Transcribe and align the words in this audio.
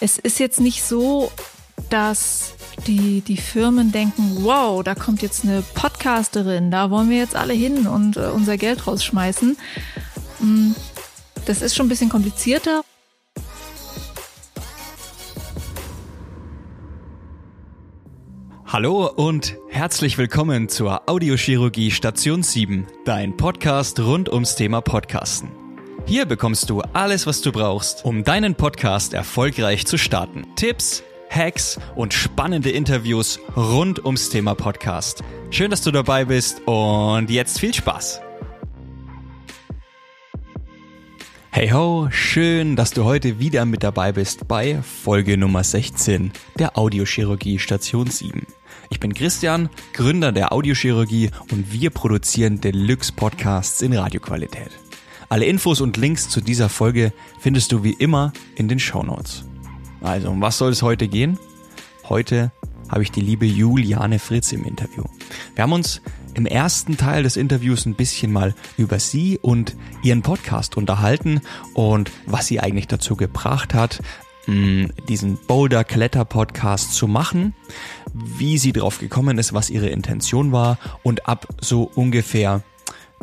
es 0.00 0.18
ist 0.18 0.40
jetzt 0.40 0.60
nicht 0.60 0.82
so, 0.82 1.30
dass 1.90 2.54
die, 2.86 3.20
die 3.20 3.36
Firmen 3.36 3.92
denken, 3.92 4.38
wow, 4.40 4.82
da 4.82 4.94
kommt 4.94 5.22
jetzt 5.22 5.44
eine 5.44 5.62
Podcasterin, 5.74 6.70
da 6.70 6.90
wollen 6.90 7.10
wir 7.10 7.18
jetzt 7.18 7.36
alle 7.36 7.52
hin 7.52 7.86
und 7.86 8.16
äh, 8.16 8.30
unser 8.34 8.56
Geld 8.56 8.86
rausschmeißen. 8.86 9.56
Mm, 10.40 10.70
das 11.44 11.62
ist 11.62 11.76
schon 11.76 11.86
ein 11.86 11.90
bisschen 11.90 12.08
komplizierter. 12.08 12.82
Hallo 18.66 19.10
und 19.10 19.56
herzlich 19.68 20.16
willkommen 20.16 20.68
zur 20.68 21.08
Audiochirurgie 21.10 21.90
Station 21.90 22.44
7, 22.44 22.86
dein 23.04 23.36
Podcast 23.36 23.98
rund 23.98 24.28
ums 24.32 24.54
Thema 24.54 24.80
Podcasten. 24.80 25.59
Hier 26.10 26.26
bekommst 26.26 26.68
du 26.68 26.80
alles, 26.92 27.28
was 27.28 27.40
du 27.40 27.52
brauchst, 27.52 28.04
um 28.04 28.24
deinen 28.24 28.56
Podcast 28.56 29.14
erfolgreich 29.14 29.86
zu 29.86 29.96
starten. 29.96 30.44
Tipps, 30.56 31.04
Hacks 31.30 31.78
und 31.94 32.12
spannende 32.12 32.68
Interviews 32.72 33.38
rund 33.56 34.04
ums 34.04 34.28
Thema 34.28 34.56
Podcast. 34.56 35.22
Schön, 35.50 35.70
dass 35.70 35.82
du 35.82 35.92
dabei 35.92 36.24
bist 36.24 36.66
und 36.66 37.30
jetzt 37.30 37.60
viel 37.60 37.72
Spaß. 37.72 38.20
Hey 41.52 41.70
ho, 41.70 42.08
schön, 42.10 42.74
dass 42.74 42.90
du 42.90 43.04
heute 43.04 43.38
wieder 43.38 43.64
mit 43.64 43.84
dabei 43.84 44.10
bist 44.10 44.48
bei 44.48 44.82
Folge 44.82 45.36
Nummer 45.36 45.62
16 45.62 46.32
der 46.58 46.76
Audiochirurgie 46.76 47.60
Station 47.60 48.08
7. 48.08 48.48
Ich 48.90 48.98
bin 48.98 49.14
Christian, 49.14 49.68
Gründer 49.92 50.32
der 50.32 50.52
Audiochirurgie 50.52 51.30
und 51.52 51.72
wir 51.72 51.90
produzieren 51.90 52.60
Deluxe 52.60 53.12
Podcasts 53.12 53.80
in 53.80 53.92
Radioqualität. 53.92 54.79
Alle 55.32 55.44
Infos 55.44 55.80
und 55.80 55.96
Links 55.96 56.28
zu 56.28 56.40
dieser 56.40 56.68
Folge 56.68 57.12
findest 57.38 57.70
du 57.70 57.84
wie 57.84 57.92
immer 57.92 58.32
in 58.56 58.66
den 58.66 58.80
Show. 58.80 59.06
Also, 60.00 60.28
um 60.28 60.40
was 60.40 60.58
soll 60.58 60.72
es 60.72 60.82
heute 60.82 61.06
gehen? 61.06 61.38
Heute 62.08 62.50
habe 62.88 63.04
ich 63.04 63.12
die 63.12 63.20
liebe 63.20 63.46
Juliane 63.46 64.18
Fritz 64.18 64.50
im 64.50 64.64
Interview. 64.64 65.04
Wir 65.54 65.62
haben 65.62 65.72
uns 65.72 66.02
im 66.34 66.46
ersten 66.46 66.96
Teil 66.96 67.22
des 67.22 67.36
Interviews 67.36 67.86
ein 67.86 67.94
bisschen 67.94 68.32
mal 68.32 68.56
über 68.76 68.98
sie 68.98 69.38
und 69.40 69.76
ihren 70.02 70.22
Podcast 70.22 70.76
unterhalten 70.76 71.42
und 71.74 72.10
was 72.26 72.48
sie 72.48 72.58
eigentlich 72.58 72.88
dazu 72.88 73.14
gebracht 73.14 73.72
hat, 73.72 74.02
mm, 74.48 74.86
diesen 75.08 75.38
Boulder 75.46 75.84
Kletter 75.84 76.24
Podcast 76.24 76.94
zu 76.94 77.06
machen, 77.06 77.54
wie 78.12 78.58
sie 78.58 78.72
drauf 78.72 78.98
gekommen 78.98 79.38
ist, 79.38 79.54
was 79.54 79.70
ihre 79.70 79.90
Intention 79.90 80.50
war 80.50 80.76
und 81.04 81.28
ab 81.28 81.46
so 81.60 81.84
ungefähr 81.94 82.64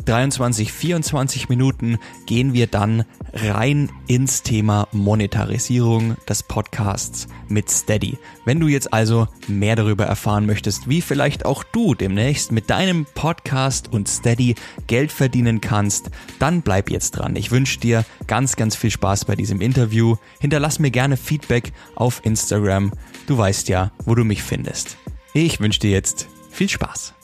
23, 0.04 0.72
24 0.72 1.48
Minuten 1.48 1.98
gehen 2.26 2.52
wir 2.52 2.66
dann 2.66 3.04
rein 3.32 3.90
ins 4.06 4.42
Thema 4.42 4.88
Monetarisierung 4.92 6.16
des 6.28 6.42
Podcasts 6.42 7.28
mit 7.48 7.70
Steady. 7.70 8.16
Wenn 8.44 8.60
du 8.60 8.68
jetzt 8.68 8.92
also 8.92 9.28
mehr 9.48 9.76
darüber 9.76 10.06
erfahren 10.06 10.46
möchtest, 10.46 10.88
wie 10.88 11.02
vielleicht 11.02 11.44
auch 11.44 11.62
du 11.62 11.94
demnächst 11.94 12.52
mit 12.52 12.70
deinem 12.70 13.06
Podcast 13.14 13.92
und 13.92 14.08
Steady 14.08 14.54
Geld 14.86 15.12
verdienen 15.12 15.60
kannst, 15.60 16.10
dann 16.38 16.62
bleib 16.62 16.90
jetzt 16.90 17.12
dran. 17.12 17.36
Ich 17.36 17.50
wünsche 17.50 17.80
dir 17.80 18.04
ganz, 18.26 18.56
ganz 18.56 18.76
viel 18.76 18.90
Spaß 18.90 19.24
bei 19.24 19.36
diesem 19.36 19.60
Interview. 19.60 20.16
Hinterlass 20.40 20.78
mir 20.78 20.90
gerne 20.90 21.16
Feedback 21.16 21.72
auf 21.94 22.24
Instagram. 22.24 22.92
Du 23.26 23.36
weißt 23.36 23.68
ja, 23.68 23.92
wo 24.04 24.14
du 24.14 24.24
mich 24.24 24.42
findest. 24.42 24.96
Ich 25.34 25.60
wünsche 25.60 25.80
dir 25.80 25.90
jetzt 25.90 26.28
viel 26.50 26.68
Spaß. 26.68 27.17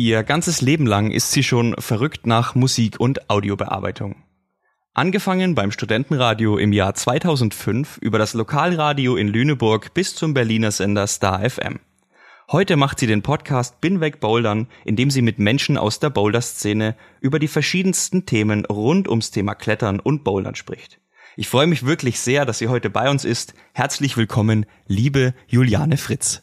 Ihr 0.00 0.22
ganzes 0.22 0.60
Leben 0.60 0.86
lang 0.86 1.10
ist 1.10 1.32
sie 1.32 1.42
schon 1.42 1.74
verrückt 1.76 2.24
nach 2.24 2.54
Musik 2.54 3.00
und 3.00 3.28
Audiobearbeitung. 3.28 4.14
Angefangen 4.94 5.56
beim 5.56 5.72
Studentenradio 5.72 6.56
im 6.56 6.72
Jahr 6.72 6.94
2005 6.94 7.98
über 8.00 8.16
das 8.16 8.32
Lokalradio 8.32 9.16
in 9.16 9.26
Lüneburg 9.26 9.92
bis 9.94 10.14
zum 10.14 10.34
Berliner 10.34 10.70
Sender 10.70 11.08
Star 11.08 11.50
FM. 11.50 11.80
Heute 12.52 12.76
macht 12.76 13.00
sie 13.00 13.08
den 13.08 13.22
Podcast 13.22 13.80
Bin 13.80 14.00
weg 14.00 14.20
Bouldern, 14.20 14.68
in 14.84 14.94
dem 14.94 15.10
sie 15.10 15.20
mit 15.20 15.40
Menschen 15.40 15.76
aus 15.76 15.98
der 15.98 16.10
Boulder-Szene 16.10 16.94
über 17.20 17.40
die 17.40 17.48
verschiedensten 17.48 18.24
Themen 18.24 18.66
rund 18.66 19.08
ums 19.08 19.32
Thema 19.32 19.56
Klettern 19.56 19.98
und 19.98 20.22
Bouldern 20.22 20.54
spricht. 20.54 21.00
Ich 21.36 21.48
freue 21.48 21.66
mich 21.66 21.84
wirklich 21.84 22.20
sehr, 22.20 22.46
dass 22.46 22.58
sie 22.58 22.68
heute 22.68 22.88
bei 22.88 23.10
uns 23.10 23.24
ist. 23.24 23.52
Herzlich 23.72 24.16
willkommen, 24.16 24.64
liebe 24.86 25.34
Juliane 25.48 25.96
Fritz. 25.96 26.42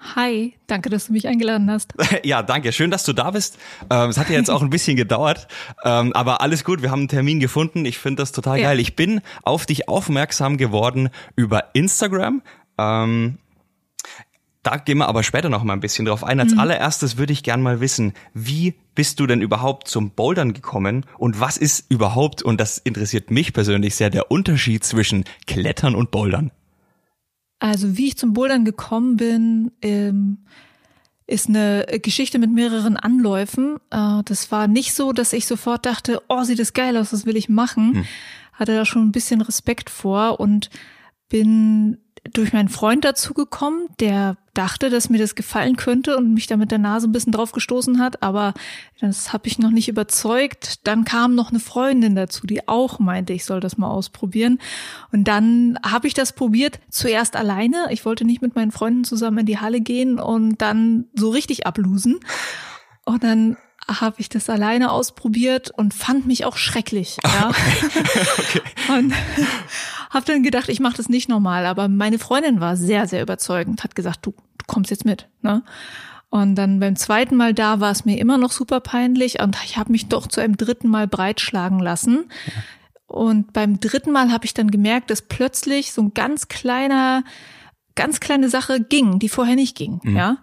Hi, 0.00 0.54
danke, 0.68 0.90
dass 0.90 1.06
du 1.08 1.12
mich 1.12 1.26
eingeladen 1.26 1.70
hast. 1.70 1.94
Ja, 2.24 2.42
danke. 2.42 2.72
Schön, 2.72 2.90
dass 2.90 3.04
du 3.04 3.12
da 3.12 3.30
bist. 3.30 3.58
Ähm, 3.90 4.10
es 4.10 4.18
hat 4.18 4.28
ja 4.28 4.36
jetzt 4.36 4.50
auch 4.50 4.62
ein 4.62 4.70
bisschen 4.70 4.96
gedauert, 4.96 5.48
ähm, 5.84 6.12
aber 6.12 6.40
alles 6.40 6.64
gut. 6.64 6.82
Wir 6.82 6.90
haben 6.90 7.00
einen 7.00 7.08
Termin 7.08 7.40
gefunden. 7.40 7.84
Ich 7.84 7.98
finde 7.98 8.22
das 8.22 8.32
total 8.32 8.58
ja. 8.58 8.68
geil. 8.68 8.80
Ich 8.80 8.96
bin 8.96 9.20
auf 9.42 9.66
dich 9.66 9.88
aufmerksam 9.88 10.56
geworden 10.56 11.10
über 11.36 11.74
Instagram. 11.74 12.42
Ähm, 12.78 13.38
da 14.62 14.76
gehen 14.76 14.98
wir 14.98 15.08
aber 15.08 15.22
später 15.22 15.48
noch 15.48 15.62
mal 15.62 15.72
ein 15.72 15.80
bisschen 15.80 16.04
drauf 16.04 16.24
ein. 16.24 16.40
Als 16.40 16.52
mhm. 16.52 16.60
allererstes 16.60 17.16
würde 17.16 17.32
ich 17.32 17.42
gern 17.42 17.62
mal 17.62 17.80
wissen, 17.80 18.12
wie 18.34 18.74
bist 18.94 19.18
du 19.20 19.26
denn 19.26 19.40
überhaupt 19.40 19.88
zum 19.88 20.10
Bouldern 20.10 20.52
gekommen 20.52 21.06
und 21.16 21.40
was 21.40 21.56
ist 21.56 21.90
überhaupt, 21.90 22.42
und 22.42 22.60
das 22.60 22.78
interessiert 22.78 23.30
mich 23.30 23.52
persönlich 23.52 23.94
sehr, 23.94 24.10
der 24.10 24.30
Unterschied 24.30 24.84
zwischen 24.84 25.24
Klettern 25.46 25.94
und 25.94 26.10
Bouldern? 26.10 26.50
Also 27.58 27.96
wie 27.96 28.08
ich 28.08 28.16
zum 28.16 28.32
Bouldern 28.32 28.64
gekommen 28.64 29.16
bin, 29.16 29.72
ähm, 29.82 30.38
ist 31.26 31.48
eine 31.48 31.86
Geschichte 32.02 32.38
mit 32.38 32.50
mehreren 32.50 32.96
Anläufen. 32.96 33.76
Äh, 33.90 34.22
das 34.24 34.50
war 34.50 34.66
nicht 34.66 34.94
so, 34.94 35.12
dass 35.12 35.32
ich 35.32 35.46
sofort 35.46 35.84
dachte, 35.84 36.22
oh, 36.28 36.42
sieht 36.42 36.58
das 36.58 36.72
geil 36.72 36.96
aus, 36.96 37.10
das 37.10 37.26
will 37.26 37.36
ich 37.36 37.48
machen. 37.48 37.94
Hm. 37.94 38.04
Hatte 38.54 38.74
da 38.74 38.84
schon 38.84 39.06
ein 39.06 39.12
bisschen 39.12 39.40
Respekt 39.40 39.90
vor 39.90 40.40
und 40.40 40.70
bin 41.28 41.98
durch 42.32 42.52
meinen 42.52 42.68
Freund 42.68 43.04
dazu 43.04 43.34
gekommen, 43.34 43.88
der 44.00 44.36
dachte, 44.58 44.90
dass 44.90 45.08
mir 45.08 45.18
das 45.18 45.36
gefallen 45.36 45.76
könnte 45.76 46.16
und 46.16 46.34
mich 46.34 46.48
da 46.48 46.56
mit 46.56 46.72
der 46.72 46.78
Nase 46.78 47.06
ein 47.06 47.12
bisschen 47.12 47.32
drauf 47.32 47.52
gestoßen 47.52 48.00
hat, 48.00 48.22
aber 48.24 48.54
das 49.00 49.32
habe 49.32 49.46
ich 49.46 49.60
noch 49.60 49.70
nicht 49.70 49.88
überzeugt. 49.88 50.86
Dann 50.86 51.04
kam 51.04 51.36
noch 51.36 51.50
eine 51.50 51.60
Freundin 51.60 52.16
dazu, 52.16 52.46
die 52.46 52.66
auch 52.66 52.98
meinte, 52.98 53.32
ich 53.32 53.44
soll 53.44 53.60
das 53.60 53.78
mal 53.78 53.88
ausprobieren. 53.88 54.58
Und 55.12 55.24
dann 55.24 55.78
habe 55.86 56.08
ich 56.08 56.14
das 56.14 56.32
probiert, 56.32 56.80
zuerst 56.90 57.36
alleine. 57.36 57.86
Ich 57.90 58.04
wollte 58.04 58.24
nicht 58.24 58.42
mit 58.42 58.56
meinen 58.56 58.72
Freunden 58.72 59.04
zusammen 59.04 59.38
in 59.38 59.46
die 59.46 59.60
Halle 59.60 59.80
gehen 59.80 60.18
und 60.18 60.60
dann 60.60 61.06
so 61.14 61.30
richtig 61.30 61.66
ablusen. 61.66 62.18
Und 63.04 63.22
dann 63.22 63.56
habe 63.88 64.16
ich 64.18 64.28
das 64.28 64.50
alleine 64.50 64.90
ausprobiert 64.90 65.70
und 65.70 65.94
fand 65.94 66.26
mich 66.26 66.44
auch 66.44 66.56
schrecklich. 66.56 67.18
Ja? 67.28 67.50
Okay. 68.38 68.62
Und 68.88 69.14
habe 70.10 70.24
dann 70.26 70.42
gedacht, 70.42 70.68
ich 70.68 70.80
mache 70.80 70.96
das 70.96 71.08
nicht 71.08 71.28
normal. 71.28 71.66
Aber 71.66 71.88
meine 71.88 72.18
Freundin 72.18 72.60
war 72.60 72.76
sehr, 72.76 73.06
sehr 73.06 73.22
überzeugend, 73.22 73.84
hat 73.84 73.94
gesagt, 73.94 74.26
du, 74.26 74.34
du 74.47 74.47
kommst 74.68 74.92
jetzt 74.92 75.04
mit. 75.04 75.28
Ne? 75.42 75.64
Und 76.30 76.54
dann 76.54 76.78
beim 76.78 76.94
zweiten 76.94 77.34
Mal 77.34 77.54
da 77.54 77.80
war 77.80 77.90
es 77.90 78.04
mir 78.04 78.18
immer 78.18 78.38
noch 78.38 78.52
super 78.52 78.80
peinlich 78.80 79.40
und 79.40 79.56
ich 79.64 79.78
habe 79.78 79.90
mich 79.90 80.06
doch 80.08 80.26
zu 80.26 80.40
einem 80.40 80.56
dritten 80.56 80.88
Mal 80.88 81.08
breitschlagen 81.08 81.80
lassen. 81.80 82.30
Und 83.06 83.54
beim 83.54 83.80
dritten 83.80 84.12
Mal 84.12 84.30
habe 84.30 84.44
ich 84.44 84.52
dann 84.52 84.70
gemerkt, 84.70 85.10
dass 85.10 85.22
plötzlich 85.22 85.92
so 85.92 86.02
ein 86.02 86.14
ganz 86.14 86.48
kleiner, 86.48 87.24
ganz 87.94 88.20
kleine 88.20 88.50
Sache 88.50 88.80
ging, 88.80 89.18
die 89.18 89.30
vorher 89.30 89.56
nicht 89.56 89.76
ging. 89.76 90.00
Mhm. 90.02 90.16
Ja. 90.16 90.36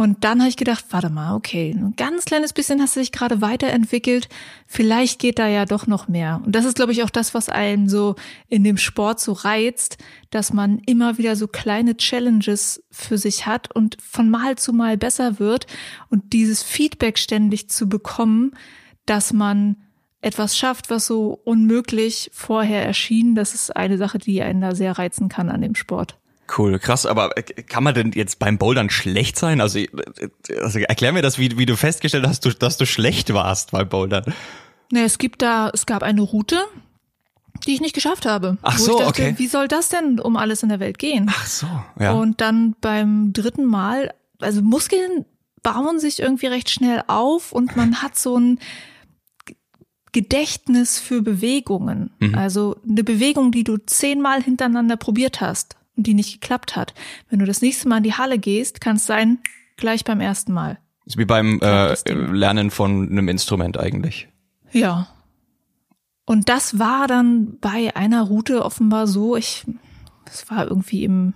Und 0.00 0.24
dann 0.24 0.38
habe 0.38 0.48
ich 0.48 0.56
gedacht, 0.56 0.86
warte 0.92 1.10
mal, 1.10 1.34
okay, 1.34 1.76
ein 1.76 1.92
ganz 1.94 2.24
kleines 2.24 2.54
bisschen 2.54 2.80
hast 2.80 2.96
du 2.96 3.00
dich 3.00 3.12
gerade 3.12 3.42
weiterentwickelt. 3.42 4.30
Vielleicht 4.66 5.18
geht 5.18 5.38
da 5.38 5.46
ja 5.46 5.66
doch 5.66 5.86
noch 5.86 6.08
mehr. 6.08 6.40
Und 6.42 6.54
das 6.54 6.64
ist, 6.64 6.76
glaube 6.76 6.92
ich, 6.92 7.02
auch 7.02 7.10
das, 7.10 7.34
was 7.34 7.50
einen 7.50 7.86
so 7.86 8.14
in 8.48 8.64
dem 8.64 8.78
Sport 8.78 9.20
so 9.20 9.32
reizt, 9.32 9.98
dass 10.30 10.54
man 10.54 10.78
immer 10.86 11.18
wieder 11.18 11.36
so 11.36 11.48
kleine 11.48 11.98
Challenges 11.98 12.82
für 12.90 13.18
sich 13.18 13.44
hat 13.44 13.76
und 13.76 13.98
von 14.00 14.30
Mal 14.30 14.56
zu 14.56 14.72
Mal 14.72 14.96
besser 14.96 15.38
wird 15.38 15.66
und 16.08 16.32
dieses 16.32 16.62
Feedback 16.62 17.18
ständig 17.18 17.68
zu 17.68 17.86
bekommen, 17.86 18.52
dass 19.04 19.34
man 19.34 19.76
etwas 20.22 20.56
schafft, 20.56 20.88
was 20.88 21.04
so 21.04 21.38
unmöglich 21.44 22.30
vorher 22.32 22.86
erschien. 22.86 23.34
Das 23.34 23.52
ist 23.52 23.76
eine 23.76 23.98
Sache, 23.98 24.16
die 24.16 24.40
einen 24.40 24.62
da 24.62 24.74
sehr 24.74 24.96
reizen 24.96 25.28
kann 25.28 25.50
an 25.50 25.60
dem 25.60 25.74
Sport. 25.74 26.16
Cool, 26.56 26.78
krass, 26.78 27.06
aber 27.06 27.36
äh, 27.36 27.42
kann 27.42 27.84
man 27.84 27.94
denn 27.94 28.12
jetzt 28.12 28.38
beim 28.38 28.58
Bouldern 28.58 28.90
schlecht 28.90 29.38
sein? 29.38 29.60
Also, 29.60 29.78
äh, 29.78 29.88
also 30.60 30.78
erklär 30.78 31.12
mir 31.12 31.22
das, 31.22 31.38
wie, 31.38 31.58
wie 31.58 31.66
du 31.66 31.76
festgestellt 31.76 32.26
hast, 32.26 32.44
du, 32.44 32.50
dass 32.50 32.76
du 32.76 32.86
schlecht 32.86 33.32
warst 33.32 33.72
beim 33.72 33.88
Bouldern. 33.88 34.34
Ne, 34.92 35.04
es 35.04 35.18
gibt 35.18 35.42
da, 35.42 35.70
es 35.72 35.86
gab 35.86 36.02
eine 36.02 36.22
Route, 36.22 36.58
die 37.66 37.74
ich 37.74 37.80
nicht 37.80 37.94
geschafft 37.94 38.26
habe. 38.26 38.58
Ach 38.62 38.78
so, 38.78 38.98
dachte, 38.98 39.08
okay. 39.08 39.34
Wie 39.36 39.46
soll 39.46 39.68
das 39.68 39.90
denn 39.90 40.18
um 40.18 40.36
alles 40.36 40.62
in 40.62 40.68
der 40.70 40.80
Welt 40.80 40.98
gehen? 40.98 41.30
Ach 41.30 41.46
so, 41.46 41.66
ja. 41.98 42.12
Und 42.12 42.40
dann 42.40 42.74
beim 42.80 43.32
dritten 43.32 43.66
Mal, 43.66 44.12
also 44.40 44.62
Muskeln 44.62 45.26
bauen 45.62 46.00
sich 46.00 46.20
irgendwie 46.20 46.46
recht 46.46 46.70
schnell 46.70 47.04
auf 47.06 47.52
und 47.52 47.76
man 47.76 48.02
hat 48.02 48.18
so 48.18 48.38
ein 48.38 48.58
Gedächtnis 50.12 50.98
für 50.98 51.22
Bewegungen. 51.22 52.10
Mhm. 52.18 52.34
Also 52.34 52.76
eine 52.88 53.04
Bewegung, 53.04 53.52
die 53.52 53.62
du 53.62 53.76
zehnmal 53.76 54.42
hintereinander 54.42 54.96
probiert 54.96 55.40
hast 55.40 55.76
und 56.00 56.06
die 56.06 56.14
nicht 56.14 56.40
geklappt 56.40 56.76
hat. 56.76 56.94
Wenn 57.28 57.40
du 57.40 57.44
das 57.44 57.60
nächste 57.60 57.86
Mal 57.88 57.98
in 57.98 58.04
die 58.04 58.14
Halle 58.14 58.38
gehst, 58.38 58.80
kann 58.80 58.96
es 58.96 59.04
sein, 59.04 59.38
gleich 59.76 60.02
beim 60.02 60.20
ersten 60.20 60.52
Mal. 60.52 60.78
ist 61.04 61.18
wie 61.18 61.26
beim 61.26 61.60
äh, 61.60 61.94
Lernen 62.10 62.70
von 62.70 63.08
einem 63.10 63.28
Instrument 63.28 63.78
eigentlich. 63.78 64.28
Ja. 64.72 65.08
und 66.24 66.48
das 66.48 66.78
war 66.78 67.06
dann 67.06 67.58
bei 67.60 67.94
einer 67.96 68.22
Route 68.22 68.64
offenbar 68.64 69.06
so, 69.08 69.36
ich, 69.36 69.66
das 70.24 70.48
war 70.48 70.68
irgendwie 70.68 71.04
im, 71.04 71.34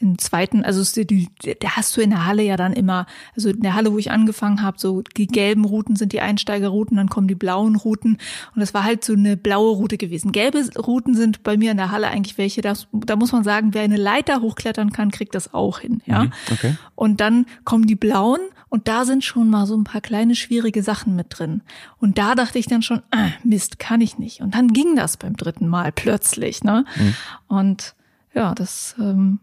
im 0.00 0.18
zweiten, 0.18 0.64
also 0.64 0.82
die, 1.04 1.28
da 1.60 1.76
hast 1.76 1.94
du 1.96 2.00
in 2.00 2.10
der 2.10 2.24
Halle 2.24 2.42
ja 2.42 2.56
dann 2.56 2.72
immer, 2.72 3.06
also 3.36 3.50
in 3.50 3.60
der 3.60 3.74
Halle, 3.74 3.92
wo 3.92 3.98
ich 3.98 4.10
angefangen 4.10 4.62
habe, 4.62 4.78
so 4.80 5.02
die 5.02 5.26
gelben 5.26 5.66
Routen 5.66 5.94
sind 5.94 6.12
die 6.12 6.22
Einsteigerrouten, 6.22 6.96
dann 6.96 7.10
kommen 7.10 7.28
die 7.28 7.34
blauen 7.34 7.76
Routen 7.76 8.16
und 8.54 8.60
das 8.60 8.72
war 8.72 8.84
halt 8.84 9.04
so 9.04 9.12
eine 9.12 9.36
blaue 9.36 9.76
Route 9.76 9.98
gewesen. 9.98 10.32
Gelbe 10.32 10.64
Routen 10.78 11.14
sind 11.14 11.42
bei 11.42 11.58
mir 11.58 11.70
in 11.70 11.76
der 11.76 11.90
Halle 11.90 12.08
eigentlich 12.08 12.38
welche, 12.38 12.62
das, 12.62 12.88
da 12.92 13.14
muss 13.16 13.32
man 13.32 13.44
sagen, 13.44 13.74
wer 13.74 13.82
eine 13.82 13.98
Leiter 13.98 14.40
hochklettern 14.40 14.90
kann, 14.90 15.10
kriegt 15.10 15.34
das 15.34 15.52
auch 15.52 15.80
hin, 15.80 16.00
ja. 16.06 16.24
Mhm, 16.24 16.32
okay. 16.50 16.76
Und 16.94 17.20
dann 17.20 17.44
kommen 17.64 17.86
die 17.86 17.96
blauen 17.96 18.40
und 18.70 18.88
da 18.88 19.04
sind 19.04 19.22
schon 19.22 19.50
mal 19.50 19.66
so 19.66 19.76
ein 19.76 19.84
paar 19.84 20.00
kleine 20.00 20.34
schwierige 20.34 20.82
Sachen 20.82 21.14
mit 21.14 21.26
drin. 21.28 21.60
Und 21.98 22.16
da 22.16 22.34
dachte 22.34 22.58
ich 22.58 22.66
dann 22.66 22.82
schon, 22.82 23.02
ah, 23.10 23.28
Mist, 23.44 23.78
kann 23.78 24.00
ich 24.00 24.16
nicht. 24.16 24.40
Und 24.40 24.54
dann 24.54 24.68
ging 24.68 24.96
das 24.96 25.18
beim 25.18 25.36
dritten 25.36 25.68
Mal 25.68 25.92
plötzlich, 25.92 26.64
ne? 26.64 26.86
Mhm. 26.96 27.14
Und 27.48 27.94
ja, 28.32 28.54
das 28.54 28.94
ähm, 28.98 29.40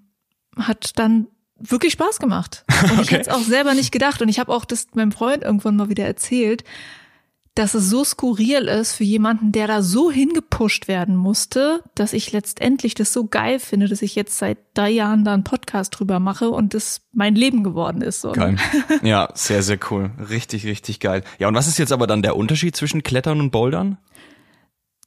hat 0.60 0.98
dann 0.98 1.28
wirklich 1.60 1.94
Spaß 1.94 2.20
gemacht. 2.20 2.64
Und 2.84 2.92
okay. 2.92 3.02
ich 3.02 3.12
hätte 3.12 3.30
es 3.30 3.36
auch 3.36 3.42
selber 3.42 3.74
nicht 3.74 3.92
gedacht. 3.92 4.22
Und 4.22 4.30
ich 4.30 4.40
habe 4.40 4.54
auch 4.54 4.66
das 4.66 4.88
meinem 4.94 5.12
Freund 5.12 5.44
irgendwann 5.44 5.76
mal 5.76 5.90
wieder 5.90 6.06
erzählt, 6.06 6.64
dass 7.58 7.74
es 7.74 7.90
so 7.90 8.04
skurril 8.04 8.68
ist 8.68 8.94
für 8.94 9.04
jemanden, 9.04 9.52
der 9.52 9.66
da 9.66 9.82
so 9.82 10.12
hingepusht 10.12 10.88
werden 10.88 11.16
musste, 11.16 11.84
dass 11.96 12.14
ich 12.14 12.32
letztendlich 12.32 12.94
das 12.94 13.12
so 13.12 13.26
geil 13.26 13.60
finde, 13.60 13.88
dass 13.88 14.04
ich 14.04 14.14
jetzt 14.14 14.38
seit 14.38 14.60
drei 14.76 14.92
Jahren 14.92 15.26
da 15.26 15.34
einen 15.34 15.44
Podcast 15.44 15.98
drüber 15.98 16.20
mache 16.20 16.52
und 16.52 16.76
das 16.76 17.02
mein 17.14 17.34
Leben 17.34 17.64
geworden 17.64 18.04
ist. 18.04 18.22
So. 18.22 18.32
Geil. 18.32 18.58
Ja, 19.02 19.30
sehr, 19.34 19.64
sehr 19.64 19.80
cool. 19.90 20.12
Richtig, 20.30 20.66
richtig 20.66 21.00
geil. 21.00 21.24
Ja, 21.40 21.48
und 21.48 21.56
was 21.56 21.68
ist 21.68 21.80
jetzt 21.80 21.92
aber 21.92 22.06
dann 22.06 22.22
der 22.22 22.36
Unterschied 22.36 22.76
zwischen 22.76 23.02
Klettern 23.02 23.40
und 23.40 23.50
Bouldern? 23.50 23.98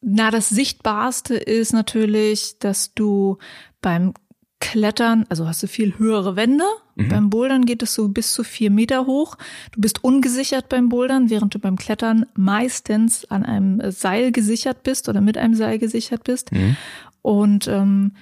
Na, 0.01 0.31
das 0.31 0.49
Sichtbarste 0.49 1.37
ist 1.37 1.73
natürlich, 1.73 2.59
dass 2.59 2.95
du 2.95 3.39
beim 3.81 4.15
Klettern, 4.61 5.27
also 5.29 5.49
hast 5.49 5.63
du 5.63 5.67
viel 5.67 5.99
höhere 5.99 6.37
Wände. 6.37 6.65
Mhm. 6.95 7.09
Beim 7.09 7.31
Bouldern 7.31 7.65
geht 7.65 7.83
es 7.83 7.95
so 7.95 8.09
bis 8.09 8.35
zu 8.35 8.45
vier 8.45 8.71
Meter 8.71 9.07
hoch. 9.07 9.37
Du 9.73 9.81
bist 9.81 10.05
ungesichert 10.05 10.69
beim 10.69 10.89
Bouldern, 10.91 11.31
während 11.31 11.55
du 11.55 11.59
beim 11.59 11.77
Klettern 11.77 12.27
meistens 12.35 13.25
an 13.31 13.45
einem 13.45 13.91
Seil 13.91 14.33
gesichert 14.33 14.83
bist 14.83 15.09
oder 15.09 15.21
mit 15.21 15.39
einem 15.39 15.55
Seil 15.55 15.79
gesichert 15.79 16.25
bist. 16.25 16.53
Mhm. 16.53 16.77
Und 17.23 17.69
ähm, 17.69 18.13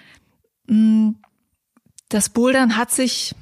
das 2.08 2.29
Bouldern 2.29 2.76
hat 2.76 2.90
sich 2.90 3.35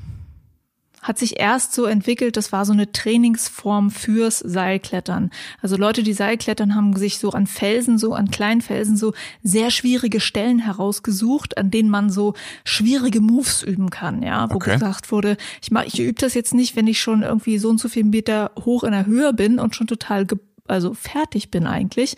hat 1.06 1.18
sich 1.18 1.38
erst 1.38 1.72
so 1.72 1.84
entwickelt, 1.84 2.36
das 2.36 2.50
war 2.50 2.64
so 2.64 2.72
eine 2.72 2.90
Trainingsform 2.90 3.90
fürs 3.90 4.40
Seilklettern. 4.40 5.30
Also 5.62 5.76
Leute, 5.76 6.02
die 6.02 6.12
Seilklettern, 6.12 6.74
haben 6.74 6.96
sich 6.96 7.18
so 7.18 7.30
an 7.30 7.46
Felsen, 7.46 7.96
so 7.96 8.12
an 8.14 8.30
kleinen 8.30 8.60
Felsen, 8.60 8.96
so 8.96 9.12
sehr 9.42 9.70
schwierige 9.70 10.18
Stellen 10.18 10.58
herausgesucht, 10.58 11.58
an 11.58 11.70
denen 11.70 11.90
man 11.90 12.10
so 12.10 12.34
schwierige 12.64 13.20
Moves 13.20 13.62
üben 13.62 13.90
kann, 13.90 14.22
ja, 14.22 14.50
wo 14.50 14.56
okay. 14.56 14.74
gesagt 14.74 15.12
wurde, 15.12 15.36
ich 15.62 15.70
mach, 15.70 15.84
ich 15.84 16.00
übe 16.00 16.14
das 16.14 16.34
jetzt 16.34 16.54
nicht, 16.54 16.74
wenn 16.74 16.88
ich 16.88 17.00
schon 17.00 17.22
irgendwie 17.22 17.58
so 17.58 17.68
und 17.68 17.78
so 17.78 17.88
viel 17.88 18.04
Meter 18.04 18.50
hoch 18.64 18.82
in 18.82 18.90
der 18.90 19.06
Höhe 19.06 19.32
bin 19.32 19.60
und 19.60 19.76
schon 19.76 19.86
total 19.86 20.26
also 20.66 20.94
fertig 20.94 21.52
bin 21.52 21.66
eigentlich. 21.68 22.16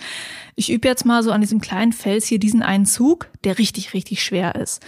Ich 0.57 0.73
übe 0.73 0.89
jetzt 0.89 1.05
mal 1.05 1.23
so 1.23 1.31
an 1.31 1.43
diesem 1.43 1.61
kleinen 1.61 1.93
Fels 1.93 2.27
hier 2.27 2.39
diesen 2.39 2.63
einen 2.63 2.87
Zug, 2.87 3.29
der 3.45 3.59
richtig, 3.59 3.93
richtig 3.93 4.23
schwer 4.23 4.55
ist. 4.55 4.83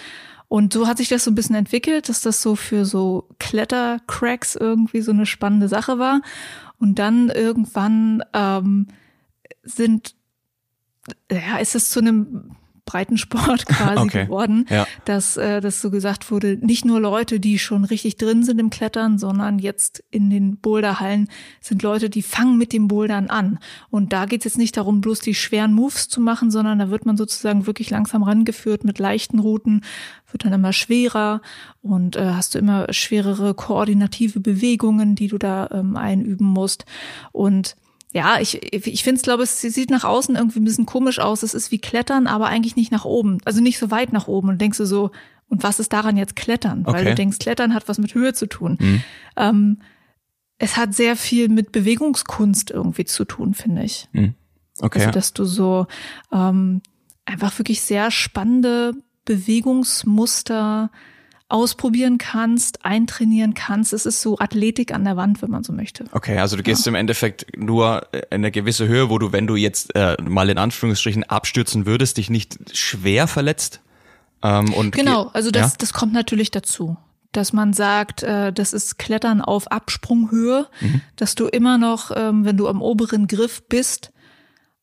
Und 0.51 0.73
so 0.73 0.89
hat 0.89 0.97
sich 0.99 1.09
das 1.09 1.23
so 1.23 1.31
ein 1.31 1.37
bisschen 1.37 1.55
entwickelt, 1.55 2.09
dass 2.09 2.23
das 2.23 2.43
so 2.43 2.57
für 2.57 2.85
so 2.85 3.29
Klettercracks 3.39 4.57
irgendwie 4.57 5.01
so 5.01 5.13
eine 5.13 5.25
spannende 5.25 5.69
Sache 5.69 6.01
war. 6.01 6.23
Und 6.77 6.99
dann 6.99 7.29
irgendwann 7.29 8.25
ähm, 8.35 8.89
sind, 9.63 10.17
ja, 11.31 11.59
ist 11.59 11.77
es 11.77 11.91
zu 11.91 12.01
einem 12.01 12.57
Breitensport 12.91 13.67
quasi 13.67 14.03
okay. 14.03 14.25
geworden, 14.25 14.67
ja. 14.69 14.87
dass 15.05 15.37
äh, 15.37 15.61
das 15.61 15.81
so 15.81 15.91
gesagt 15.91 16.31
wurde, 16.31 16.59
nicht 16.61 16.85
nur 16.85 17.01
Leute, 17.01 17.39
die 17.39 17.59
schon 17.61 17.85
richtig 17.85 18.17
drin 18.17 18.43
sind 18.43 18.59
im 18.59 18.71
Klettern, 18.71 19.17
sondern 19.17 19.61
jetzt 19.61 20.03
in 20.11 20.29
den 20.29 20.57
Boulderhallen 20.57 21.29
sind 21.61 21.83
Leute, 21.83 22.11
die 22.11 22.23
fangen 22.23 22.59
mit 22.59 22.73
dem 22.73 22.89
Bouldern 22.89 23.29
an. 23.29 23.61
Und 23.91 24.13
da 24.13 24.27
geht 24.27 24.41
es 24.41 24.45
jetzt 24.45 24.59
nicht 24.59 24.77
darum, 24.77 25.01
bloß 25.01 25.21
die 25.21 25.35
schweren 25.35 25.73
Moves 25.73 26.09
zu 26.09 26.21
machen, 26.21 26.51
sondern 26.51 26.81
da 26.81 26.91
wird 26.91 27.07
man 27.07 27.17
sozusagen 27.17 27.67
wirklich 27.67 27.91
langsam 27.91 28.25
rangeführt 28.25 28.83
mit 28.83 28.99
leichten 28.99 29.39
Routen, 29.39 29.83
wird 30.33 30.45
dann 30.45 30.53
immer 30.53 30.73
schwerer 30.73 31.43
und 31.83 32.17
äh, 32.17 32.31
hast 32.31 32.55
du 32.55 32.59
immer 32.59 32.93
schwerere 32.93 33.55
koordinative 33.55 34.41
Bewegungen, 34.41 35.15
die 35.15 35.29
du 35.29 35.39
da 35.39 35.69
ähm, 35.73 35.97
einüben 35.97 36.47
musst. 36.47 36.85
Und 37.33 37.77
ja, 38.13 38.41
ich, 38.41 38.61
ich 38.73 39.05
finde 39.05 39.19
es, 39.19 39.23
glaube 39.23 39.45
ich, 39.45 39.51
es 39.51 39.61
sieht 39.61 39.91
nach 39.91 40.05
außen 40.05 40.35
irgendwie 40.35 40.59
ein 40.59 40.65
bisschen 40.65 40.87
komisch 40.87 41.21
aus. 41.21 41.43
Es 41.43 41.55
ist 41.55 41.71
wie 41.71 41.79
Klettern, 41.79 42.27
aber 42.27 42.47
eigentlich 42.47 42.77
nicht 42.77 42.91
nach 42.91 43.05
oben. 43.05 43.39
Also 43.45 43.61
nicht 43.61 43.79
so 43.79 43.91
weit 43.91 44.13
nach 44.13 44.27
oben. 44.27 44.49
Und 44.49 44.61
denkst 44.61 44.79
du 44.79 44.85
so, 44.85 45.11
und 45.49 45.63
was 45.63 45.79
ist 45.81 45.93
daran 45.93 46.17
jetzt 46.17 46.37
Klettern? 46.37 46.83
Okay. 46.85 46.97
Weil 46.97 47.05
du 47.05 47.15
denkst, 47.15 47.39
Klettern 47.39 47.75
hat 47.75 47.89
was 47.89 47.99
mit 47.99 48.15
Höhe 48.15 48.35
zu 48.35 48.47
tun. 48.47 48.79
Mhm. 48.81 49.03
Ähm, 49.37 49.79
es 50.59 50.77
hat 50.77 50.95
sehr 50.95 51.17
viel 51.17 51.49
mit 51.49 51.73
Bewegungskunst 51.73 52.71
irgendwie 52.71 53.05
zu 53.05 53.25
tun, 53.25 53.55
finde 53.55 53.85
ich. 53.85 54.09
Mhm. 54.13 54.35
Okay. 54.81 55.01
Also, 55.01 55.11
dass 55.11 55.33
du 55.33 55.45
so 55.45 55.87
ähm, 56.33 56.83
einfach 57.25 57.59
wirklich 57.59 57.81
sehr 57.81 58.11
spannende 58.11 58.93
Bewegungsmuster 59.25 60.91
ausprobieren 61.51 62.19
kannst, 62.19 62.85
eintrainieren 62.85 63.55
kannst. 63.55 63.93
Es 63.93 64.07
ist 64.07 64.21
so 64.21 64.39
Athletik 64.39 64.93
an 64.93 65.05
der 65.05 65.17
Wand, 65.17 65.43
wenn 65.43 65.51
man 65.51 65.65
so 65.65 65.73
möchte. 65.73 66.05
Okay, 66.13 66.39
also 66.39 66.57
du 66.57 66.63
gehst 66.63 66.87
ja. 66.87 66.91
im 66.91 66.95
Endeffekt 66.95 67.57
nur 67.57 68.07
in 68.13 68.21
eine 68.31 68.51
gewisse 68.51 68.87
Höhe, 68.89 69.11
wo 69.11 69.19
du, 69.19 69.33
wenn 69.33 69.47
du 69.47 69.57
jetzt 69.57 69.95
äh, 69.95 70.17
mal 70.23 70.49
in 70.49 70.59
Anführungsstrichen 70.59 71.25
abstürzen 71.25 71.87
würdest, 71.87 72.17
dich 72.17 72.31
nicht 72.31 72.77
schwer 72.77 73.27
verletzt. 73.27 73.81
Ähm, 74.43 74.73
und 74.75 74.95
genau, 74.95 75.31
also 75.33 75.51
das, 75.51 75.73
ja? 75.73 75.77
das 75.79 75.93
kommt 75.93 76.13
natürlich 76.13 76.51
dazu 76.51 76.97
dass 77.33 77.53
man 77.53 77.73
sagt, 77.73 78.23
äh, 78.23 78.53
das 78.53 78.73
ist 78.73 78.99
Klettern 78.99 79.41
auf 79.41 79.71
Absprunghöhe, 79.71 80.67
mhm. 80.81 81.01
dass 81.17 81.35
du 81.35 81.47
immer 81.47 81.79
noch, 81.79 82.11
ähm, 82.15 82.45
wenn 82.45 82.57
du 82.57 82.67
am 82.69 82.83
oberen 82.83 83.27
Griff 83.29 83.63
bist, 83.69 84.11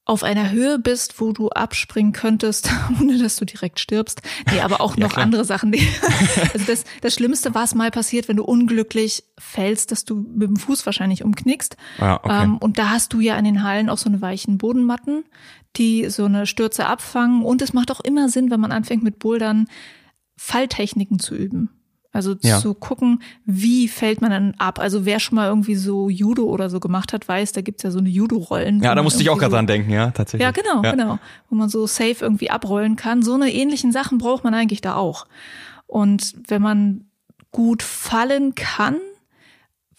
auf 0.07 0.24
einer 0.24 0.51
Höhe 0.51 0.80
bist, 0.80 1.19
wo 1.19 1.33
du 1.33 1.50
abspringen 1.50 2.13
könntest, 2.13 2.69
ohne 3.01 3.18
dass 3.18 3.36
du 3.36 3.45
direkt 3.45 3.80
stirbst. 3.80 4.21
Nee, 4.51 4.62
aber 4.62 4.80
auch 4.80 4.95
noch 4.95 5.13
klar. 5.13 5.24
andere 5.24 5.45
Sachen. 5.45 5.68
Also 6.54 6.65
das, 6.65 6.86
das 7.01 7.13
Schlimmste, 7.13 7.54
was 7.54 7.75
mal 7.75 7.92
passiert, 7.92 8.27
wenn 8.27 8.38
du 8.38 8.44
unglücklich 8.44 9.24
fällst, 9.38 9.92
dass 9.92 10.06
du 10.06 10.15
mit 10.15 10.48
dem 10.48 10.56
Fuß 10.56 10.86
wahrscheinlich 10.86 11.24
umknickst. 11.24 11.75
Ja, 12.00 12.24
okay. 12.24 12.44
ähm, 12.44 12.57
und 12.57 12.77
da 12.77 12.89
hast 12.89 13.13
du 13.13 13.19
ja 13.19 13.38
in 13.38 13.45
den 13.45 13.63
Hallen 13.63 13.89
auch 13.89 13.98
so 13.98 14.09
eine 14.09 14.21
weichen 14.21 14.57
Bodenmatten, 14.57 15.26
die 15.76 16.09
so 16.09 16.26
eine 16.26 16.45
Stürze 16.45 16.85
abfangen. 16.85 17.44
Und 17.44 17.61
es 17.61 17.73
macht 17.73 17.92
auch 17.92 17.99
immer 17.99 18.30
Sinn, 18.30 18.49
wenn 18.49 18.59
man 18.59 18.71
anfängt 18.71 19.04
mit 19.04 19.19
Bouldern, 19.19 19.68
Falltechniken 20.37 21.19
zu 21.19 21.35
üben. 21.35 21.69
Also 22.18 22.33
ja. 22.42 22.59
zu 22.59 22.74
gucken, 22.74 23.21
wie 23.45 23.88
fällt 23.88 24.21
man 24.21 24.31
dann 24.31 24.56
ab. 24.57 24.80
Also 24.80 25.06
wer 25.06 25.19
schon 25.19 25.36
mal 25.36 25.50
irgendwie 25.50 25.76
so 25.76 26.09
Judo 26.09 26.45
oder 26.45 26.71
so 26.71 26.80
gemacht 26.80 27.14
hat, 27.14 27.28
weiß, 27.28 27.52
da 27.52 27.62
gibt's 27.62 27.83
ja 27.83 27.92
so 27.92 28.00
eine 28.00 28.09
Judo-Rollen. 28.09 28.81
Ja, 28.81 28.95
da 28.95 29.04
musste 29.04 29.21
ich 29.21 29.30
auch 29.30 29.38
gerade 29.38 29.52
so, 29.52 29.57
dran 29.57 29.68
denken, 29.68 29.92
ja, 29.92 30.09
tatsächlich. 30.09 30.42
Ja, 30.42 30.50
genau, 30.50 30.81
ja. 30.81 30.90
genau. 30.95 31.19
Wo 31.47 31.56
man 31.56 31.69
so 31.69 31.86
safe 31.86 32.18
irgendwie 32.21 32.50
abrollen 32.50 32.95
kann. 32.95 33.21
So 33.21 33.36
eine 33.36 33.54
ähnlichen 33.54 33.92
Sachen 33.92 34.18
braucht 34.18 34.44
man 34.44 34.56
eigentlich 34.56 34.81
da 34.81 34.95
auch. 34.95 35.28
Und 35.86 36.33
wenn 36.47 36.64
man 36.64 37.06
gut 37.52 37.83
fallen 37.83 38.56
kann, 38.56 38.95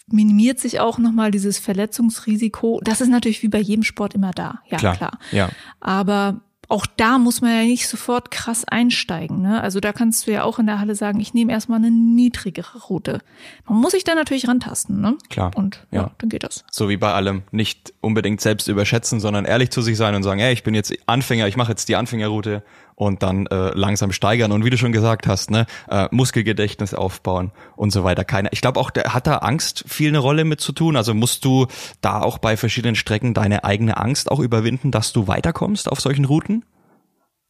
minimiert 0.07 0.59
sich 0.59 0.81
auch 0.81 0.97
nochmal 0.97 1.31
dieses 1.31 1.57
Verletzungsrisiko. 1.57 2.81
Das 2.83 2.99
ist 2.99 3.07
natürlich 3.07 3.43
wie 3.43 3.47
bei 3.47 3.61
jedem 3.61 3.83
Sport 3.83 4.13
immer 4.13 4.31
da. 4.31 4.59
Ja, 4.67 4.77
klar. 4.77 4.97
klar. 4.97 5.19
Ja. 5.31 5.47
Aber 5.79 6.41
auch 6.69 6.85
da 6.85 7.17
muss 7.17 7.41
man 7.41 7.51
ja 7.51 7.63
nicht 7.63 7.87
sofort 7.87 8.29
krass 8.29 8.63
einsteigen. 8.63 9.41
Ne? 9.41 9.59
Also 9.61 9.79
da 9.79 9.91
kannst 9.91 10.27
du 10.27 10.31
ja 10.31 10.43
auch 10.43 10.59
in 10.59 10.67
der 10.67 10.79
Halle 10.79 10.93
sagen, 10.93 11.19
ich 11.19 11.33
nehme 11.33 11.51
erstmal 11.51 11.79
eine 11.79 11.89
niedrigere 11.89 12.77
Route. 12.77 13.19
Man 13.67 13.79
muss 13.79 13.91
sich 13.91 14.03
da 14.03 14.13
natürlich 14.13 14.47
rantasten. 14.47 15.01
Ne? 15.01 15.17
Klar. 15.29 15.51
Und 15.55 15.87
ja, 15.89 16.03
ja, 16.03 16.11
dann 16.19 16.29
geht 16.29 16.43
das. 16.43 16.63
So 16.69 16.87
wie 16.87 16.97
bei 16.97 17.11
allem. 17.11 17.41
Nicht 17.51 17.93
unbedingt 18.01 18.39
selbst 18.39 18.67
überschätzen, 18.67 19.19
sondern 19.19 19.45
ehrlich 19.45 19.71
zu 19.71 19.81
sich 19.81 19.97
sein 19.97 20.13
und 20.13 20.21
sagen, 20.21 20.39
hey, 20.39 20.53
ich 20.53 20.63
bin 20.63 20.75
jetzt 20.75 20.93
Anfänger, 21.07 21.47
ich 21.47 21.57
mache 21.57 21.71
jetzt 21.71 21.89
die 21.89 21.95
Anfängerroute 21.95 22.63
und 22.99 23.23
dann 23.23 23.47
äh, 23.47 23.71
langsam 23.75 24.11
steigern 24.11 24.51
und 24.51 24.65
wie 24.65 24.69
du 24.69 24.77
schon 24.77 24.91
gesagt 24.91 25.25
hast, 25.25 25.51
ne, 25.51 25.65
äh, 25.87 26.09
Muskelgedächtnis 26.11 26.93
aufbauen 26.93 27.51
und 27.77 27.91
so 27.91 28.03
weiter. 28.03 28.25
Keine, 28.25 28.49
ich 28.51 28.59
glaube 28.59 28.77
auch, 28.77 28.89
der 28.89 29.13
hat 29.13 29.25
da 29.25 29.37
Angst 29.37 29.85
viel 29.87 30.09
eine 30.09 30.19
Rolle 30.19 30.43
mit 30.43 30.59
zu 30.59 30.73
tun. 30.73 30.97
Also 30.97 31.13
musst 31.13 31.45
du 31.45 31.67
da 32.01 32.21
auch 32.21 32.39
bei 32.39 32.57
verschiedenen 32.57 32.95
Strecken 32.95 33.33
deine 33.33 33.63
eigene 33.63 33.95
Angst 33.95 34.29
auch 34.29 34.41
überwinden, 34.41 34.91
dass 34.91 35.13
du 35.13 35.27
weiterkommst 35.27 35.89
auf 35.89 36.01
solchen 36.01 36.25
Routen? 36.25 36.65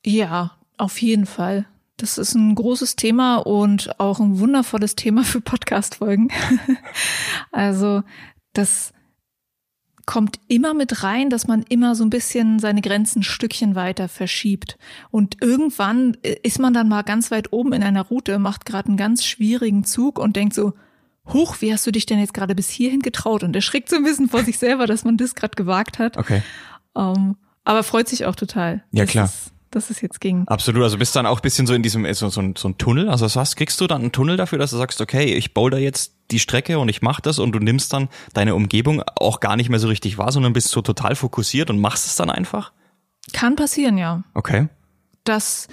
Ja, 0.05 0.51
auf 0.77 1.01
jeden 1.01 1.25
Fall. 1.25 1.65
Das 1.97 2.19
ist 2.19 2.35
ein 2.35 2.53
großes 2.53 2.95
Thema 2.95 3.37
und 3.37 3.99
auch 3.99 4.19
ein 4.19 4.37
wundervolles 4.37 4.95
Thema 4.95 5.23
für 5.23 5.41
Podcast-Folgen. 5.41 6.29
also 7.51 8.03
das 8.53 8.93
kommt 10.09 10.39
immer 10.47 10.73
mit 10.73 11.03
rein, 11.03 11.29
dass 11.29 11.45
man 11.45 11.61
immer 11.69 11.93
so 11.93 12.03
ein 12.03 12.09
bisschen 12.09 12.57
seine 12.57 12.81
Grenzen 12.81 13.19
ein 13.19 13.23
Stückchen 13.23 13.75
weiter 13.75 14.09
verschiebt. 14.09 14.79
Und 15.11 15.37
irgendwann 15.39 16.17
äh, 16.23 16.35
ist 16.41 16.57
man 16.57 16.73
dann 16.73 16.89
mal 16.89 17.03
ganz 17.03 17.29
weit 17.29 17.53
oben 17.53 17.73
in 17.73 17.83
einer 17.83 18.01
Route, 18.01 18.39
macht 18.39 18.65
gerade 18.65 18.87
einen 18.87 18.97
ganz 18.97 19.23
schwierigen 19.23 19.83
Zug 19.83 20.17
und 20.17 20.35
denkt 20.35 20.55
so, 20.55 20.73
Huch, 21.31 21.57
wie 21.59 21.71
hast 21.71 21.85
du 21.85 21.91
dich 21.91 22.07
denn 22.07 22.17
jetzt 22.17 22.33
gerade 22.33 22.55
bis 22.55 22.69
hierhin 22.69 23.03
getraut? 23.03 23.43
Und 23.43 23.55
erschrickt 23.55 23.87
so 23.87 23.97
ein 23.97 24.03
bisschen 24.03 24.29
vor 24.29 24.43
sich 24.43 24.57
selber, 24.57 24.87
dass 24.87 25.05
man 25.05 25.15
das 25.15 25.35
gerade 25.35 25.55
gewagt 25.55 25.99
hat. 25.99 26.17
Okay. 26.17 26.41
Ähm, 26.97 27.35
Aber 27.63 27.83
freut 27.83 28.09
sich 28.09 28.25
auch 28.25 28.35
total. 28.35 28.83
Ja, 28.91 29.05
klar. 29.05 29.25
Es, 29.25 29.51
dass 29.71 29.89
es 29.89 30.01
jetzt 30.01 30.21
ging. 30.21 30.47
Absolut, 30.47 30.83
also 30.83 30.97
bist 30.97 31.15
dann 31.15 31.25
auch 31.25 31.39
ein 31.39 31.41
bisschen 31.41 31.67
so 31.67 31.73
in 31.73 31.83
diesem, 31.83 32.11
so, 32.13 32.29
so, 32.29 32.41
ein, 32.41 32.55
so 32.57 32.69
ein 32.69 32.77
Tunnel, 32.77 33.09
also 33.09 33.33
was 33.33 33.55
kriegst 33.55 33.79
du 33.81 33.87
dann 33.87 34.01
einen 34.01 34.11
Tunnel 34.11 34.37
dafür, 34.37 34.57
dass 34.57 34.71
du 34.71 34.77
sagst, 34.77 35.01
okay, 35.01 35.33
ich 35.33 35.53
boulder 35.53 35.77
jetzt 35.77 36.13
die 36.31 36.39
Strecke 36.39 36.79
und 36.79 36.89
ich 36.89 37.01
mach 37.01 37.19
das 37.21 37.39
und 37.39 37.51
du 37.53 37.59
nimmst 37.59 37.93
dann 37.93 38.09
deine 38.33 38.55
Umgebung 38.55 39.03
auch 39.15 39.39
gar 39.39 39.55
nicht 39.55 39.69
mehr 39.69 39.79
so 39.79 39.87
richtig 39.87 40.17
wahr, 40.17 40.31
sondern 40.31 40.53
bist 40.53 40.69
so 40.69 40.81
total 40.81 41.15
fokussiert 41.15 41.69
und 41.69 41.79
machst 41.79 42.05
es 42.05 42.15
dann 42.15 42.29
einfach? 42.29 42.71
Kann 43.33 43.55
passieren, 43.55 43.97
ja. 43.97 44.23
Okay. 44.33 44.69
Das 45.23 45.67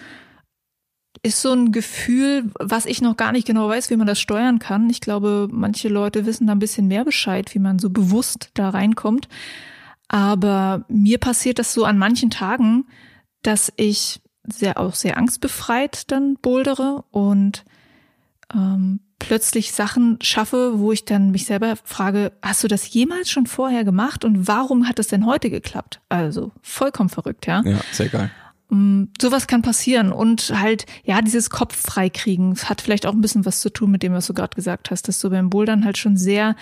ist 1.22 1.42
so 1.42 1.52
ein 1.52 1.72
Gefühl, 1.72 2.50
was 2.58 2.86
ich 2.86 3.00
noch 3.00 3.16
gar 3.16 3.32
nicht 3.32 3.46
genau 3.46 3.68
weiß, 3.68 3.90
wie 3.90 3.96
man 3.96 4.06
das 4.06 4.20
steuern 4.20 4.58
kann. 4.58 4.88
Ich 4.90 5.00
glaube, 5.00 5.48
manche 5.50 5.88
Leute 5.88 6.26
wissen 6.26 6.46
da 6.46 6.52
ein 6.52 6.58
bisschen 6.58 6.86
mehr 6.86 7.04
Bescheid, 7.04 7.54
wie 7.54 7.58
man 7.58 7.78
so 7.78 7.90
bewusst 7.90 8.50
da 8.54 8.70
reinkommt. 8.70 9.28
Aber 10.08 10.84
mir 10.88 11.18
passiert 11.18 11.58
das 11.58 11.72
so 11.72 11.84
an 11.84 11.98
manchen 11.98 12.30
Tagen, 12.30 12.86
dass 13.46 13.72
ich 13.76 14.20
sehr 14.52 14.78
auch 14.78 14.94
sehr 14.94 15.16
angstbefreit 15.16 16.10
dann 16.10 16.36
bouldere 16.36 17.04
und 17.10 17.64
ähm, 18.54 19.00
plötzlich 19.18 19.72
Sachen 19.72 20.18
schaffe, 20.22 20.78
wo 20.78 20.92
ich 20.92 21.04
dann 21.04 21.30
mich 21.30 21.46
selber 21.46 21.74
frage, 21.84 22.32
hast 22.42 22.62
du 22.62 22.68
das 22.68 22.92
jemals 22.92 23.30
schon 23.30 23.46
vorher 23.46 23.84
gemacht 23.84 24.24
und 24.24 24.46
warum 24.46 24.88
hat 24.88 24.98
das 24.98 25.08
denn 25.08 25.26
heute 25.26 25.50
geklappt? 25.50 26.00
Also 26.08 26.52
vollkommen 26.62 27.08
verrückt, 27.08 27.46
ja. 27.46 27.62
Ja, 27.64 27.78
sehr 27.92 28.08
geil. 28.08 28.30
Um, 28.68 29.02
mm, 29.02 29.12
sowas 29.20 29.46
kann 29.46 29.62
passieren 29.62 30.12
und 30.12 30.52
halt, 30.60 30.86
ja, 31.04 31.22
dieses 31.22 31.50
Kopf 31.50 31.76
freikriegen 31.76 32.56
hat 32.56 32.80
vielleicht 32.80 33.06
auch 33.06 33.12
ein 33.12 33.20
bisschen 33.20 33.46
was 33.46 33.60
zu 33.60 33.70
tun 33.70 33.90
mit 33.90 34.02
dem, 34.02 34.12
was 34.12 34.26
du 34.26 34.34
gerade 34.34 34.54
gesagt 34.54 34.90
hast, 34.90 35.08
dass 35.08 35.20
du 35.20 35.30
beim 35.30 35.50
Bouldern 35.50 35.84
halt 35.84 35.98
schon 35.98 36.16
sehr 36.16 36.56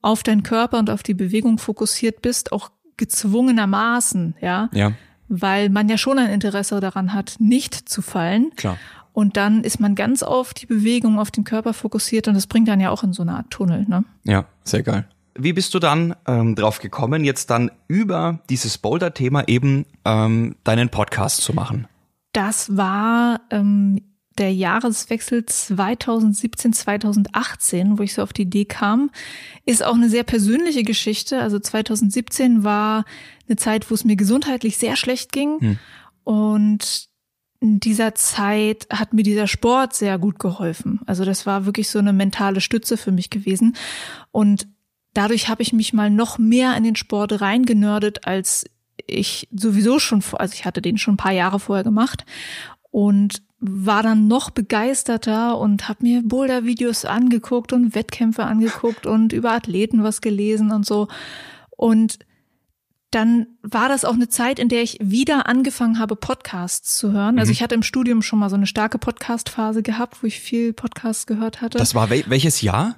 auf 0.00 0.22
deinen 0.22 0.44
Körper 0.44 0.78
und 0.78 0.90
auf 0.90 1.02
die 1.02 1.14
Bewegung 1.14 1.58
fokussiert 1.58 2.22
bist, 2.22 2.52
auch 2.52 2.70
gezwungenermaßen, 2.96 4.36
ja. 4.40 4.70
Ja 4.72 4.92
weil 5.28 5.68
man 5.70 5.88
ja 5.88 5.98
schon 5.98 6.18
ein 6.18 6.30
Interesse 6.30 6.80
daran 6.80 7.12
hat, 7.14 7.36
nicht 7.38 7.74
zu 7.88 8.02
fallen. 8.02 8.50
Klar. 8.56 8.78
Und 9.12 9.36
dann 9.36 9.64
ist 9.64 9.80
man 9.80 9.94
ganz 9.94 10.22
auf 10.22 10.54
die 10.54 10.66
Bewegung, 10.66 11.18
auf 11.18 11.30
den 11.30 11.44
Körper 11.44 11.74
fokussiert 11.74 12.28
und 12.28 12.34
das 12.34 12.46
bringt 12.46 12.68
dann 12.68 12.80
ja 12.80 12.90
auch 12.90 13.02
in 13.02 13.12
so 13.12 13.22
eine 13.22 13.32
Art 13.32 13.50
Tunnel. 13.50 13.84
Ne? 13.88 14.04
Ja, 14.24 14.44
sehr 14.62 14.82
geil. 14.82 15.08
Wie 15.34 15.52
bist 15.52 15.72
du 15.74 15.78
dann 15.78 16.14
ähm, 16.26 16.54
drauf 16.54 16.80
gekommen, 16.80 17.24
jetzt 17.24 17.50
dann 17.50 17.70
über 17.86 18.40
dieses 18.50 18.78
Boulder-Thema 18.78 19.46
eben 19.46 19.86
ähm, 20.04 20.56
deinen 20.64 20.88
Podcast 20.88 21.42
zu 21.42 21.52
machen? 21.52 21.86
Das 22.32 22.76
war 22.76 23.40
ähm, 23.50 24.00
der 24.38 24.52
Jahreswechsel 24.52 25.44
2017, 25.44 26.72
2018, 26.72 27.98
wo 27.98 28.02
ich 28.02 28.14
so 28.14 28.22
auf 28.22 28.32
die 28.32 28.42
Idee 28.42 28.64
kam, 28.64 29.10
ist 29.64 29.84
auch 29.84 29.94
eine 29.94 30.08
sehr 30.08 30.24
persönliche 30.24 30.82
Geschichte. 30.82 31.40
Also 31.40 31.58
2017 31.58 32.64
war 32.64 33.04
eine 33.48 33.56
Zeit, 33.56 33.90
wo 33.90 33.94
es 33.94 34.04
mir 34.04 34.16
gesundheitlich 34.16 34.78
sehr 34.78 34.96
schlecht 34.96 35.32
ging. 35.32 35.60
Hm. 35.60 35.78
Und 36.24 37.08
in 37.60 37.80
dieser 37.80 38.14
Zeit 38.14 38.86
hat 38.90 39.12
mir 39.12 39.24
dieser 39.24 39.48
Sport 39.48 39.94
sehr 39.94 40.18
gut 40.18 40.38
geholfen. 40.38 41.00
Also 41.06 41.24
das 41.24 41.44
war 41.44 41.66
wirklich 41.66 41.88
so 41.88 41.98
eine 41.98 42.12
mentale 42.12 42.60
Stütze 42.60 42.96
für 42.96 43.10
mich 43.10 43.30
gewesen. 43.30 43.76
Und 44.30 44.68
dadurch 45.12 45.48
habe 45.48 45.62
ich 45.62 45.72
mich 45.72 45.92
mal 45.92 46.10
noch 46.10 46.38
mehr 46.38 46.76
in 46.76 46.84
den 46.84 46.96
Sport 46.96 47.40
reingenördet, 47.40 48.26
als 48.26 48.64
ich 49.06 49.48
sowieso 49.50 49.98
schon, 49.98 50.22
also 50.34 50.54
ich 50.54 50.64
hatte 50.64 50.82
den 50.82 50.98
schon 50.98 51.14
ein 51.14 51.18
paar 51.18 51.32
Jahre 51.32 51.58
vorher 51.58 51.84
gemacht 51.84 52.24
und 52.90 53.42
war 53.60 54.02
dann 54.02 54.28
noch 54.28 54.50
begeisterter 54.50 55.58
und 55.58 55.88
habe 55.88 56.02
mir 56.02 56.22
Boulder-Videos 56.22 57.04
angeguckt 57.04 57.72
und 57.72 57.94
Wettkämpfe 57.94 58.44
angeguckt 58.44 59.06
und 59.06 59.32
über 59.32 59.52
Athleten 59.52 60.04
was 60.04 60.20
gelesen 60.20 60.70
und 60.70 60.86
so. 60.86 61.08
Und 61.70 62.18
dann 63.10 63.46
war 63.62 63.88
das 63.88 64.04
auch 64.04 64.14
eine 64.14 64.28
Zeit, 64.28 64.58
in 64.58 64.68
der 64.68 64.82
ich 64.82 64.98
wieder 65.00 65.46
angefangen 65.46 65.98
habe, 65.98 66.14
Podcasts 66.14 66.96
zu 66.96 67.12
hören. 67.12 67.38
Also 67.38 67.50
mhm. 67.50 67.52
ich 67.52 67.62
hatte 67.62 67.74
im 67.74 67.82
Studium 67.82 68.22
schon 68.22 68.38
mal 68.38 68.50
so 68.50 68.56
eine 68.56 68.66
starke 68.66 68.98
Podcast-Phase 68.98 69.82
gehabt, 69.82 70.22
wo 70.22 70.26
ich 70.26 70.40
viel 70.40 70.72
Podcasts 70.72 71.26
gehört 71.26 71.60
hatte. 71.60 71.78
Das 71.78 71.94
war 71.94 72.10
wel 72.10 72.24
welches 72.28 72.60
Jahr? 72.60 72.96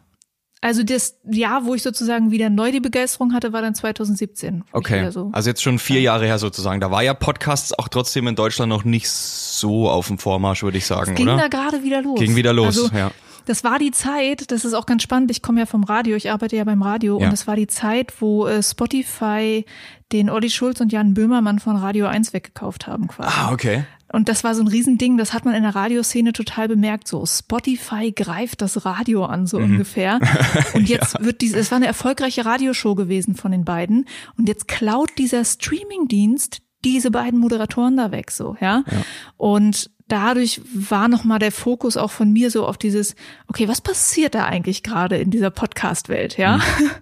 Also 0.62 0.82
das 0.82 1.16
Jahr, 1.24 1.64
wo 1.64 1.74
ich 1.74 1.82
sozusagen 1.82 2.30
wieder 2.30 2.50
neu 2.50 2.70
die 2.70 2.80
Begeisterung 2.80 3.32
hatte, 3.32 3.54
war 3.54 3.62
dann 3.62 3.74
2017. 3.74 4.64
Okay. 4.72 5.10
So 5.10 5.30
also 5.32 5.48
jetzt 5.48 5.62
schon 5.62 5.78
vier 5.78 6.02
Jahre 6.02 6.26
her 6.26 6.38
sozusagen. 6.38 6.80
Da 6.80 6.90
war 6.90 7.02
ja 7.02 7.14
Podcasts 7.14 7.78
auch 7.78 7.88
trotzdem 7.88 8.26
in 8.26 8.34
Deutschland 8.34 8.68
noch 8.68 8.84
nicht 8.84 9.08
so 9.08 9.88
auf 9.88 10.08
dem 10.08 10.18
Vormarsch, 10.18 10.62
würde 10.62 10.76
ich 10.76 10.84
sagen, 10.84 11.12
es 11.12 11.16
ging 11.16 11.28
oder? 11.28 11.38
da 11.38 11.48
gerade 11.48 11.82
wieder 11.82 12.02
los. 12.02 12.20
Ging 12.20 12.36
wieder 12.36 12.52
los, 12.52 12.78
also, 12.78 12.94
ja. 12.94 13.10
Das 13.46 13.64
war 13.64 13.78
die 13.78 13.90
Zeit, 13.90 14.50
das 14.52 14.66
ist 14.66 14.74
auch 14.74 14.84
ganz 14.84 15.02
spannend, 15.02 15.30
ich 15.30 15.40
komme 15.40 15.60
ja 15.60 15.66
vom 15.66 15.82
Radio, 15.82 16.14
ich 16.14 16.30
arbeite 16.30 16.56
ja 16.56 16.64
beim 16.64 16.82
Radio 16.82 17.18
ja. 17.18 17.24
und 17.24 17.32
das 17.32 17.46
war 17.46 17.56
die 17.56 17.66
Zeit, 17.66 18.12
wo 18.20 18.46
äh, 18.46 18.62
Spotify 18.62 19.64
den 20.12 20.28
Olli 20.28 20.50
Schulz 20.50 20.80
und 20.80 20.92
Jan 20.92 21.14
Böhmermann 21.14 21.58
von 21.58 21.76
Radio 21.76 22.06
1 22.06 22.32
weggekauft 22.32 22.86
haben 22.86 23.08
quasi. 23.08 23.32
Ah, 23.34 23.50
okay. 23.50 23.84
Und 24.12 24.28
das 24.28 24.42
war 24.42 24.54
so 24.54 24.62
ein 24.62 24.68
Riesending, 24.68 25.16
das 25.16 25.32
hat 25.32 25.44
man 25.44 25.54
in 25.54 25.62
der 25.62 25.74
Radioszene 25.74 26.32
total 26.32 26.68
bemerkt. 26.68 27.06
So, 27.06 27.24
Spotify 27.24 28.12
greift 28.12 28.60
das 28.60 28.84
Radio 28.84 29.24
an, 29.24 29.46
so 29.46 29.58
mhm. 29.58 29.72
ungefähr. 29.72 30.18
Und 30.74 30.88
jetzt 30.88 31.14
ja. 31.14 31.24
wird 31.24 31.40
diese, 31.40 31.58
es 31.58 31.70
war 31.70 31.76
eine 31.76 31.86
erfolgreiche 31.86 32.44
Radioshow 32.44 32.94
gewesen 32.94 33.34
von 33.34 33.52
den 33.52 33.64
beiden. 33.64 34.06
Und 34.36 34.48
jetzt 34.48 34.66
klaut 34.68 35.10
dieser 35.18 35.44
Streamingdienst 35.44 36.62
diese 36.84 37.10
beiden 37.10 37.38
Moderatoren 37.38 37.96
da 37.96 38.10
weg, 38.10 38.30
so, 38.30 38.56
ja. 38.60 38.84
ja. 38.90 39.02
Und 39.36 39.90
dadurch 40.08 40.60
war 40.74 41.08
nochmal 41.08 41.38
der 41.38 41.52
Fokus 41.52 41.96
auch 41.96 42.10
von 42.10 42.32
mir 42.32 42.50
so 42.50 42.66
auf 42.66 42.78
dieses, 42.78 43.14
okay, 43.48 43.68
was 43.68 43.80
passiert 43.80 44.34
da 44.34 44.46
eigentlich 44.46 44.82
gerade 44.82 45.18
in 45.18 45.30
dieser 45.30 45.50
Podcast-Welt, 45.50 46.36
ja? 46.36 46.56
Mhm. 46.56 46.62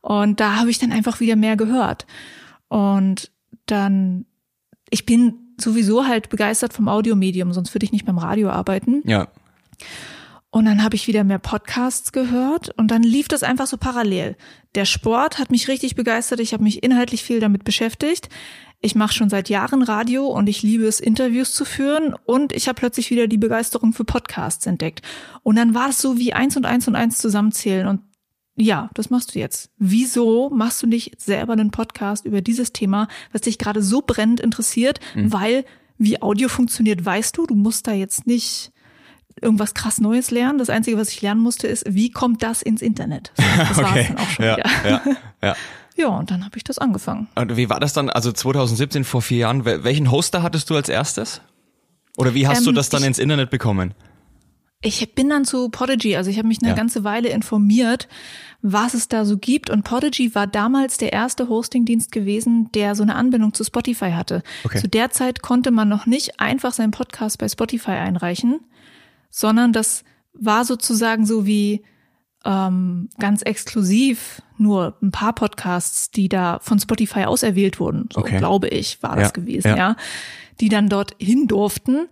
Und 0.00 0.40
da 0.40 0.56
habe 0.56 0.70
ich 0.70 0.78
dann 0.78 0.92
einfach 0.92 1.20
wieder 1.20 1.34
mehr 1.34 1.56
gehört. 1.56 2.06
Und 2.68 3.32
dann, 3.66 4.24
ich 4.88 5.04
bin 5.04 5.47
sowieso 5.60 6.06
halt 6.06 6.28
begeistert 6.28 6.72
vom 6.72 6.88
Audiomedium, 6.88 7.52
sonst 7.52 7.74
würde 7.74 7.84
ich 7.84 7.92
nicht 7.92 8.06
beim 8.06 8.18
Radio 8.18 8.50
arbeiten. 8.50 9.02
Ja. 9.04 9.28
Und 10.50 10.64
dann 10.64 10.82
habe 10.82 10.96
ich 10.96 11.06
wieder 11.06 11.24
mehr 11.24 11.38
Podcasts 11.38 12.12
gehört 12.12 12.70
und 12.78 12.90
dann 12.90 13.02
lief 13.02 13.28
das 13.28 13.42
einfach 13.42 13.66
so 13.66 13.76
parallel. 13.76 14.36
Der 14.74 14.86
Sport 14.86 15.38
hat 15.38 15.50
mich 15.50 15.68
richtig 15.68 15.94
begeistert, 15.94 16.40
ich 16.40 16.54
habe 16.54 16.62
mich 16.64 16.82
inhaltlich 16.82 17.22
viel 17.22 17.38
damit 17.38 17.64
beschäftigt. 17.64 18.30
Ich 18.80 18.94
mache 18.94 19.12
schon 19.12 19.28
seit 19.28 19.48
Jahren 19.48 19.82
Radio 19.82 20.26
und 20.26 20.48
ich 20.48 20.62
liebe 20.62 20.86
es, 20.86 21.00
Interviews 21.00 21.52
zu 21.52 21.64
führen 21.64 22.14
und 22.24 22.52
ich 22.52 22.68
habe 22.68 22.78
plötzlich 22.78 23.10
wieder 23.10 23.26
die 23.26 23.36
Begeisterung 23.36 23.92
für 23.92 24.04
Podcasts 24.04 24.66
entdeckt. 24.66 25.02
Und 25.42 25.56
dann 25.56 25.74
war 25.74 25.90
es 25.90 26.00
so 26.00 26.16
wie 26.16 26.32
eins 26.32 26.56
und 26.56 26.64
eins 26.64 26.86
und 26.88 26.94
eins 26.94 27.18
zusammenzählen 27.18 27.88
und 27.88 28.00
ja, 28.58 28.90
das 28.94 29.08
machst 29.08 29.34
du 29.34 29.38
jetzt. 29.38 29.70
Wieso 29.78 30.50
machst 30.50 30.82
du 30.82 30.86
nicht 30.86 31.20
selber 31.20 31.52
einen 31.52 31.70
Podcast 31.70 32.24
über 32.24 32.40
dieses 32.40 32.72
Thema, 32.72 33.08
was 33.32 33.42
dich 33.42 33.58
gerade 33.58 33.82
so 33.82 34.02
brennend 34.04 34.40
interessiert? 34.40 34.98
Mhm. 35.14 35.32
Weil 35.32 35.64
wie 35.96 36.20
Audio 36.20 36.48
funktioniert, 36.48 37.04
weißt 37.04 37.36
du, 37.36 37.46
du 37.46 37.54
musst 37.54 37.86
da 37.86 37.92
jetzt 37.92 38.26
nicht 38.26 38.72
irgendwas 39.40 39.74
krass 39.74 40.00
Neues 40.00 40.30
lernen. 40.30 40.58
Das 40.58 40.70
Einzige, 40.70 40.96
was 40.98 41.10
ich 41.10 41.22
lernen 41.22 41.40
musste, 41.40 41.68
ist, 41.68 41.84
wie 41.88 42.10
kommt 42.10 42.42
das 42.42 42.62
ins 42.62 42.82
Internet? 42.82 43.32
Das 43.58 43.78
okay. 43.78 43.82
war 43.82 43.96
es 43.96 44.06
dann 44.08 44.18
auch 44.18 44.28
schon 44.28 44.44
ja, 44.44 44.56
wieder. 44.56 44.70
Ja, 44.84 45.02
ja. 45.42 45.56
ja, 45.96 46.08
und 46.08 46.30
dann 46.30 46.44
habe 46.44 46.56
ich 46.56 46.64
das 46.64 46.78
angefangen. 46.78 47.28
Und 47.34 47.56
wie 47.56 47.68
war 47.68 47.80
das 47.80 47.92
dann, 47.92 48.10
also 48.10 48.32
2017, 48.32 49.04
vor 49.04 49.22
vier 49.22 49.38
Jahren, 49.38 49.64
welchen 49.64 50.10
Hoster 50.10 50.42
hattest 50.42 50.70
du 50.70 50.76
als 50.76 50.88
erstes? 50.88 51.40
Oder 52.16 52.34
wie 52.34 52.48
hast 52.48 52.58
ähm, 52.58 52.64
du 52.66 52.72
das 52.72 52.88
dann 52.88 53.04
ins 53.04 53.18
Internet 53.18 53.50
bekommen? 53.50 53.94
Ich 54.80 55.14
bin 55.14 55.28
dann 55.28 55.44
zu 55.44 55.70
Podigy, 55.70 56.16
also 56.16 56.30
ich 56.30 56.38
habe 56.38 56.46
mich 56.46 56.58
eine 56.62 56.70
ja. 56.70 56.76
ganze 56.76 57.02
Weile 57.02 57.30
informiert, 57.30 58.06
was 58.62 58.94
es 58.94 59.08
da 59.08 59.24
so 59.24 59.36
gibt. 59.36 59.70
Und 59.70 59.82
Podigy 59.82 60.34
war 60.36 60.46
damals 60.46 60.98
der 60.98 61.12
erste 61.12 61.48
Hostingdienst 61.48 62.12
gewesen, 62.12 62.70
der 62.72 62.94
so 62.94 63.02
eine 63.02 63.16
Anbindung 63.16 63.54
zu 63.54 63.64
Spotify 63.64 64.12
hatte. 64.12 64.42
Okay. 64.64 64.78
Zu 64.78 64.88
der 64.88 65.10
Zeit 65.10 65.42
konnte 65.42 65.72
man 65.72 65.88
noch 65.88 66.06
nicht 66.06 66.38
einfach 66.38 66.72
seinen 66.72 66.92
Podcast 66.92 67.38
bei 67.38 67.48
Spotify 67.48 67.92
einreichen, 67.92 68.60
sondern 69.30 69.72
das 69.72 70.04
war 70.32 70.64
sozusagen 70.64 71.26
so 71.26 71.44
wie 71.44 71.82
ähm, 72.44 73.08
ganz 73.18 73.42
exklusiv 73.42 74.42
nur 74.58 74.96
ein 75.02 75.10
paar 75.10 75.32
Podcasts, 75.32 76.10
die 76.10 76.28
da 76.28 76.58
von 76.60 76.78
Spotify 76.78 77.24
auserwählt 77.24 77.80
wurden, 77.80 78.08
so 78.12 78.20
okay. 78.20 78.38
glaube 78.38 78.68
ich, 78.68 79.02
war 79.02 79.16
das 79.16 79.28
ja. 79.28 79.32
gewesen, 79.32 79.68
ja. 79.68 79.76
ja, 79.76 79.96
die 80.60 80.68
dann 80.68 80.88
dort 80.88 81.14
hin 81.18 81.46
durften. 81.46 82.08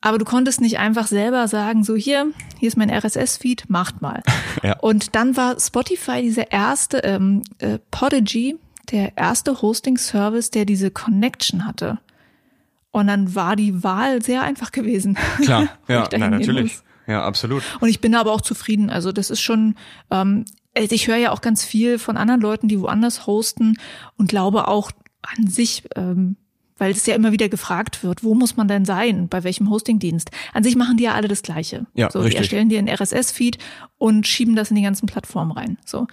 Aber 0.00 0.18
du 0.18 0.24
konntest 0.24 0.60
nicht 0.60 0.78
einfach 0.78 1.06
selber 1.06 1.48
sagen, 1.48 1.82
so 1.82 1.96
hier, 1.96 2.32
hier 2.58 2.68
ist 2.68 2.76
mein 2.76 2.90
RSS-Feed, 2.90 3.68
macht 3.68 4.02
mal. 4.02 4.22
Ja. 4.62 4.78
Und 4.78 5.14
dann 5.14 5.36
war 5.36 5.60
Spotify 5.60 6.22
dieser 6.22 6.50
erste, 6.50 6.98
ähm, 6.98 7.42
äh, 7.58 7.78
Podigy, 7.90 8.58
der 8.90 9.16
erste 9.16 9.60
Hosting-Service, 9.60 10.50
der 10.50 10.64
diese 10.64 10.90
Connection 10.90 11.66
hatte. 11.66 11.98
Und 12.90 13.08
dann 13.08 13.34
war 13.34 13.54
die 13.54 13.84
Wahl 13.84 14.22
sehr 14.22 14.42
einfach 14.42 14.72
gewesen. 14.72 15.18
Klar, 15.42 15.68
ja, 15.88 16.08
na, 16.16 16.30
natürlich. 16.30 16.78
Ja, 17.06 17.22
absolut. 17.22 17.62
Und 17.80 17.90
ich 17.90 18.00
bin 18.00 18.14
aber 18.14 18.32
auch 18.32 18.40
zufrieden. 18.40 18.88
Also 18.88 19.12
das 19.12 19.28
ist 19.28 19.40
schon, 19.40 19.74
ähm, 20.10 20.46
also 20.74 20.94
ich 20.94 21.06
höre 21.06 21.16
ja 21.16 21.32
auch 21.32 21.42
ganz 21.42 21.62
viel 21.62 21.98
von 21.98 22.16
anderen 22.16 22.40
Leuten, 22.40 22.68
die 22.68 22.80
woanders 22.80 23.26
hosten 23.26 23.76
und 24.16 24.28
glaube 24.28 24.68
auch 24.68 24.90
an 25.20 25.46
sich, 25.46 25.84
ähm, 25.94 26.36
weil 26.78 26.92
es 26.92 27.06
ja 27.06 27.14
immer 27.14 27.32
wieder 27.32 27.48
gefragt 27.48 28.02
wird, 28.02 28.22
wo 28.22 28.34
muss 28.34 28.56
man 28.56 28.68
denn 28.68 28.84
sein, 28.84 29.28
bei 29.28 29.44
welchem 29.44 29.70
Hostingdienst? 29.70 30.30
An 30.52 30.62
sich 30.62 30.76
machen 30.76 30.96
die 30.96 31.04
ja 31.04 31.14
alle 31.14 31.28
das 31.28 31.42
Gleiche. 31.42 31.86
Ja, 31.94 32.10
so, 32.10 32.18
richtig. 32.18 32.32
Die 32.32 32.38
erstellen 32.38 32.68
dir 32.68 32.78
einen 32.78 32.88
RSS-Feed 32.88 33.58
und 33.98 34.26
schieben 34.26 34.56
das 34.56 34.70
in 34.70 34.76
die 34.76 34.82
ganzen 34.82 35.06
Plattformen 35.06 35.52
rein. 35.52 35.78
So. 35.84 36.06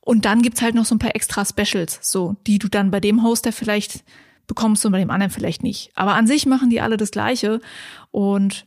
Und 0.00 0.24
dann 0.24 0.42
gibt's 0.42 0.62
halt 0.62 0.74
noch 0.74 0.84
so 0.84 0.94
ein 0.94 1.00
paar 1.00 1.16
extra 1.16 1.44
Specials, 1.44 1.98
so, 2.02 2.36
die 2.46 2.58
du 2.58 2.68
dann 2.68 2.90
bei 2.90 3.00
dem 3.00 3.22
Hoster 3.24 3.52
vielleicht 3.52 4.04
bekommst 4.46 4.84
du 4.84 4.90
bei 4.90 4.98
dem 4.98 5.10
anderen 5.10 5.32
vielleicht 5.32 5.62
nicht. 5.62 5.90
Aber 5.94 6.14
an 6.14 6.26
sich 6.26 6.46
machen 6.46 6.70
die 6.70 6.80
alle 6.80 6.96
das 6.96 7.10
Gleiche 7.10 7.60
und 8.12 8.66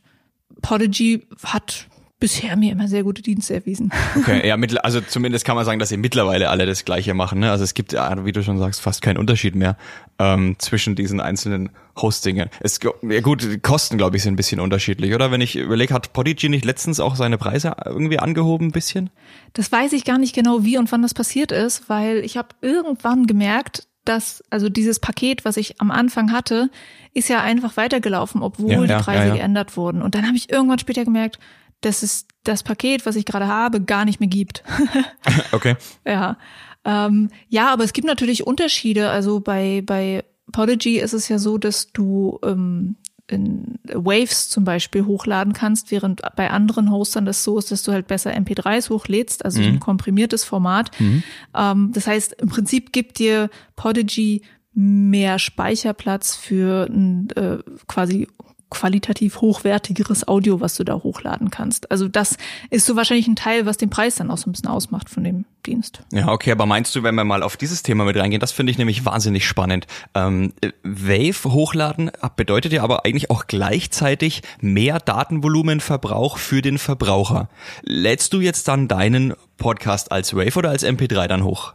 Podigy 0.60 1.26
hat 1.42 1.88
bisher 2.20 2.54
mir 2.56 2.70
immer 2.70 2.86
sehr 2.86 3.02
gute 3.02 3.22
Dienste 3.22 3.54
erwiesen. 3.54 3.90
Okay, 4.16 4.46
ja, 4.46 4.56
also 4.82 5.00
zumindest 5.00 5.44
kann 5.44 5.56
man 5.56 5.64
sagen, 5.64 5.78
dass 5.78 5.88
sie 5.88 5.96
mittlerweile 5.96 6.50
alle 6.50 6.66
das 6.66 6.84
Gleiche 6.84 7.14
machen. 7.14 7.40
Ne? 7.40 7.50
Also 7.50 7.64
es 7.64 7.74
gibt, 7.74 7.94
wie 7.94 8.32
du 8.32 8.42
schon 8.42 8.58
sagst, 8.58 8.80
fast 8.80 9.02
keinen 9.02 9.16
Unterschied 9.16 9.54
mehr 9.54 9.76
ähm, 10.18 10.54
zwischen 10.58 10.94
diesen 10.94 11.20
einzelnen 11.20 11.70
Hostingen. 11.96 12.50
Es, 12.60 12.78
ja 13.02 13.20
gut, 13.20 13.42
die 13.42 13.58
Kosten, 13.58 13.96
glaube 13.96 14.16
ich, 14.16 14.22
sind 14.22 14.34
ein 14.34 14.36
bisschen 14.36 14.60
unterschiedlich, 14.60 15.14
oder? 15.14 15.32
Wenn 15.32 15.40
ich 15.40 15.56
überlege, 15.56 15.94
hat 15.94 16.12
Podigy 16.12 16.48
nicht 16.50 16.64
letztens 16.64 17.00
auch 17.00 17.16
seine 17.16 17.38
Preise 17.38 17.74
irgendwie 17.84 18.18
angehoben 18.18 18.68
ein 18.68 18.72
bisschen? 18.72 19.10
Das 19.54 19.72
weiß 19.72 19.92
ich 19.94 20.04
gar 20.04 20.18
nicht 20.18 20.34
genau, 20.34 20.62
wie 20.62 20.78
und 20.78 20.92
wann 20.92 21.02
das 21.02 21.14
passiert 21.14 21.50
ist, 21.50 21.88
weil 21.88 22.18
ich 22.18 22.36
habe 22.36 22.48
irgendwann 22.60 23.26
gemerkt, 23.26 23.88
dass, 24.04 24.42
also 24.50 24.68
dieses 24.68 24.98
Paket, 24.98 25.44
was 25.44 25.56
ich 25.56 25.80
am 25.80 25.90
Anfang 25.90 26.32
hatte, 26.32 26.70
ist 27.14 27.28
ja 27.28 27.40
einfach 27.40 27.76
weitergelaufen, 27.76 28.42
obwohl 28.42 28.72
ja, 28.72 28.84
ja, 28.84 28.98
die 28.98 29.04
Preise 29.04 29.28
ja, 29.28 29.34
geändert 29.34 29.76
wurden. 29.76 30.02
Und 30.02 30.14
dann 30.14 30.26
habe 30.26 30.36
ich 30.36 30.50
irgendwann 30.50 30.78
später 30.78 31.04
gemerkt, 31.04 31.38
dass 31.80 32.02
es 32.02 32.26
das 32.44 32.62
Paket, 32.62 33.06
was 33.06 33.16
ich 33.16 33.24
gerade 33.24 33.46
habe, 33.46 33.80
gar 33.80 34.04
nicht 34.04 34.20
mehr 34.20 34.28
gibt. 34.28 34.62
okay. 35.52 35.76
Ja. 36.06 36.38
Ähm, 36.84 37.30
ja, 37.48 37.72
aber 37.72 37.84
es 37.84 37.92
gibt 37.92 38.06
natürlich 38.06 38.46
Unterschiede. 38.46 39.10
Also 39.10 39.40
bei, 39.40 39.82
bei 39.84 40.24
Podigy 40.52 40.98
ist 40.98 41.12
es 41.12 41.28
ja 41.28 41.38
so, 41.38 41.58
dass 41.58 41.92
du 41.92 42.38
ähm, 42.42 42.96
in 43.30 43.78
Waves 43.84 44.48
zum 44.48 44.64
Beispiel 44.64 45.06
hochladen 45.06 45.52
kannst, 45.52 45.90
während 45.90 46.22
bei 46.36 46.50
anderen 46.50 46.90
Hostern 46.90 47.24
das 47.24 47.44
so 47.44 47.58
ist, 47.58 47.70
dass 47.70 47.82
du 47.82 47.92
halt 47.92 48.06
besser 48.06 48.32
MP3s 48.32 48.90
hochlädst, 48.90 49.44
also 49.44 49.60
mhm. 49.60 49.68
ein 49.68 49.80
komprimiertes 49.80 50.44
Format. 50.44 50.90
Mhm. 50.98 51.22
Ähm, 51.54 51.90
das 51.92 52.06
heißt, 52.06 52.32
im 52.40 52.48
Prinzip 52.48 52.92
gibt 52.92 53.18
dir 53.18 53.50
Podigy 53.76 54.42
mehr 54.72 55.38
Speicherplatz 55.38 56.36
für 56.36 56.86
ein 56.88 57.28
äh, 57.30 57.58
quasi 57.86 58.28
qualitativ 58.70 59.40
hochwertigeres 59.40 60.26
Audio, 60.26 60.60
was 60.60 60.76
du 60.76 60.84
da 60.84 60.94
hochladen 60.94 61.50
kannst. 61.50 61.90
Also 61.90 62.08
das 62.08 62.36
ist 62.70 62.86
so 62.86 62.96
wahrscheinlich 62.96 63.28
ein 63.28 63.36
Teil, 63.36 63.66
was 63.66 63.76
den 63.76 63.90
Preis 63.90 64.14
dann 64.14 64.30
auch 64.30 64.38
so 64.38 64.48
ein 64.48 64.52
bisschen 64.52 64.68
ausmacht 64.68 65.10
von 65.10 65.24
dem 65.24 65.44
Dienst. 65.66 66.02
Ja, 66.12 66.28
okay, 66.28 66.52
aber 66.52 66.66
meinst 66.66 66.94
du, 66.96 67.02
wenn 67.02 67.14
wir 67.14 67.24
mal 67.24 67.42
auf 67.42 67.56
dieses 67.56 67.82
Thema 67.82 68.04
mit 68.04 68.16
reingehen, 68.16 68.40
das 68.40 68.52
finde 68.52 68.70
ich 68.70 68.78
nämlich 68.78 69.04
wahnsinnig 69.04 69.46
spannend. 69.46 69.86
Ähm, 70.14 70.52
Wave 70.82 71.44
hochladen 71.44 72.10
bedeutet 72.36 72.72
ja 72.72 72.82
aber 72.82 73.04
eigentlich 73.04 73.30
auch 73.30 73.46
gleichzeitig 73.46 74.42
mehr 74.60 74.98
Datenvolumenverbrauch 74.98 76.38
für 76.38 76.62
den 76.62 76.78
Verbraucher. 76.78 77.48
Lädst 77.82 78.32
du 78.32 78.40
jetzt 78.40 78.68
dann 78.68 78.88
deinen 78.88 79.34
Podcast 79.58 80.12
als 80.12 80.34
Wave 80.34 80.56
oder 80.56 80.70
als 80.70 80.84
MP3 80.84 81.26
dann 81.26 81.44
hoch? 81.44 81.74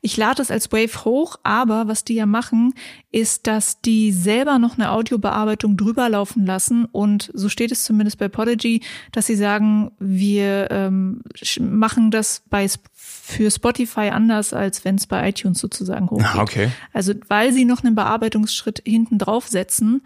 Ich 0.00 0.16
lade 0.16 0.42
es 0.42 0.50
als 0.50 0.70
Wave 0.72 1.04
hoch, 1.04 1.36
aber 1.42 1.88
was 1.88 2.04
die 2.04 2.14
ja 2.14 2.26
machen, 2.26 2.74
ist, 3.10 3.46
dass 3.46 3.80
die 3.80 4.12
selber 4.12 4.58
noch 4.58 4.78
eine 4.78 4.90
Audiobearbeitung 4.90 5.76
drüber 5.76 6.08
laufen 6.08 6.46
lassen 6.46 6.84
und 6.84 7.30
so 7.34 7.48
steht 7.48 7.72
es 7.72 7.84
zumindest 7.84 8.18
bei 8.18 8.28
Podigy, 8.28 8.82
dass 9.12 9.26
sie 9.26 9.36
sagen, 9.36 9.90
wir 9.98 10.70
ähm, 10.70 11.22
machen 11.60 12.10
das 12.10 12.42
bei 12.48 12.66
für 12.92 13.50
Spotify 13.50 14.10
anders, 14.10 14.52
als 14.52 14.84
wenn 14.84 14.96
es 14.96 15.06
bei 15.06 15.28
iTunes 15.28 15.58
sozusagen 15.58 16.10
hochgeht. 16.10 16.34
Ah, 16.34 16.42
okay. 16.42 16.70
Also 16.92 17.14
weil 17.28 17.52
sie 17.52 17.64
noch 17.64 17.82
einen 17.82 17.94
Bearbeitungsschritt 17.94 18.82
hinten 18.86 19.18
draufsetzen, 19.18 20.02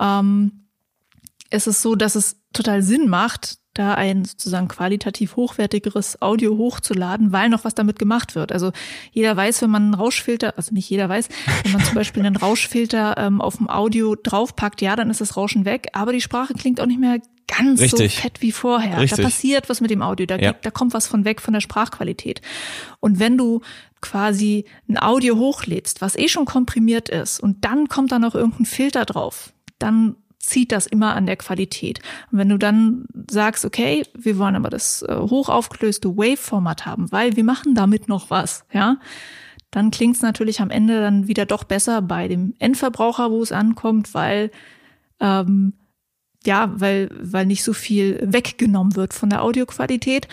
ähm, 0.00 0.66
ist 1.50 1.66
es 1.66 1.82
so, 1.82 1.94
dass 1.94 2.14
es 2.14 2.41
total 2.52 2.82
Sinn 2.82 3.08
macht, 3.08 3.58
da 3.74 3.94
ein 3.94 4.24
sozusagen 4.24 4.68
qualitativ 4.68 5.36
hochwertigeres 5.36 6.20
Audio 6.20 6.58
hochzuladen, 6.58 7.32
weil 7.32 7.48
noch 7.48 7.64
was 7.64 7.74
damit 7.74 7.98
gemacht 7.98 8.34
wird. 8.34 8.52
Also 8.52 8.72
jeder 9.12 9.36
weiß, 9.36 9.62
wenn 9.62 9.70
man 9.70 9.84
einen 9.84 9.94
Rauschfilter, 9.94 10.54
also 10.56 10.74
nicht 10.74 10.90
jeder 10.90 11.08
weiß, 11.08 11.28
wenn 11.62 11.72
man 11.72 11.84
zum 11.84 11.94
Beispiel 11.94 12.24
einen 12.24 12.36
Rauschfilter 12.36 13.16
ähm, 13.16 13.40
auf 13.40 13.56
dem 13.56 13.70
Audio 13.70 14.14
draufpackt, 14.14 14.82
ja, 14.82 14.94
dann 14.94 15.10
ist 15.10 15.20
das 15.20 15.36
Rauschen 15.36 15.64
weg, 15.64 15.88
aber 15.94 16.12
die 16.12 16.20
Sprache 16.20 16.52
klingt 16.54 16.80
auch 16.80 16.86
nicht 16.86 17.00
mehr 17.00 17.20
ganz 17.48 17.80
Richtig. 17.80 18.14
so 18.14 18.20
fett 18.22 18.42
wie 18.42 18.52
vorher. 18.52 18.98
Richtig. 18.98 19.18
Da 19.18 19.22
passiert 19.22 19.68
was 19.68 19.80
mit 19.80 19.90
dem 19.90 20.02
Audio, 20.02 20.26
da, 20.26 20.36
ja. 20.36 20.52
da 20.52 20.70
kommt 20.70 20.94
was 20.94 21.06
von 21.06 21.24
weg 21.24 21.40
von 21.40 21.54
der 21.54 21.60
Sprachqualität. 21.60 22.40
Und 23.00 23.18
wenn 23.18 23.38
du 23.38 23.62
quasi 24.00 24.64
ein 24.88 25.00
Audio 25.00 25.36
hochlädst, 25.36 26.00
was 26.00 26.16
eh 26.16 26.28
schon 26.28 26.44
komprimiert 26.44 27.08
ist, 27.08 27.40
und 27.40 27.64
dann 27.64 27.88
kommt 27.88 28.12
da 28.12 28.18
noch 28.18 28.34
irgendein 28.34 28.66
Filter 28.66 29.04
drauf, 29.04 29.52
dann 29.78 30.16
zieht 30.42 30.72
das 30.72 30.86
immer 30.86 31.14
an 31.14 31.24
der 31.24 31.36
Qualität. 31.36 32.00
Und 32.30 32.38
wenn 32.38 32.48
du 32.48 32.58
dann 32.58 33.06
sagst, 33.30 33.64
okay, 33.64 34.04
wir 34.18 34.36
wollen 34.38 34.56
aber 34.56 34.68
das 34.68 35.02
äh, 35.02 35.16
hoch 35.16 35.48
aufgelöste 35.48 36.16
Wave-Format 36.16 36.84
haben, 36.84 37.10
weil 37.12 37.36
wir 37.36 37.44
machen 37.44 37.74
damit 37.74 38.08
noch 38.08 38.28
was, 38.28 38.64
ja, 38.72 38.98
dann 39.70 39.90
klingt 39.90 40.16
es 40.16 40.22
natürlich 40.22 40.60
am 40.60 40.70
Ende 40.70 41.00
dann 41.00 41.28
wieder 41.28 41.46
doch 41.46 41.64
besser 41.64 42.02
bei 42.02 42.28
dem 42.28 42.54
Endverbraucher, 42.58 43.30
wo 43.30 43.40
es 43.40 43.52
ankommt, 43.52 44.12
weil 44.12 44.50
ähm, 45.20 45.74
ja, 46.44 46.72
weil, 46.74 47.08
weil 47.20 47.46
nicht 47.46 47.62
so 47.62 47.72
viel 47.72 48.18
weggenommen 48.22 48.96
wird 48.96 49.14
von 49.14 49.30
der 49.30 49.42
Audioqualität. 49.42 50.26